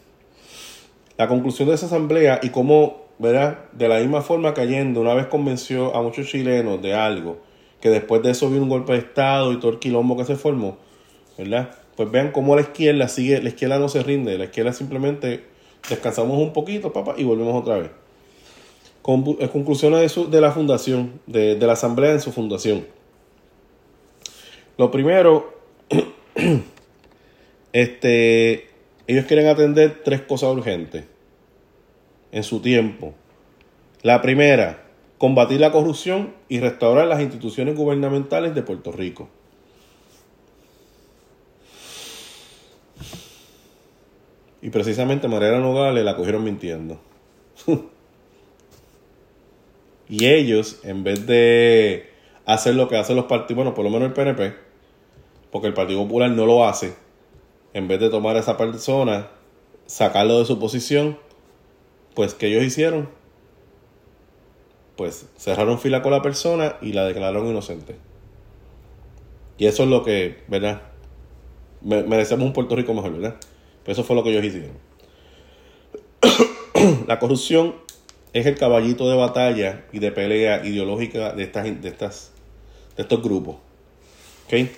la 1.21 1.29
conclusión 1.29 1.69
de 1.69 1.75
esa 1.75 1.85
asamblea 1.85 2.41
y 2.43 2.49
cómo, 2.49 3.03
¿verdad? 3.19 3.67
De 3.73 3.89
la 3.89 3.99
misma 3.99 4.23
forma 4.23 4.55
cayendo, 4.55 5.03
una 5.03 5.13
vez 5.13 5.27
convenció 5.27 5.95
a 5.95 6.01
muchos 6.01 6.29
chilenos 6.29 6.81
de 6.81 6.95
algo, 6.95 7.37
que 7.83 7.91
después 7.91 8.23
de 8.23 8.31
eso 8.31 8.49
vino 8.49 8.63
un 8.63 8.71
golpe 8.71 8.95
de 8.95 9.01
Estado 9.01 9.53
y 9.53 9.61
todo 9.61 9.71
el 9.71 9.79
quilombo 9.79 10.17
que 10.17 10.25
se 10.25 10.37
formó, 10.37 10.79
¿verdad? 11.37 11.73
Pues 11.95 12.11
vean 12.11 12.33
cómo 12.33 12.57
la 12.57 12.63
izquierda 12.63 13.07
sigue, 13.07 13.43
la 13.43 13.51
izquierda 13.51 13.79
no 13.79 13.91
se 13.91 14.03
rinde, 14.03 14.39
la 14.39 14.45
izquierda 14.45 14.73
simplemente 14.73 15.45
descansamos 15.91 16.39
un 16.39 16.55
poquito, 16.55 16.91
papá, 16.91 17.13
y 17.19 17.25
volvemos 17.25 17.55
otra 17.55 17.77
vez. 17.77 17.91
Eh, 19.41 19.49
conclusiones 19.53 20.15
de, 20.15 20.25
de 20.25 20.41
la 20.41 20.53
fundación, 20.53 21.21
de, 21.27 21.55
de 21.55 21.67
la 21.67 21.75
asamblea 21.75 22.13
en 22.13 22.23
su 22.23 22.33
fundación. 22.33 22.87
Lo 24.79 24.91
primero, 24.91 25.53
este, 27.75 28.71
ellos 29.07 29.27
quieren 29.27 29.49
atender 29.49 30.01
tres 30.03 30.23
cosas 30.23 30.49
urgentes 30.57 31.10
en 32.33 32.45
su 32.45 32.61
tiempo. 32.61 33.15
La 34.03 34.23
primera, 34.23 34.85
combatir 35.19 35.61
la 35.61 35.73
corrupción 35.73 36.35
y 36.49 36.61
restaurar 36.61 37.07
las 37.07 37.21
instituciones 37.21 37.77
gubernamentales 37.77 38.55
de 38.55 38.63
Puerto 38.63 38.93
Rico. 38.93 39.29
Y 44.63 44.71
precisamente 44.71 45.29
Mariana 45.29 45.61
Nogales 45.61 46.05
la 46.05 46.17
cogieron 46.17 46.45
mintiendo. 46.45 47.01
y 50.09 50.27
ellos, 50.27 50.81
en 50.85 51.03
vez 51.03 51.27
de 51.27 52.11
hacer 52.45 52.75
lo 52.75 52.89
que 52.89 52.97
hacen 52.97 53.17
los 53.17 53.27
partidos, 53.27 53.57
bueno, 53.57 53.75
por 53.75 53.85
lo 53.85 53.91
menos 53.91 54.09
el 54.09 54.15
PNP, 54.15 54.55
porque 55.51 55.69
el 55.69 55.75
Partido 55.75 56.03
Popular 56.03 56.31
no 56.31 56.47
lo 56.47 56.67
hace, 56.67 56.95
en 57.75 57.89
vez 57.89 58.01
de 58.01 58.11
tomar 58.11 58.37
a 58.37 58.41
esa 58.41 58.57
persona, 58.57 59.29
sacarlo 59.87 60.39
de 60.39 60.45
su 60.45 60.59
posición, 60.59 61.19
pues 62.21 62.35
¿qué 62.35 62.49
ellos 62.49 62.65
hicieron? 62.65 63.09
Pues 64.95 65.25
cerraron 65.39 65.79
fila 65.79 66.03
con 66.03 66.13
la 66.13 66.21
persona 66.21 66.77
y 66.83 66.93
la 66.93 67.07
declararon 67.07 67.47
inocente. 67.47 67.97
Y 69.57 69.65
eso 69.65 69.85
es 69.85 69.89
lo 69.89 70.03
que, 70.03 70.45
¿verdad? 70.47 70.83
Merecemos 71.81 72.45
un 72.45 72.53
Puerto 72.53 72.77
Rico 72.77 72.93
mejor, 72.93 73.15
¿verdad? 73.15 73.37
Pues 73.87 73.97
eso 73.97 74.07
fue 74.07 74.17
lo 74.17 74.23
que 74.23 74.33
ellos 74.33 74.45
hicieron. 74.45 74.77
la 77.07 77.19
corrupción 77.19 77.77
es 78.35 78.45
el 78.45 78.59
caballito 78.59 79.09
de 79.09 79.17
batalla 79.17 79.87
y 79.91 79.99
de 79.99 80.13
pelea 80.13 80.67
ideológica 80.67 81.33
de 81.33 81.45
estas, 81.45 81.65
de 81.65 81.89
estas, 81.89 82.33
de 82.99 83.03
estos 83.05 83.23
grupos. 83.23 83.57
¿Ok? 84.45 84.69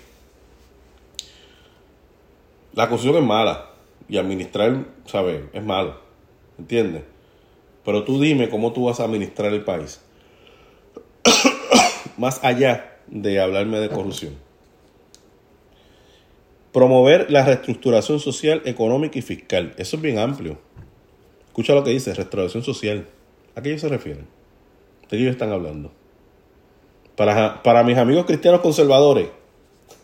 La 2.74 2.86
corrupción 2.88 3.16
es 3.16 3.24
mala 3.24 3.70
y 4.08 4.16
administrar, 4.16 4.84
¿sabes? 5.06 5.42
Es 5.52 5.64
malo. 5.64 5.96
¿Entiendes? 6.56 7.02
Pero 7.84 8.04
tú 8.04 8.20
dime 8.20 8.48
cómo 8.48 8.72
tú 8.72 8.84
vas 8.84 9.00
a 9.00 9.04
administrar 9.04 9.52
el 9.52 9.64
país. 9.64 10.00
Más 12.16 12.42
allá 12.44 12.98
de 13.08 13.40
hablarme 13.40 13.78
de 13.80 13.88
corrupción. 13.88 14.34
Promover 16.72 17.30
la 17.30 17.44
reestructuración 17.44 18.18
social, 18.20 18.62
económica 18.64 19.18
y 19.18 19.22
fiscal. 19.22 19.74
Eso 19.76 19.96
es 19.96 20.02
bien 20.02 20.18
amplio. 20.18 20.58
Escucha 21.46 21.74
lo 21.74 21.84
que 21.84 21.90
dice, 21.90 22.14
restauración 22.14 22.62
social. 22.62 23.06
¿A 23.54 23.60
qué 23.60 23.68
ellos 23.70 23.82
se 23.82 23.88
refieren? 23.88 24.26
¿De 25.02 25.08
qué 25.08 25.18
ellos 25.18 25.32
están 25.32 25.52
hablando? 25.52 25.92
Para, 27.16 27.62
para 27.62 27.84
mis 27.84 27.98
amigos 27.98 28.24
cristianos 28.24 28.62
conservadores, 28.62 29.28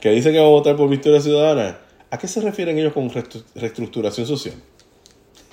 que 0.00 0.10
dicen 0.10 0.32
que 0.32 0.38
van 0.38 0.48
a 0.48 0.50
votar 0.50 0.76
por 0.76 0.90
Victoria 0.90 1.20
Ciudadana, 1.22 1.78
¿a 2.10 2.18
qué 2.18 2.28
se 2.28 2.42
refieren 2.42 2.78
ellos 2.78 2.92
con 2.92 3.10
reestructuración 3.10 4.26
social? 4.26 4.56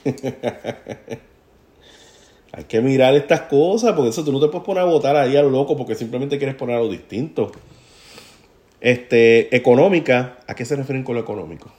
Hay 2.56 2.66
que 2.66 2.82
mirar 2.82 3.16
estas 3.16 3.42
cosas, 3.42 3.94
porque 3.94 4.10
eso 4.10 4.24
tú 4.24 4.32
no 4.32 4.40
te 4.40 4.48
puedes 4.48 4.64
poner 4.64 4.84
a 4.84 4.86
votar 4.86 5.16
ahí 5.16 5.36
a 5.36 5.42
lo 5.42 5.50
loco 5.50 5.76
porque 5.76 5.96
simplemente 5.96 6.38
quieres 6.38 6.56
poner 6.56 6.76
algo 6.76 6.90
distinto. 6.90 7.52
Este, 8.80 9.56
económica, 9.56 10.38
¿a 10.46 10.54
qué 10.54 10.66
se 10.66 10.76
refieren 10.76 11.04
con 11.04 11.16
lo 11.16 11.22
económico? 11.22 11.72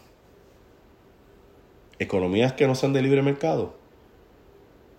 Economías 1.98 2.54
que 2.54 2.66
no 2.66 2.74
sean 2.74 2.92
de 2.92 3.02
libre 3.02 3.22
mercado. 3.22 3.74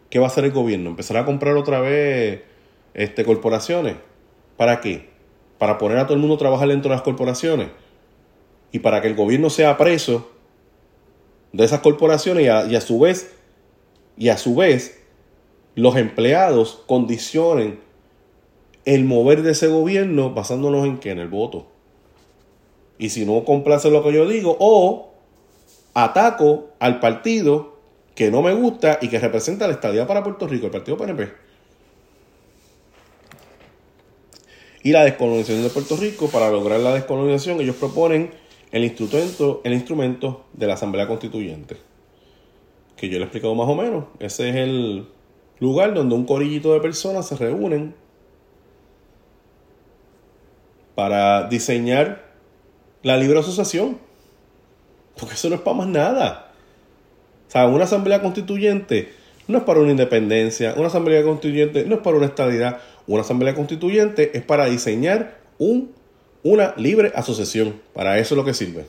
¿Qué 0.09 0.19
va 0.19 0.25
a 0.25 0.29
hacer 0.29 0.45
el 0.45 0.51
gobierno? 0.51 0.91
¿Empezar 0.91 1.17
a 1.17 1.25
comprar 1.25 1.57
otra 1.57 1.81
vez 1.81 2.43
este, 2.93 3.25
corporaciones? 3.25 3.95
¿Para 4.55 4.79
qué? 4.79 5.09
Para 5.57 5.77
poner 5.77 5.97
a 5.97 6.05
todo 6.05 6.13
el 6.13 6.19
mundo 6.21 6.35
a 6.35 6.39
trabajar 6.39 6.69
dentro 6.69 6.89
de 6.89 6.95
las 6.95 7.03
corporaciones. 7.03 7.67
Y 8.71 8.79
para 8.79 9.01
que 9.01 9.09
el 9.09 9.15
gobierno 9.15 9.49
sea 9.49 9.77
preso 9.77 10.34
de 11.55 11.63
esas 11.63 11.79
corporaciones 11.79 12.45
y 12.45 12.75
a, 12.75 12.81
su 12.81 12.99
vez, 12.99 13.33
y 14.17 14.29
a 14.29 14.37
su 14.37 14.55
vez, 14.55 14.99
los 15.75 15.95
empleados 15.95 16.83
condicionen 16.85 17.79
el 18.83 19.05
mover 19.05 19.41
de 19.41 19.51
ese 19.51 19.67
gobierno 19.67 20.33
basándonos 20.33 20.85
en 20.85 20.97
qué? 20.97 21.11
En 21.11 21.19
el 21.19 21.29
voto. 21.29 21.67
Y 22.97 23.09
si 23.09 23.25
no 23.25 23.45
complace 23.45 23.89
lo 23.89 24.03
que 24.03 24.13
yo 24.13 24.27
digo, 24.27 24.57
o 24.59 25.13
ataco 25.93 26.71
al 26.79 26.99
partido 26.99 27.77
que 28.15 28.31
no 28.31 28.41
me 28.41 28.53
gusta 28.53 28.99
y 29.01 29.07
que 29.07 29.19
representa 29.19 29.67
la 29.67 29.73
estadía 29.73 30.05
para 30.05 30.23
Puerto 30.23 30.47
Rico, 30.47 30.65
el 30.65 30.71
partido 30.71 30.97
PNP. 30.97 31.31
Y 34.83 34.91
la 34.91 35.03
descolonización 35.03 35.63
de 35.63 35.69
Puerto 35.69 35.95
Rico, 35.95 36.27
para 36.27 36.51
lograr 36.51 36.79
la 36.81 36.93
descolonización, 36.93 37.59
ellos 37.61 37.77
proponen 37.77 38.31
el 38.75 38.83
instrumento, 38.83 39.61
el 39.63 39.71
instrumento 39.71 40.47
de 40.51 40.67
la 40.67 40.73
Asamblea 40.73 41.07
Constituyente. 41.07 41.77
Que 42.97 43.07
yo 43.07 43.13
le 43.13 43.19
he 43.19 43.23
explicado 43.23 43.55
más 43.55 43.69
o 43.69 43.75
menos. 43.75 44.03
Ese 44.19 44.49
es 44.49 44.55
el 44.57 45.07
lugar 45.61 45.93
donde 45.93 46.13
un 46.13 46.25
corillito 46.25 46.73
de 46.73 46.81
personas 46.81 47.25
se 47.25 47.37
reúnen 47.37 47.95
para 50.93 51.47
diseñar 51.47 52.25
la 53.01 53.15
libre 53.15 53.39
asociación. 53.39 53.97
Porque 55.17 55.35
eso 55.35 55.47
no 55.47 55.55
es 55.55 55.61
para 55.61 55.77
más 55.77 55.87
nada. 55.87 56.51
O 57.47 57.51
sea, 57.51 57.67
una 57.67 57.85
asamblea 57.85 58.21
constituyente 58.21 59.13
no 59.47 59.59
es 59.59 59.63
para 59.63 59.79
una 59.79 59.91
independencia, 59.91 60.73
una 60.75 60.87
asamblea 60.87 61.23
constituyente 61.23 61.85
no 61.85 61.95
es 61.95 62.01
para 62.01 62.17
una 62.17 62.25
estabilidad, 62.25 62.79
una 63.07 63.21
asamblea 63.21 63.55
constituyente 63.55 64.37
es 64.37 64.43
para 64.43 64.65
diseñar 64.65 65.37
un 65.59 65.93
una 66.45 66.75
libre 66.77 67.11
asociación. 67.15 67.81
Para 67.93 68.19
eso 68.19 68.35
es 68.35 68.37
lo 68.37 68.45
que 68.45 68.53
sirve. 68.53 68.85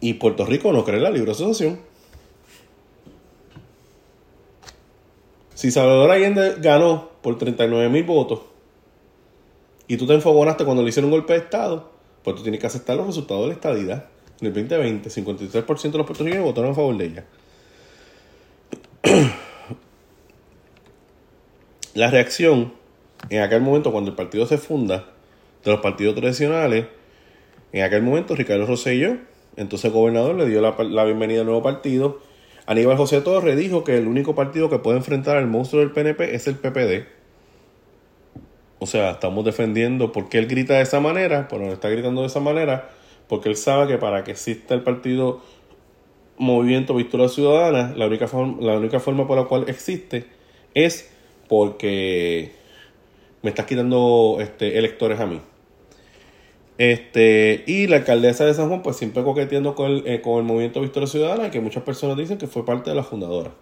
Y 0.00 0.14
Puerto 0.14 0.44
Rico 0.44 0.72
no 0.72 0.84
cree 0.84 0.96
en 0.96 1.04
la 1.04 1.10
libre 1.10 1.30
asociación. 1.30 1.78
Si 5.54 5.70
Salvador 5.70 6.10
Allende 6.10 6.56
ganó 6.58 7.10
por 7.22 7.38
39 7.38 7.88
mil 7.88 8.02
votos 8.02 8.40
y 9.86 9.96
tú 9.96 10.08
te 10.08 10.14
enfogonaste 10.14 10.64
cuando 10.64 10.82
le 10.82 10.88
hicieron 10.88 11.12
un 11.12 11.18
golpe 11.18 11.34
de 11.34 11.38
Estado, 11.38 11.92
pues 12.24 12.34
tú 12.34 12.42
tienes 12.42 12.60
que 12.60 12.66
aceptar 12.66 12.96
los 12.96 13.06
resultados 13.06 13.42
de 13.42 13.48
la 13.48 13.54
estadidad. 13.54 14.06
En 14.40 14.48
el 14.48 14.54
2020, 14.54 15.08
53% 15.10 15.92
de 15.92 15.98
los 15.98 16.06
puertorriqueños 16.06 16.44
votaron 16.44 16.72
a 16.72 16.74
favor 16.74 16.96
de 16.96 17.04
ella. 17.04 17.24
La 21.94 22.10
reacción 22.10 22.72
en 23.28 23.42
aquel 23.42 23.60
momento 23.60 23.92
cuando 23.92 24.10
el 24.10 24.16
partido 24.16 24.46
se 24.46 24.58
funda 24.58 25.11
de 25.64 25.70
los 25.70 25.80
partidos 25.80 26.14
tradicionales. 26.14 26.86
En 27.72 27.82
aquel 27.84 28.02
momento, 28.02 28.34
Ricardo 28.34 28.66
Rosselló, 28.66 29.16
entonces 29.56 29.92
gobernador, 29.92 30.34
le 30.34 30.46
dio 30.46 30.60
la, 30.60 31.04
bienvenida 31.04 31.40
al 31.40 31.46
nuevo 31.46 31.62
partido. 31.62 32.20
Aníbal 32.66 32.96
José 32.96 33.20
Torres 33.20 33.56
dijo 33.56 33.84
que 33.84 33.96
el 33.96 34.06
único 34.06 34.34
partido 34.34 34.70
que 34.70 34.78
puede 34.78 34.98
enfrentar 34.98 35.36
al 35.36 35.46
monstruo 35.46 35.80
del 35.80 35.90
PNP 35.90 36.34
es 36.34 36.46
el 36.46 36.56
PPD. 36.56 37.06
O 38.78 38.86
sea, 38.86 39.12
estamos 39.12 39.44
defendiendo 39.44 40.12
porque 40.12 40.38
él 40.38 40.46
grita 40.46 40.74
de 40.74 40.82
esa 40.82 41.00
manera, 41.00 41.48
pero 41.48 41.64
no 41.64 41.72
está 41.72 41.88
gritando 41.88 42.22
de 42.22 42.26
esa 42.26 42.40
manera, 42.40 42.90
porque 43.28 43.48
él 43.48 43.56
sabe 43.56 43.86
que 43.86 43.98
para 43.98 44.24
que 44.24 44.32
exista 44.32 44.74
el 44.74 44.82
partido 44.82 45.40
Movimiento 46.38 46.94
Victoria 46.94 47.28
Ciudadana, 47.28 47.92
la 47.96 48.06
única, 48.06 48.26
forma, 48.26 48.56
la 48.60 48.76
única 48.76 48.98
forma 49.00 49.26
por 49.26 49.38
la 49.38 49.44
cual 49.44 49.64
existe 49.68 50.26
es 50.74 51.12
porque 51.48 52.52
me 53.42 53.50
estás 53.50 53.66
quitando 53.66 54.38
este, 54.40 54.78
electores 54.78 55.20
a 55.20 55.26
mí. 55.26 55.40
Este, 56.82 57.62
y 57.68 57.86
la 57.86 57.98
alcaldesa 57.98 58.44
de 58.44 58.54
San 58.54 58.66
Juan, 58.66 58.82
pues 58.82 58.96
siempre 58.96 59.22
coqueteando 59.22 59.76
con 59.76 59.88
el, 59.88 60.04
eh, 60.04 60.20
con 60.20 60.38
el 60.38 60.42
movimiento 60.42 60.80
Victoria 60.80 61.06
Ciudadana, 61.06 61.48
que 61.52 61.60
muchas 61.60 61.84
personas 61.84 62.16
dicen 62.16 62.38
que 62.38 62.48
fue 62.48 62.66
parte 62.66 62.90
de 62.90 62.96
la 62.96 63.04
fundadora. 63.04 63.52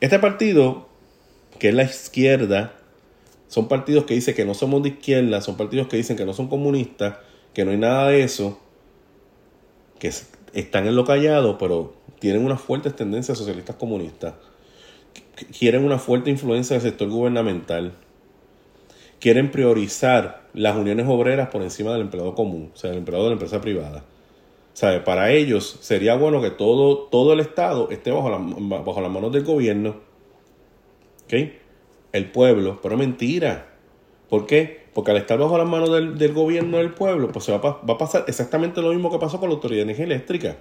Este 0.00 0.18
partido, 0.18 0.88
que 1.60 1.68
es 1.68 1.74
la 1.76 1.84
izquierda, 1.84 2.74
son 3.46 3.68
partidos 3.68 4.02
que 4.02 4.14
dicen 4.14 4.34
que 4.34 4.44
no 4.44 4.54
somos 4.54 4.82
de 4.82 4.88
izquierda, 4.88 5.40
son 5.42 5.56
partidos 5.56 5.86
que 5.86 5.96
dicen 5.96 6.16
que 6.16 6.24
no 6.24 6.34
son 6.34 6.48
comunistas, 6.48 7.18
que 7.52 7.64
no 7.64 7.70
hay 7.70 7.76
nada 7.76 8.08
de 8.08 8.24
eso, 8.24 8.58
que 10.00 10.10
están 10.54 10.88
en 10.88 10.96
lo 10.96 11.04
callado, 11.04 11.56
pero 11.56 11.94
tienen 12.18 12.44
unas 12.44 12.60
fuertes 12.60 12.96
tendencias 12.96 13.38
socialistas 13.38 13.76
comunistas, 13.76 14.34
quieren 15.56 15.84
una 15.84 16.00
fuerte 16.00 16.30
influencia 16.30 16.74
del 16.74 16.82
sector 16.82 17.08
gubernamental, 17.08 17.92
quieren 19.24 19.50
priorizar 19.50 20.42
las 20.52 20.76
uniones 20.76 21.06
obreras 21.08 21.48
por 21.48 21.62
encima 21.62 21.92
del 21.92 22.02
empleado 22.02 22.34
común, 22.34 22.72
o 22.74 22.76
sea, 22.76 22.90
el 22.90 22.98
empleado 22.98 23.24
de 23.24 23.30
la 23.30 23.32
empresa 23.32 23.58
privada. 23.58 24.04
¿Sabe? 24.74 25.00
Para 25.00 25.30
ellos 25.30 25.78
sería 25.80 26.14
bueno 26.14 26.42
que 26.42 26.50
todo, 26.50 27.08
todo 27.10 27.32
el 27.32 27.40
Estado 27.40 27.88
esté 27.88 28.10
bajo, 28.10 28.28
la, 28.28 28.36
bajo 28.36 29.00
las 29.00 29.10
manos 29.10 29.32
del 29.32 29.42
gobierno. 29.42 29.96
¿Ok? 31.24 31.32
El 32.12 32.30
pueblo. 32.32 32.80
Pero 32.82 32.98
mentira. 32.98 33.68
¿Por 34.28 34.44
qué? 34.44 34.84
Porque 34.92 35.12
al 35.12 35.16
estar 35.16 35.38
bajo 35.38 35.56
las 35.56 35.66
manos 35.66 35.90
del, 35.90 36.34
gobierno 36.34 36.76
del 36.76 36.92
pueblo, 36.92 37.28
pues 37.32 37.46
se 37.46 37.56
va, 37.56 37.58
va, 37.58 37.94
a 37.94 37.96
pasar 37.96 38.26
exactamente 38.28 38.82
lo 38.82 38.90
mismo 38.90 39.10
que 39.10 39.18
pasó 39.18 39.40
con 39.40 39.48
la 39.48 39.54
Autoridad 39.54 39.78
de 39.78 39.92
Energía 39.92 40.04
Eléctrica. 40.04 40.58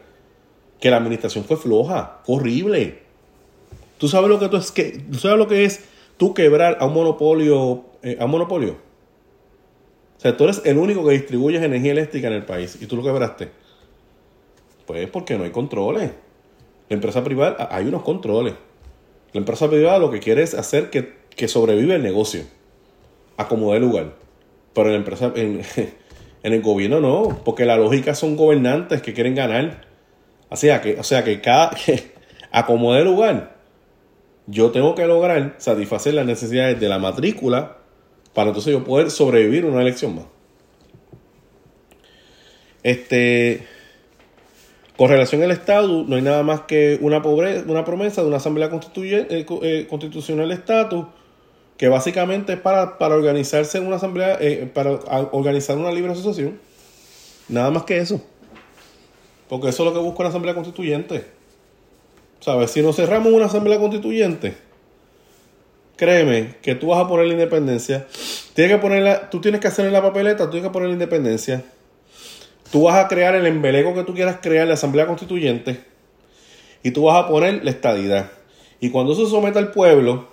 que 0.79 0.89
la 0.89 0.97
administración 0.97 1.43
fue 1.43 1.57
floja, 1.57 2.21
horrible. 2.27 2.99
¿Tú 3.97 4.07
sabes 4.07 4.29
lo 4.29 4.39
que 4.39 4.47
tú 4.47 4.55
es 4.55 4.71
que 4.71 5.03
tú 5.11 5.17
sabes 5.17 5.37
lo 5.37 5.49
que 5.49 5.65
es 5.65 5.83
tú 6.15 6.33
quebrar 6.33 6.77
a 6.79 6.85
un 6.85 6.93
monopolio 6.93 7.91
eh, 8.03 8.17
a 8.19 8.27
monopolio? 8.27 8.77
O 10.17 10.19
sea, 10.19 10.37
tú 10.37 10.43
eres 10.45 10.61
el 10.65 10.77
único 10.77 11.05
que 11.05 11.13
distribuyes 11.13 11.61
energía 11.61 11.91
eléctrica 11.91 12.27
en 12.27 12.33
el 12.33 12.45
país 12.45 12.77
y 12.81 12.85
tú 12.85 12.95
lo 12.95 13.03
quebraste. 13.03 13.49
Pues 14.85 15.09
porque 15.09 15.37
no 15.37 15.43
hay 15.43 15.51
controles. 15.51 16.11
La 16.89 16.95
empresa 16.95 17.23
privada 17.23 17.67
hay 17.71 17.85
unos 17.87 18.03
controles. 18.03 18.53
La 19.33 19.39
empresa 19.39 19.69
privada 19.69 19.99
lo 19.99 20.11
que 20.11 20.19
quiere 20.19 20.43
es 20.43 20.53
hacer 20.53 20.89
que, 20.89 21.13
que 21.35 21.47
sobrevive 21.47 21.95
el 21.95 22.03
negocio, 22.03 22.43
acomode 23.37 23.77
el 23.77 23.83
lugar. 23.83 24.13
Pero 24.73 24.87
en 24.87 24.93
la 24.93 24.99
empresa, 24.99 25.31
en, 25.35 25.61
en 26.43 26.53
el 26.53 26.61
gobierno 26.61 26.99
no, 26.99 27.41
porque 27.43 27.65
la 27.65 27.77
lógica 27.77 28.13
son 28.13 28.35
gobernantes 28.35 29.01
que 29.01 29.13
quieren 29.13 29.33
ganar. 29.33 29.81
O 30.49 30.55
sea 30.55 30.81
que, 30.81 30.99
o 30.99 31.03
sea 31.03 31.23
que 31.23 31.41
cada 31.41 31.71
el 31.87 33.03
lugar, 33.05 33.55
yo 34.45 34.71
tengo 34.71 34.93
que 34.93 35.07
lograr 35.07 35.55
satisfacer 35.57 36.13
las 36.13 36.25
necesidades 36.25 36.79
de 36.79 36.89
la 36.89 36.99
matrícula 36.99 37.77
para 38.33 38.49
entonces 38.49 38.73
yo 38.73 38.83
poder 38.83 39.11
sobrevivir 39.11 39.65
una 39.65 39.81
elección 39.81 40.15
más. 40.15 40.25
Este, 42.83 43.65
con 44.97 45.09
relación 45.09 45.41
al 45.41 45.51
Estado, 45.51 46.03
no 46.07 46.15
hay 46.15 46.21
nada 46.21 46.43
más 46.43 46.61
que 46.61 46.97
una, 47.01 47.19
una 47.19 47.85
promesa 47.85 48.21
de 48.21 48.27
una 48.27 48.37
Asamblea 48.37 48.69
eh, 48.71 49.45
eh, 49.61 49.87
Constitucional 49.89 50.49
de 50.49 50.55
Estatus, 50.55 51.05
que 51.77 51.87
básicamente 51.87 52.53
es 52.53 52.59
para, 52.59 52.97
para 52.97 53.15
organizarse 53.15 53.77
en 53.77 53.87
una 53.87 53.95
Asamblea, 53.95 54.37
eh, 54.39 54.69
para 54.71 54.91
organizar 55.31 55.77
una 55.77 55.91
libre 55.91 56.11
asociación. 56.11 56.59
Nada 57.49 57.71
más 57.71 57.83
que 57.83 57.97
eso. 57.97 58.21
Porque 59.49 59.69
eso 59.69 59.83
es 59.83 59.89
lo 59.89 59.93
que 59.93 59.99
busca 59.99 60.19
una 60.19 60.29
Asamblea 60.29 60.53
Constituyente. 60.53 61.25
¿Sabes? 62.39 62.71
Si 62.71 62.81
nos 62.81 62.95
cerramos 62.95 63.31
una 63.31 63.45
Asamblea 63.45 63.79
Constituyente, 63.79 64.55
créeme 66.03 66.55
que 66.61 66.75
tú 66.75 66.87
vas 66.87 67.03
a 67.03 67.07
poner 67.07 67.27
la 67.27 67.33
independencia. 67.33 68.07
Tienes 68.53 68.75
que 68.75 68.81
ponerla, 68.81 69.29
tú 69.29 69.41
tienes 69.41 69.61
que 69.61 69.67
hacer 69.67 69.91
la 69.91 70.01
papeleta, 70.01 70.45
tú 70.45 70.51
tienes 70.51 70.69
que 70.69 70.73
poner 70.73 70.89
la 70.89 70.93
independencia 70.93 71.63
Tú 72.73 72.81
vas 72.81 72.95
a 72.95 73.07
crear 73.07 73.35
el 73.35 73.45
embeleco 73.45 73.93
que 73.93 74.03
tú 74.03 74.15
quieras 74.15 74.39
crear, 74.41 74.67
la 74.67 74.73
Asamblea 74.73 75.05
Constituyente, 75.05 75.83
y 76.81 76.89
tú 76.89 77.03
vas 77.03 77.23
a 77.23 77.27
poner 77.27 77.63
la 77.63 77.69
estadidad. 77.69 78.31
Y 78.79 78.89
cuando 78.89 79.13
se 79.13 79.27
someta 79.27 79.59
al 79.59 79.69
pueblo, 79.69 80.25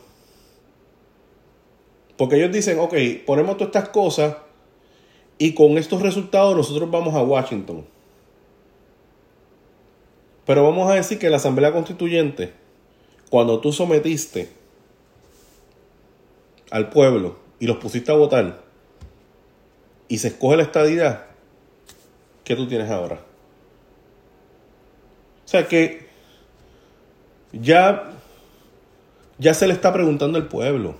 porque 2.16 2.36
ellos 2.36 2.50
dicen, 2.50 2.78
ok, 2.78 2.94
ponemos 3.26 3.58
todas 3.58 3.68
estas 3.74 3.90
cosas 3.90 4.36
y 5.36 5.52
con 5.52 5.76
estos 5.76 6.00
resultados 6.00 6.56
nosotros 6.56 6.90
vamos 6.90 7.14
a 7.14 7.22
Washington. 7.22 7.84
Pero 10.46 10.64
vamos 10.64 10.90
a 10.90 10.94
decir 10.94 11.18
que 11.18 11.28
la 11.28 11.36
Asamblea 11.36 11.72
Constituyente, 11.72 12.54
cuando 13.28 13.60
tú 13.60 13.70
sometiste 13.70 14.48
al 16.70 16.88
pueblo 16.88 17.36
y 17.58 17.66
los 17.66 17.76
pusiste 17.76 18.10
a 18.10 18.14
votar 18.14 18.70
y 20.10 20.18
se 20.18 20.28
escoge 20.28 20.56
la 20.56 20.64
estadidad, 20.64 21.26
que 22.42 22.56
tú 22.56 22.66
tienes 22.66 22.90
ahora. 22.90 23.20
O 25.44 25.48
sea 25.48 25.68
que 25.68 26.08
ya, 27.52 28.10
ya 29.38 29.54
se 29.54 29.68
le 29.68 29.72
está 29.72 29.92
preguntando 29.92 30.36
al 30.36 30.48
pueblo. 30.48 30.96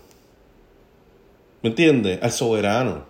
¿Me 1.63 1.71
entiendes? 1.71 2.23
Al 2.23 2.31
soberano. 2.31 3.05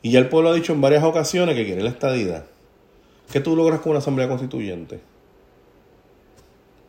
Y 0.00 0.12
ya 0.12 0.18
el 0.18 0.30
pueblo 0.30 0.48
ha 0.48 0.54
dicho 0.54 0.72
en 0.72 0.80
varias 0.80 1.04
ocasiones 1.04 1.54
que 1.54 1.66
quiere 1.66 1.82
la 1.82 1.90
estadidad. 1.90 2.46
¿Qué 3.30 3.40
tú 3.40 3.54
logras 3.54 3.80
con 3.80 3.90
una 3.90 3.98
asamblea 3.98 4.28
constituyente? 4.28 5.00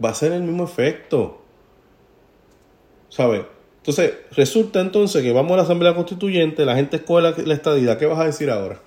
Va 0.03 0.11
a 0.11 0.15
ser 0.15 0.31
el 0.31 0.43
mismo 0.43 0.63
efecto. 0.63 1.41
¿Sabes? 3.09 3.41
Entonces, 3.89 4.17
resulta 4.35 4.81
entonces 4.81 5.23
que 5.23 5.31
vamos 5.31 5.53
a 5.53 5.55
la 5.57 5.63
asamblea 5.63 5.95
constituyente, 5.95 6.63
la 6.63 6.75
gente 6.75 6.97
escoge 6.97 7.23
la, 7.43 7.55
estadidad. 7.55 7.97
¿Qué 7.97 8.05
vas 8.05 8.19
a 8.19 8.25
decir 8.25 8.51
ahora? 8.51 8.79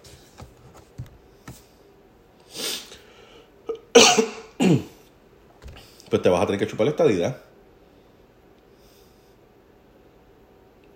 pues 6.08 6.22
te 6.22 6.28
vas 6.28 6.40
a 6.40 6.46
tener 6.46 6.60
que 6.60 6.68
chupar 6.68 6.86
la 6.86 6.92
estadidad. 6.92 7.36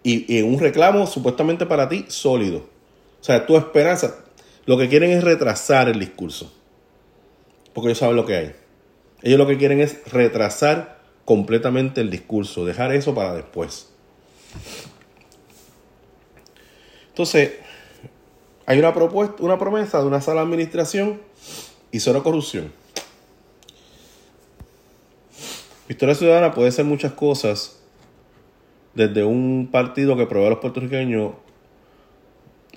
Y, 0.05 0.39
en 0.39 0.55
un 0.55 0.61
reclamo 0.61 1.05
supuestamente 1.09 1.67
para 1.67 1.89
ti 1.89 2.05
sólido. 2.07 2.59
O 2.59 3.25
sea, 3.25 3.45
tu 3.45 3.57
esperanza, 3.57 4.19
lo 4.67 4.79
que 4.79 4.89
quieren 4.89 5.11
es 5.11 5.25
retrasar 5.25 5.89
el 5.89 5.99
discurso. 5.99 6.53
Porque 7.75 7.89
ellos 7.89 7.99
saben 7.99 8.15
lo 8.15 8.25
que 8.25 8.37
hay. 8.37 8.55
Ellos 9.23 9.39
lo 9.39 9.49
que 9.49 9.59
quieren 9.59 9.81
es 9.81 10.09
retrasar 10.13 11.01
completamente 11.25 12.01
el 12.01 12.09
discurso, 12.09 12.65
dejar 12.65 12.93
eso 12.93 13.13
para 13.13 13.35
después. 13.35 13.96
Entonces, 17.09 17.53
hay 18.67 18.79
una 18.79 18.93
propuesta, 18.93 19.43
una 19.43 19.59
promesa 19.59 20.01
de 20.01 20.07
una 20.07 20.21
sala 20.21 20.41
de 20.41 20.47
administración 20.47 21.21
y 21.91 22.01
cero 22.01 22.23
corrupción. 22.23 22.73
Victoria 25.89 26.15
Ciudadana 26.15 26.53
puede 26.53 26.73
ser 26.73 26.85
muchas 26.85 27.13
cosas, 27.13 27.79
desde 28.95 29.25
un 29.25 29.69
partido 29.71 30.17
que 30.17 30.27
provee 30.27 30.47
a 30.47 30.51
los 30.51 30.59
puertorriqueños 30.59 31.33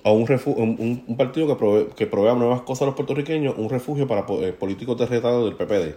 a 0.04 0.12
un, 0.12 1.04
un, 1.08 1.18
partido 1.18 1.48
que 1.48 1.56
provee, 1.56 1.88
que 1.96 2.06
nuevas 2.06 2.62
cosas 2.62 2.84
a 2.84 2.86
los 2.86 2.96
puertorriqueños, 2.96 3.56
un 3.58 3.70
refugio 3.70 4.08
para 4.08 4.26
eh, 4.42 4.54
políticos 4.54 4.98
derretados 4.98 5.46
del 5.46 5.56
PPD. 5.56 5.96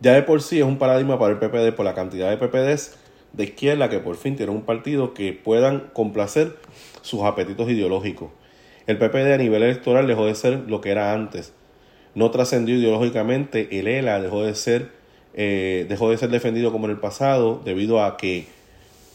Ya 0.00 0.14
de 0.14 0.22
por 0.22 0.42
sí 0.42 0.58
es 0.58 0.64
un 0.64 0.78
paradigma 0.78 1.18
para 1.18 1.32
el 1.32 1.38
PPD 1.38 1.74
por 1.74 1.84
la 1.84 1.94
cantidad 1.94 2.30
de 2.30 2.36
PPDs 2.36 2.96
de 3.32 3.44
izquierda 3.44 3.88
que 3.88 3.98
por 3.98 4.16
fin 4.16 4.36
tiene 4.36 4.52
un 4.52 4.62
partido 4.62 5.14
que 5.14 5.32
puedan 5.32 5.90
complacer 5.92 6.56
sus 7.00 7.22
apetitos 7.22 7.70
ideológicos. 7.70 8.30
El 8.86 8.98
PPD 8.98 9.32
a 9.32 9.38
nivel 9.38 9.62
electoral 9.62 10.06
dejó 10.06 10.26
de 10.26 10.34
ser 10.34 10.64
lo 10.68 10.80
que 10.80 10.90
era 10.90 11.12
antes. 11.12 11.52
No 12.14 12.30
trascendió 12.30 12.74
ideológicamente, 12.76 13.78
el 13.78 13.88
ELA 13.88 14.20
dejó 14.20 14.44
de 14.44 14.54
ser 14.54 15.02
eh, 15.34 15.86
dejó 15.88 16.10
de 16.10 16.18
ser 16.18 16.28
defendido 16.28 16.72
como 16.72 16.84
en 16.84 16.90
el 16.90 16.98
pasado 16.98 17.62
debido 17.64 18.04
a 18.04 18.18
que 18.18 18.46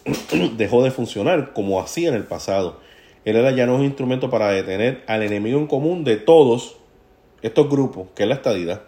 dejó 0.57 0.83
de 0.83 0.89
funcionar 0.89 1.53
como 1.53 1.79
hacía 1.79 2.09
en 2.09 2.15
el 2.15 2.23
pasado. 2.23 2.79
Él 3.23 3.35
era 3.35 3.51
ya 3.51 3.65
no 3.65 3.73
es 3.73 3.79
un 3.79 3.85
instrumento 3.85 4.29
para 4.29 4.49
detener 4.49 5.03
al 5.05 5.21
enemigo 5.21 5.59
en 5.59 5.67
común 5.67 6.03
de 6.03 6.17
todos 6.17 6.77
estos 7.41 7.69
grupos, 7.69 8.07
que 8.15 8.23
es 8.23 8.29
la 8.29 8.35
estadidad. 8.35 8.83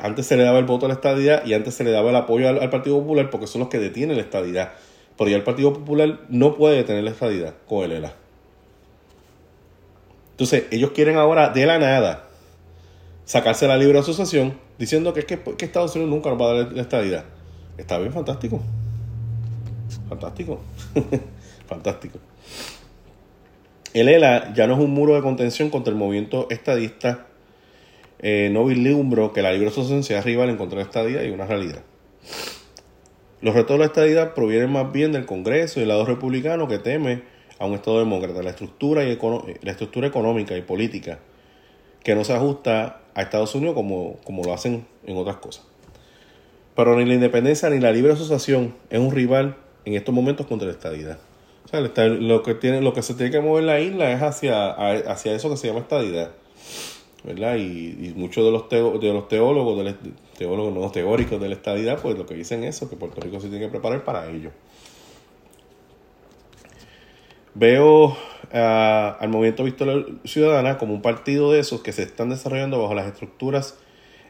Antes 0.00 0.26
se 0.26 0.36
le 0.36 0.42
daba 0.42 0.58
el 0.58 0.64
voto 0.64 0.86
a 0.86 0.88
la 0.88 0.94
estadidad 0.94 1.44
y 1.46 1.54
antes 1.54 1.74
se 1.74 1.84
le 1.84 1.90
daba 1.90 2.10
el 2.10 2.16
apoyo 2.16 2.48
al, 2.48 2.70
Partido 2.70 2.98
Popular 2.98 3.30
porque 3.30 3.46
son 3.46 3.60
los 3.60 3.68
que 3.68 3.78
detienen 3.78 4.16
la 4.16 4.22
estadidad. 4.22 4.72
Pero 5.16 5.30
ya 5.30 5.36
el 5.36 5.42
Partido 5.42 5.72
Popular 5.72 6.20
no 6.28 6.56
puede 6.56 6.76
detener 6.76 7.04
la 7.04 7.10
estadidad 7.10 7.54
con 7.66 7.84
el 7.84 7.92
ELA. 7.92 8.14
Entonces, 10.32 10.64
ellos 10.70 10.92
quieren 10.92 11.16
ahora 11.16 11.50
de 11.50 11.66
la 11.66 11.78
nada 11.78 12.28
sacarse 13.24 13.66
la 13.66 13.76
libre 13.76 13.98
asociación 13.98 14.58
diciendo 14.78 15.12
que, 15.12 15.24
que, 15.24 15.40
que 15.40 15.64
Estados 15.64 15.94
Unidos 15.96 16.10
nunca 16.10 16.30
nos 16.30 16.40
va 16.40 16.50
a 16.50 16.54
dar 16.54 16.72
la 16.72 16.82
estadidad. 16.82 17.24
Está 17.76 17.98
bien, 17.98 18.12
fantástico. 18.12 18.60
Fantástico. 20.08 20.60
fantástico. 21.66 22.18
El 23.94 24.08
ELA 24.08 24.52
ya 24.54 24.66
no 24.66 24.74
es 24.74 24.80
un 24.80 24.90
muro 24.90 25.14
de 25.14 25.22
contención 25.22 25.70
contra 25.70 25.92
el 25.92 25.98
movimiento 25.98 26.46
estadista. 26.50 27.27
Eh, 28.20 28.50
no 28.52 28.64
vislumbro 28.64 29.32
que 29.32 29.42
la 29.42 29.52
libre 29.52 29.68
asociación 29.68 30.02
sea 30.02 30.22
rival 30.22 30.50
en 30.50 30.56
contra 30.56 30.78
de 30.78 30.84
la 30.84 30.88
estadía 30.88 31.24
y 31.24 31.30
una 31.30 31.46
realidad. 31.46 31.82
Los 33.40 33.54
retos 33.54 33.74
de 33.74 33.78
la 33.78 33.84
estadidad 33.84 34.34
provienen 34.34 34.72
más 34.72 34.90
bien 34.92 35.12
del 35.12 35.24
Congreso 35.24 35.78
y 35.78 35.84
el 35.84 35.88
lado 35.88 36.04
republicano 36.04 36.66
que 36.66 36.78
teme 36.78 37.22
a 37.58 37.66
un 37.66 37.74
Estado 37.74 38.00
demócrata. 38.00 38.42
La 38.42 38.50
estructura, 38.50 39.04
y 39.04 39.16
la 39.62 39.70
estructura 39.70 40.08
económica 40.08 40.56
y 40.56 40.62
política 40.62 41.20
que 42.02 42.14
no 42.14 42.24
se 42.24 42.32
ajusta 42.32 43.02
a 43.14 43.22
Estados 43.22 43.54
Unidos 43.54 43.74
como, 43.74 44.16
como 44.24 44.42
lo 44.42 44.52
hacen 44.52 44.86
en 45.06 45.16
otras 45.16 45.36
cosas. 45.36 45.64
Pero 46.74 46.96
ni 46.96 47.04
la 47.04 47.14
independencia 47.14 47.70
ni 47.70 47.80
la 47.80 47.92
libre 47.92 48.12
asociación 48.12 48.74
es 48.90 48.98
un 48.98 49.10
rival 49.12 49.56
en 49.84 49.94
estos 49.94 50.14
momentos 50.14 50.46
contra 50.46 50.66
la 50.66 50.72
estadidad. 50.72 51.18
O 51.64 51.68
sea, 51.68 51.80
lo 51.80 52.42
que, 52.42 52.54
tiene, 52.54 52.80
lo 52.80 52.92
que 52.92 53.02
se 53.02 53.14
tiene 53.14 53.30
que 53.30 53.40
mover 53.40 53.64
la 53.64 53.80
isla 53.80 54.10
es 54.10 54.22
hacia, 54.22 54.70
hacia 54.70 55.34
eso 55.34 55.50
que 55.50 55.56
se 55.56 55.66
llama 55.66 55.80
estadidad. 55.80 56.30
¿Verdad? 57.28 57.56
Y, 57.56 58.14
muchos 58.16 58.42
de 58.42 58.50
los, 58.50 58.70
de 58.70 59.12
los 59.12 59.28
teólogos, 59.28 59.84
de 59.84 59.94
teólogos 60.38 60.72
no 60.72 60.90
teóricos 60.90 61.38
de 61.38 61.48
la 61.48 61.54
estadidad, 61.54 62.00
pues 62.00 62.16
lo 62.16 62.24
que 62.24 62.34
dicen 62.34 62.64
es 62.64 62.76
eso, 62.76 62.88
que 62.88 62.96
Puerto 62.96 63.20
Rico 63.20 63.38
se 63.38 63.48
tiene 63.48 63.66
que 63.66 63.70
preparar 63.70 64.02
para 64.02 64.30
ello. 64.30 64.50
Veo 67.52 68.16
al 68.50 69.28
movimiento 69.28 69.64
Victoria 69.64 70.06
Ciudadana 70.24 70.78
como 70.78 70.94
un 70.94 71.02
partido 71.02 71.52
de 71.52 71.60
esos 71.60 71.82
que 71.82 71.92
se 71.92 72.02
están 72.02 72.30
desarrollando 72.30 72.80
bajo 72.80 72.94
las 72.94 73.06
estructuras 73.06 73.78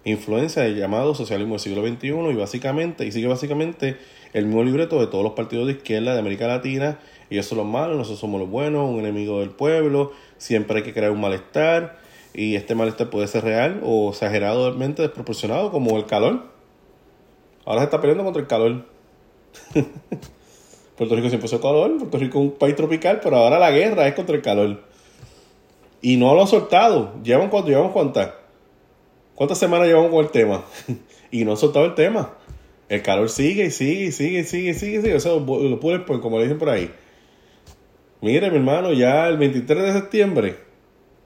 e 0.04 0.10
influencia 0.10 0.62
del 0.62 0.76
llamado 0.76 1.14
socialismo 1.14 1.54
del 1.54 1.60
siglo 1.60 1.86
XXI 1.86 2.32
y 2.32 2.34
básicamente, 2.34 3.06
y 3.06 3.12
sigue 3.12 3.28
básicamente 3.28 3.96
el 4.32 4.46
mismo 4.46 4.64
libreto 4.64 4.98
de 4.98 5.06
todos 5.06 5.22
los 5.22 5.34
partidos 5.34 5.68
de 5.68 5.74
izquierda 5.74 6.14
de 6.14 6.18
América 6.18 6.48
Latina, 6.48 6.98
ellos 7.30 7.46
son 7.46 7.58
los 7.58 7.66
malos, 7.66 7.96
nosotros 7.96 8.18
somos 8.18 8.40
los 8.40 8.50
buenos, 8.50 8.90
un 8.90 8.98
enemigo 8.98 9.38
del 9.38 9.50
pueblo, 9.50 10.12
siempre 10.38 10.78
hay 10.78 10.82
que 10.82 10.92
crear 10.92 11.12
un 11.12 11.20
malestar, 11.20 12.07
y 12.38 12.54
este 12.54 12.76
malestar 12.76 13.10
puede 13.10 13.26
ser 13.26 13.42
real 13.42 13.80
o 13.82 14.10
exageradamente 14.10 15.02
desproporcionado 15.02 15.72
como 15.72 15.96
el 15.96 16.06
calor. 16.06 16.44
Ahora 17.64 17.80
se 17.80 17.86
está 17.86 18.00
peleando 18.00 18.22
contra 18.22 18.40
el 18.40 18.46
calor. 18.46 18.86
Puerto 19.74 21.16
Rico 21.16 21.28
siempre 21.28 21.34
empezó 21.34 21.60
calor, 21.60 21.98
Puerto 21.98 22.16
Rico 22.16 22.38
es 22.38 22.44
un 22.44 22.52
país 22.52 22.76
tropical, 22.76 23.18
pero 23.20 23.38
ahora 23.38 23.58
la 23.58 23.72
guerra 23.72 24.06
es 24.06 24.14
contra 24.14 24.36
el 24.36 24.42
calor. 24.42 24.84
Y 26.00 26.16
no 26.16 26.32
lo 26.32 26.42
han 26.42 26.46
soltado. 26.46 27.14
¿Llevan 27.24 27.50
cuánto? 27.50 27.70
¿Llevamos 27.70 27.90
cuántas? 27.90 28.30
¿Cuántas 29.34 29.58
semanas 29.58 29.88
llevamos 29.88 30.12
con 30.12 30.24
el 30.24 30.30
tema? 30.30 30.64
y 31.32 31.44
no 31.44 31.50
han 31.50 31.56
soltado 31.56 31.86
el 31.86 31.96
tema. 31.96 32.34
El 32.88 33.02
calor 33.02 33.30
sigue 33.30 33.64
y 33.64 33.70
sigue 33.72 34.04
y 34.04 34.12
sigue 34.12 34.38
y 34.38 34.44
sigue 34.44 34.70
y 34.70 34.74
sigue. 34.74 35.02
sigue. 35.02 35.16
Eso 35.16 35.40
lo 35.40 35.80
pude 35.80 35.98
pues, 35.98 36.20
como 36.20 36.38
le 36.38 36.44
dicen 36.44 36.58
por 36.58 36.70
ahí. 36.70 36.88
Mire, 38.20 38.48
mi 38.52 38.58
hermano, 38.58 38.92
ya 38.92 39.26
el 39.26 39.38
23 39.38 39.82
de 39.82 39.92
septiembre, 39.92 40.67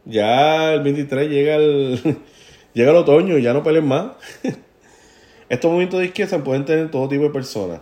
ya 0.05 0.75
el 0.75 0.83
23 0.83 1.29
llega 1.29 1.57
el, 1.57 2.01
llega 2.75 2.91
el 2.91 2.97
otoño 2.97 3.39
y 3.39 3.43
ya 3.43 3.53
no 3.53 3.63
peleen 3.63 3.87
más. 3.87 4.13
Estos 5.49 5.71
movimientos 5.71 6.01
de 6.01 6.07
izquierda 6.07 6.43
pueden 6.43 6.65
tener 6.65 6.91
todo 6.91 7.09
tipo 7.09 7.25
de 7.25 7.31
personas. 7.31 7.81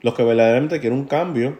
Los 0.00 0.14
que 0.14 0.22
verdaderamente 0.22 0.80
quieren 0.80 0.98
un 0.98 1.04
cambio 1.04 1.58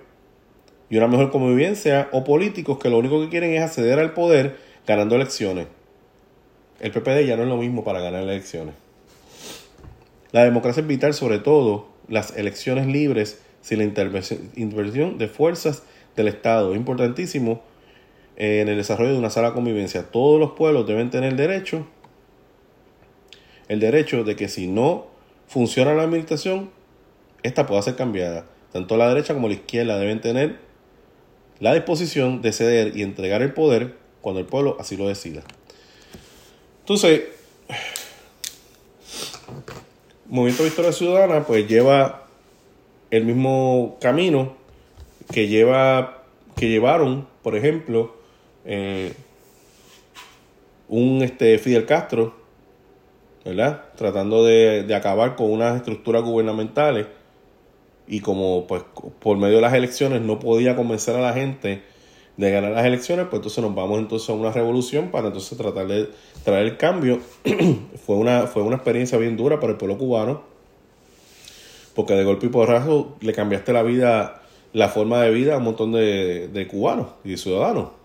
y 0.89 0.97
una 0.97 1.09
mejor 1.09 1.31
convivencia 1.31 2.09
o 2.13 2.25
políticos 2.25 2.79
que 2.79 2.91
lo 2.91 2.99
único 2.99 3.21
que 3.21 3.29
quieren 3.29 3.53
es 3.55 3.63
acceder 3.63 3.99
al 3.99 4.15
poder 4.15 4.57
ganando 4.87 5.17
elecciones. 5.17 5.67
El 6.81 6.91
PPD 6.91 7.27
ya 7.27 7.37
no 7.37 7.45
es 7.45 7.49
lo 7.49 7.57
mismo 7.57 7.85
para 7.85 8.01
ganar 8.01 8.23
elecciones. 8.23 8.75
La 10.33 10.45
democracia 10.45 10.81
es 10.81 10.87
vital, 10.87 11.15
sobre 11.15 11.39
todo 11.39 11.89
las 12.09 12.37
elecciones 12.37 12.87
libres 12.87 13.41
sin 13.61 13.79
la 13.79 13.85
intervención 13.85 15.19
de 15.19 15.29
fuerzas 15.29 15.85
del 16.17 16.29
Estado. 16.29 16.73
Es 16.73 16.79
importantísimo 16.79 17.63
en 18.37 18.69
el 18.69 18.77
desarrollo 18.77 19.13
de 19.13 19.19
una 19.19 19.31
sala 19.31 19.53
convivencia. 19.53 20.11
Todos 20.11 20.41
los 20.41 20.53
pueblos 20.53 20.87
deben 20.87 21.11
tener 21.11 21.37
derecho, 21.37 21.87
el 23.69 23.81
derecho 23.81 24.25
de 24.25 24.37
que 24.37 24.49
si 24.49 24.67
no 24.67 25.07
funciona 25.47 25.95
la 25.95 26.03
administración, 26.03 26.71
esta 27.43 27.67
pueda 27.67 27.83
ser 27.83 27.97
cambiada. 27.97 28.47
Tanto 28.73 28.97
la 28.97 29.09
derecha 29.09 29.35
como 29.35 29.49
la 29.49 29.55
izquierda 29.55 29.99
deben 29.99 30.21
tener 30.21 30.59
la 31.61 31.75
disposición 31.75 32.43
de 32.43 32.53
ceder 32.53 32.97
y 32.97 33.03
entregar 33.03 33.43
el 33.43 33.53
poder 33.53 33.95
cuando 34.21 34.41
el 34.41 34.47
pueblo 34.47 34.77
así 34.81 34.97
lo 34.97 35.09
decida. 35.09 35.43
Entonces, 36.81 37.23
Movimiento 40.27 40.65
Victoria 40.65 40.93
Ciudadana 40.93 41.45
pues 41.45 41.69
lleva 41.69 42.27
el 43.11 43.25
mismo 43.25 43.99
camino 44.01 44.57
que 45.33 45.49
lleva 45.49 46.23
que 46.57 46.69
llevaron, 46.69 47.29
por 47.43 47.57
ejemplo, 47.57 48.15
eh, 48.65 49.13
un 50.89 51.23
este 51.23 51.59
Fidel 51.59 51.87
Castro, 51.87 52.35
¿verdad? 53.45 53.85
Tratando 53.97 54.45
de, 54.45 54.83
de 54.83 54.95
acabar 54.95 55.37
con 55.37 55.51
unas 55.51 55.77
estructuras 55.77 56.23
gubernamentales 56.23 57.07
y 58.07 58.21
como 58.21 58.67
pues 58.67 58.83
por 59.21 59.37
medio 59.39 59.57
de 59.57 59.63
las 59.63 59.75
elecciones 59.75 60.21
no 60.21 60.39
podía 60.39 60.77
convencer 60.77 61.17
a 61.17 61.21
la 61.21 61.33
gente 61.33 61.83
de 62.37 62.51
ganar 62.51 62.73
las 62.73 62.85
elecciones, 62.87 63.27
pues 63.27 63.39
entonces 63.39 63.63
nos 63.63 63.75
vamos 63.75 63.99
entonces 63.99 64.29
a 64.31 64.33
una 64.33 64.51
revolución 64.51 65.11
para 65.11 65.29
entonces 65.29 65.57
tratar 65.57 65.87
de 65.87 66.09
traer 66.45 66.67
el 66.67 66.77
cambio. 66.77 67.21
fue, 68.07 68.17
una, 68.17 68.47
fue 68.47 68.63
una 68.63 68.77
experiencia 68.77 69.19
bien 69.19 69.37
dura 69.37 69.61
para 69.61 69.73
el 69.73 69.79
pueblo 69.79 69.99
cubano, 69.99 70.43
porque 71.95 72.15
de 72.15 72.25
golpe 72.25 72.47
y 72.47 72.49
porrazo 72.49 73.17
le 73.21 73.33
cambiaste 73.33 73.73
la 73.73 73.83
vida, 73.83 74.43
la 74.73 74.89
forma 74.89 75.23
de 75.23 75.31
vida 75.31 75.55
a 75.55 75.59
un 75.59 75.65
montón 75.65 75.93
de, 75.93 76.49
de 76.49 76.67
cubanos 76.67 77.09
y 77.25 77.33
de 77.33 77.37
ciudadanos. 77.37 78.02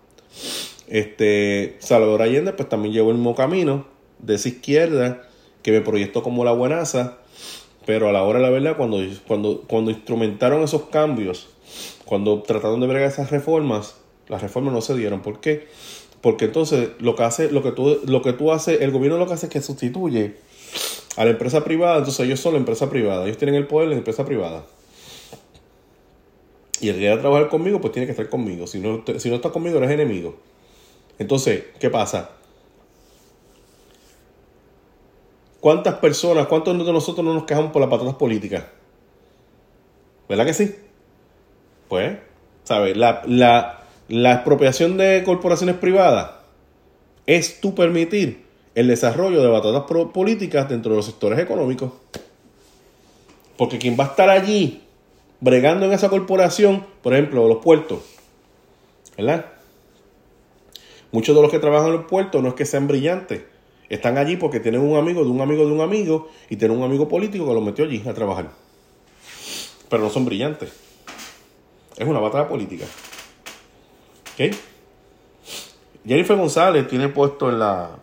Este, 0.87 1.75
Salvador 1.79 2.21
Allende 2.21 2.53
pues 2.53 2.69
también 2.69 2.93
llevó 2.93 3.11
el 3.11 3.17
mismo 3.17 3.35
camino 3.35 3.85
de 4.19 4.35
esa 4.35 4.49
izquierda 4.49 5.27
que 5.61 5.71
me 5.71 5.81
proyectó 5.81 6.23
como 6.23 6.45
la 6.45 6.53
buenaza, 6.53 7.17
pero 7.85 8.09
a 8.09 8.11
la 8.11 8.23
hora 8.23 8.39
de 8.39 8.45
la 8.45 8.51
verdad 8.51 8.77
cuando, 8.77 8.99
cuando, 9.27 9.63
cuando 9.67 9.91
instrumentaron 9.91 10.63
esos 10.63 10.83
cambios, 10.83 11.49
cuando 12.05 12.41
trataron 12.41 12.79
de 12.79 12.87
bregar 12.87 13.09
esas 13.09 13.31
reformas, 13.31 13.95
las 14.29 14.41
reformas 14.41 14.73
no 14.73 14.81
se 14.81 14.95
dieron. 14.95 15.21
¿Por 15.21 15.39
qué? 15.39 15.67
Porque 16.21 16.45
entonces 16.45 16.89
lo 16.99 17.15
que 17.15 17.23
hace, 17.23 17.51
lo 17.51 17.61
que 17.63 17.71
tú, 17.71 17.99
lo 18.05 18.21
que 18.21 18.33
tú 18.33 18.51
haces, 18.51 18.81
el 18.81 18.91
gobierno 18.91 19.17
lo 19.17 19.27
que 19.27 19.33
hace 19.33 19.47
es 19.47 19.51
que 19.51 19.61
sustituye 19.61 20.35
a 21.15 21.25
la 21.25 21.31
empresa 21.31 21.63
privada, 21.63 21.97
entonces 21.97 22.25
ellos 22.25 22.39
son 22.39 22.53
la 22.53 22.59
empresa 22.59 22.89
privada, 22.89 23.25
ellos 23.25 23.37
tienen 23.37 23.55
el 23.55 23.67
poder 23.67 23.89
de 23.89 23.95
la 23.95 23.99
empresa 23.99 24.25
privada. 24.25 24.65
Y 26.79 26.89
el 26.89 26.95
que 26.95 27.01
quiera 27.01 27.19
trabajar 27.19 27.49
conmigo, 27.49 27.81
pues 27.81 27.93
tiene 27.93 28.05
que 28.05 28.11
estar 28.11 28.29
conmigo. 28.29 28.67
Si 28.67 28.79
no, 28.79 29.03
si 29.17 29.29
no 29.29 29.35
está 29.35 29.49
conmigo, 29.49 29.77
eres 29.77 29.91
enemigo. 29.91 30.35
Entonces, 31.17 31.63
¿qué 31.79 31.89
pasa? 31.89 32.31
¿Cuántas 35.59 35.95
personas, 35.95 36.47
cuántos 36.47 36.77
de 36.77 36.93
nosotros 36.93 37.25
no 37.25 37.33
nos 37.33 37.45
quejamos 37.45 37.71
por 37.71 37.81
las 37.81 37.89
patatas 37.89 38.15
políticas? 38.15 38.65
¿Verdad 40.29 40.45
que 40.45 40.53
sí? 40.53 40.75
Pues, 41.89 42.17
¿sabes? 42.63 42.95
La, 42.95 43.23
la, 43.25 43.83
la 44.07 44.33
expropiación 44.33 44.97
de 44.97 45.23
corporaciones 45.25 45.75
privadas 45.77 46.31
es 47.25 47.59
tú 47.59 47.73
permitir 47.73 48.45
el 48.75 48.87
desarrollo 48.87 49.41
de 49.41 49.47
batatas 49.47 49.83
políticas 50.13 50.69
dentro 50.69 50.91
de 50.91 50.97
los 50.97 51.05
sectores 51.05 51.39
económicos. 51.39 51.91
Porque 53.57 53.79
quien 53.79 53.97
va 53.99 54.05
a 54.05 54.07
estar 54.07 54.29
allí 54.29 54.83
bregando 55.39 55.85
en 55.85 55.93
esa 55.93 56.09
corporación, 56.09 56.85
por 57.01 57.13
ejemplo, 57.13 57.47
los 57.47 57.57
puertos, 57.57 57.99
¿verdad? 59.17 59.45
Muchos 61.11 61.35
de 61.35 61.41
los 61.41 61.51
que 61.51 61.59
trabajan 61.59 61.87
en 61.87 61.97
los 61.97 62.05
puertos 62.05 62.41
no 62.41 62.49
es 62.49 62.55
que 62.55 62.65
sean 62.65 62.87
brillantes, 62.87 63.43
están 63.89 64.17
allí 64.17 64.35
porque 64.35 64.59
tienen 64.59 64.81
un 64.81 64.97
amigo 64.97 65.23
de 65.23 65.29
un 65.29 65.41
amigo 65.41 65.65
de 65.65 65.71
un 65.71 65.81
amigo 65.81 66.29
y 66.49 66.57
tienen 66.57 66.77
un 66.77 66.83
amigo 66.83 67.07
político 67.07 67.47
que 67.47 67.53
los 67.53 67.63
metió 67.63 67.85
allí 67.85 68.03
a 68.07 68.13
trabajar. 68.13 68.51
Pero 69.89 70.03
no 70.03 70.09
son 70.09 70.25
brillantes. 70.25 70.73
Es 71.95 72.07
una 72.07 72.19
batalla 72.19 72.47
política. 72.47 72.85
¿Ok? 74.33 74.55
Jennifer 76.05 76.37
González 76.37 76.87
tiene 76.87 77.09
puesto 77.09 77.49
en 77.49 77.59
la, 77.59 77.97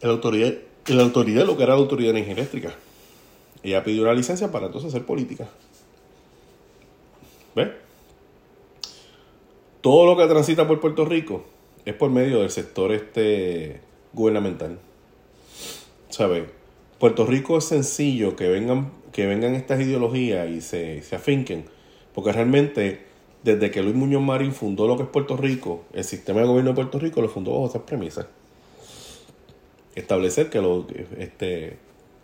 en 0.00 0.08
la 0.08 0.14
autoridad, 0.14 0.54
en 0.86 0.96
la 0.96 1.02
autoridad 1.02 1.46
lo 1.46 1.56
que 1.56 1.62
era 1.62 1.74
la 1.74 1.80
autoridad 1.80 2.12
de 2.12 2.20
energía 2.20 2.34
eléctrica. 2.34 2.74
Ella 3.62 3.82
pidió 3.82 4.02
una 4.02 4.14
licencia 4.14 4.52
para 4.52 4.66
entonces 4.66 4.88
hacer 4.90 5.04
política. 5.04 5.48
¿Ves? 7.58 7.68
Todo 9.80 10.06
lo 10.06 10.16
que 10.16 10.26
transita 10.28 10.66
por 10.68 10.80
Puerto 10.80 11.04
Rico 11.04 11.44
es 11.84 11.94
por 11.94 12.10
medio 12.10 12.40
del 12.40 12.50
sector 12.50 12.92
este 12.92 13.80
gubernamental. 14.12 14.78
¿Sabes? 16.08 16.44
Puerto 17.00 17.26
Rico 17.26 17.58
es 17.58 17.64
sencillo 17.64 18.36
que 18.36 18.48
vengan, 18.48 18.92
que 19.12 19.26
vengan 19.26 19.54
estas 19.54 19.80
ideologías 19.80 20.48
y 20.48 20.60
se, 20.60 21.02
se 21.02 21.16
afinquen, 21.16 21.64
porque 22.14 22.32
realmente 22.32 23.06
desde 23.42 23.70
que 23.70 23.82
Luis 23.82 23.94
Muñoz 23.94 24.22
Marín 24.22 24.52
fundó 24.52 24.86
lo 24.86 24.96
que 24.96 25.04
es 25.04 25.08
Puerto 25.08 25.36
Rico, 25.36 25.84
el 25.92 26.04
sistema 26.04 26.40
de 26.40 26.46
gobierno 26.46 26.70
de 26.70 26.76
Puerto 26.76 26.98
Rico 26.98 27.20
lo 27.22 27.28
fundó 27.28 27.52
bajo 27.52 27.66
esas 27.66 27.82
premisas. 27.82 28.26
Establecer 29.94 30.48
que 30.48 30.60
lo, 30.60 30.86
este, 31.18 31.76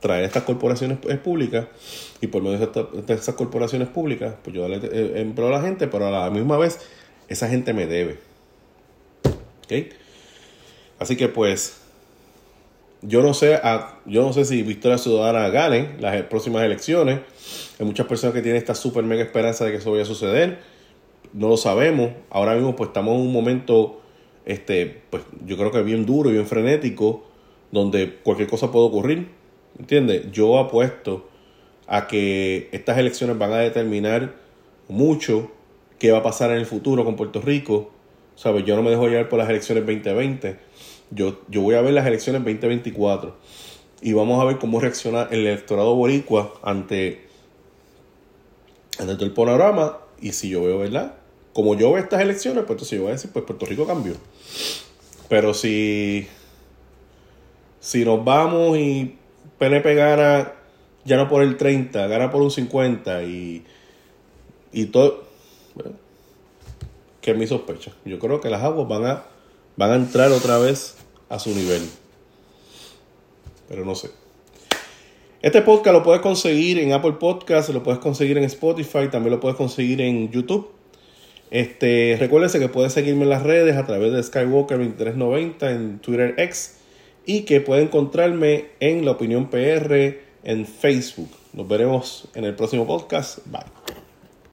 traer 0.04 0.24
estas 0.24 0.42
corporaciones 0.42 0.98
públicas 0.98 1.66
y 2.20 2.26
por 2.26 2.42
medio 2.42 2.58
de, 2.66 3.14
esas 3.14 3.34
corporaciones 3.34 3.88
públicas, 3.88 4.34
pues 4.44 4.54
yo 4.54 4.62
darle 4.62 4.80
eh, 4.82 5.20
empleo 5.22 5.48
a 5.48 5.52
la 5.52 5.62
gente, 5.62 5.88
pero 5.88 6.06
a 6.06 6.10
la 6.10 6.30
misma 6.30 6.58
vez 6.58 6.78
esa 7.28 7.48
gente 7.48 7.72
me 7.72 7.86
debe. 7.86 8.18
¿Ok? 9.64 9.92
Así 10.98 11.16
que 11.16 11.28
pues 11.28 11.80
yo 13.00 13.22
no 13.22 13.32
sé 13.32 13.58
yo 14.04 14.22
no 14.22 14.32
sé 14.32 14.44
si 14.44 14.62
Victoria 14.62 14.98
Ciudadana 14.98 15.48
gane 15.48 15.96
las 16.00 16.22
próximas 16.24 16.64
elecciones. 16.64 17.20
Hay 17.80 17.86
muchas 17.86 18.06
personas 18.06 18.34
que 18.34 18.42
tienen 18.42 18.58
esta 18.60 18.74
super 18.74 19.04
mega 19.04 19.22
esperanza 19.22 19.64
de 19.64 19.70
que 19.70 19.78
eso 19.78 19.90
vaya 19.90 20.02
a 20.02 20.06
suceder 20.06 20.74
no 21.34 21.48
lo 21.48 21.56
sabemos. 21.58 22.12
Ahora 22.30 22.54
mismo 22.54 22.74
pues 22.74 22.88
estamos 22.88 23.16
en 23.16 23.20
un 23.20 23.32
momento, 23.32 24.00
este, 24.46 25.02
pues 25.10 25.22
yo 25.44 25.56
creo 25.58 25.70
que 25.70 25.82
bien 25.82 26.06
duro 26.06 26.30
y 26.30 26.34
bien 26.34 26.46
frenético, 26.46 27.24
donde 27.70 28.14
cualquier 28.22 28.48
cosa 28.48 28.72
puede 28.72 28.86
ocurrir. 28.86 29.28
¿Entiendes? 29.78 30.30
Yo 30.32 30.58
apuesto 30.58 31.28
a 31.86 32.06
que 32.06 32.68
estas 32.72 32.98
elecciones 32.98 33.38
van 33.38 33.52
a 33.52 33.58
determinar 33.58 34.34
mucho 34.88 35.50
qué 35.98 36.12
va 36.12 36.18
a 36.18 36.22
pasar 36.22 36.50
en 36.50 36.58
el 36.58 36.66
futuro 36.66 37.04
con 37.04 37.16
Puerto 37.16 37.40
Rico. 37.40 37.90
¿Sabes? 38.36 38.64
Yo 38.64 38.76
no 38.76 38.82
me 38.82 38.90
dejo 38.90 39.08
llevar 39.08 39.28
por 39.28 39.38
las 39.38 39.48
elecciones 39.48 39.86
2020. 39.86 40.56
Yo, 41.10 41.40
yo 41.48 41.60
voy 41.62 41.76
a 41.76 41.80
ver 41.80 41.94
las 41.94 42.06
elecciones 42.06 42.42
2024. 42.42 43.36
Y 44.02 44.12
vamos 44.12 44.40
a 44.40 44.44
ver 44.44 44.58
cómo 44.58 44.80
reacciona 44.80 45.28
el 45.30 45.46
electorado 45.46 45.94
boricua 45.94 46.54
ante, 46.62 47.26
ante 48.98 49.14
todo 49.14 49.24
el 49.24 49.32
panorama. 49.32 49.98
Y 50.20 50.32
si 50.32 50.48
yo 50.48 50.62
veo, 50.64 50.78
¿verdad? 50.78 51.14
como 51.54 51.76
yo 51.76 51.92
veo 51.92 52.02
estas 52.02 52.20
elecciones, 52.20 52.64
pues 52.64 52.72
entonces 52.72 52.98
yo 52.98 53.02
voy 53.02 53.10
a 53.10 53.14
decir, 53.14 53.30
pues 53.32 53.44
Puerto 53.44 53.64
Rico 53.64 53.86
cambió. 53.86 54.14
Pero 55.28 55.54
si, 55.54 56.26
si 57.80 58.04
nos 58.04 58.22
vamos 58.24 58.76
y 58.76 59.16
PNP 59.58 59.94
gana 59.94 60.52
ya 61.04 61.16
no 61.16 61.28
por 61.28 61.42
el 61.42 61.56
30, 61.56 62.06
gana 62.06 62.30
por 62.30 62.42
un 62.42 62.50
50 62.50 63.24
y, 63.24 63.64
y 64.72 64.86
todo, 64.86 65.24
que 67.20 67.32
es 67.32 67.36
mi 67.36 67.46
sospecha. 67.46 67.92
Yo 68.04 68.18
creo 68.18 68.40
que 68.40 68.50
las 68.50 68.62
aguas 68.62 68.88
van 68.88 69.06
a, 69.06 69.24
van 69.76 69.90
a 69.90 69.94
entrar 69.96 70.32
otra 70.32 70.58
vez 70.58 70.96
a 71.28 71.38
su 71.38 71.50
nivel. 71.50 71.82
Pero 73.68 73.84
no 73.84 73.94
sé. 73.94 74.10
Este 75.42 75.60
podcast 75.60 75.94
lo 75.94 76.02
puedes 76.02 76.22
conseguir 76.22 76.78
en 76.78 76.92
Apple 76.92 77.16
Podcast, 77.20 77.68
lo 77.68 77.82
puedes 77.82 78.00
conseguir 78.00 78.38
en 78.38 78.44
Spotify, 78.44 79.08
también 79.10 79.32
lo 79.32 79.40
puedes 79.40 79.56
conseguir 79.58 80.00
en 80.00 80.30
YouTube. 80.30 80.70
Este, 81.50 82.16
recuérdense 82.18 82.58
que 82.58 82.68
puedes 82.70 82.94
seguirme 82.94 83.24
en 83.24 83.28
las 83.28 83.42
redes 83.42 83.76
a 83.76 83.84
través 83.84 84.12
de 84.12 84.20
Skywalker2390 84.20 85.70
en 85.70 85.98
Twitter 85.98 86.34
X 86.38 86.78
y 87.26 87.42
que 87.42 87.60
puede 87.60 87.82
encontrarme 87.82 88.66
en 88.80 89.04
La 89.04 89.12
Opinión 89.12 89.48
PR 89.48 90.18
en 90.42 90.66
Facebook. 90.66 91.30
Nos 91.52 91.68
veremos 91.68 92.28
en 92.34 92.44
el 92.44 92.54
próximo 92.54 92.86
podcast. 92.86 93.38
Bye. 93.46 93.83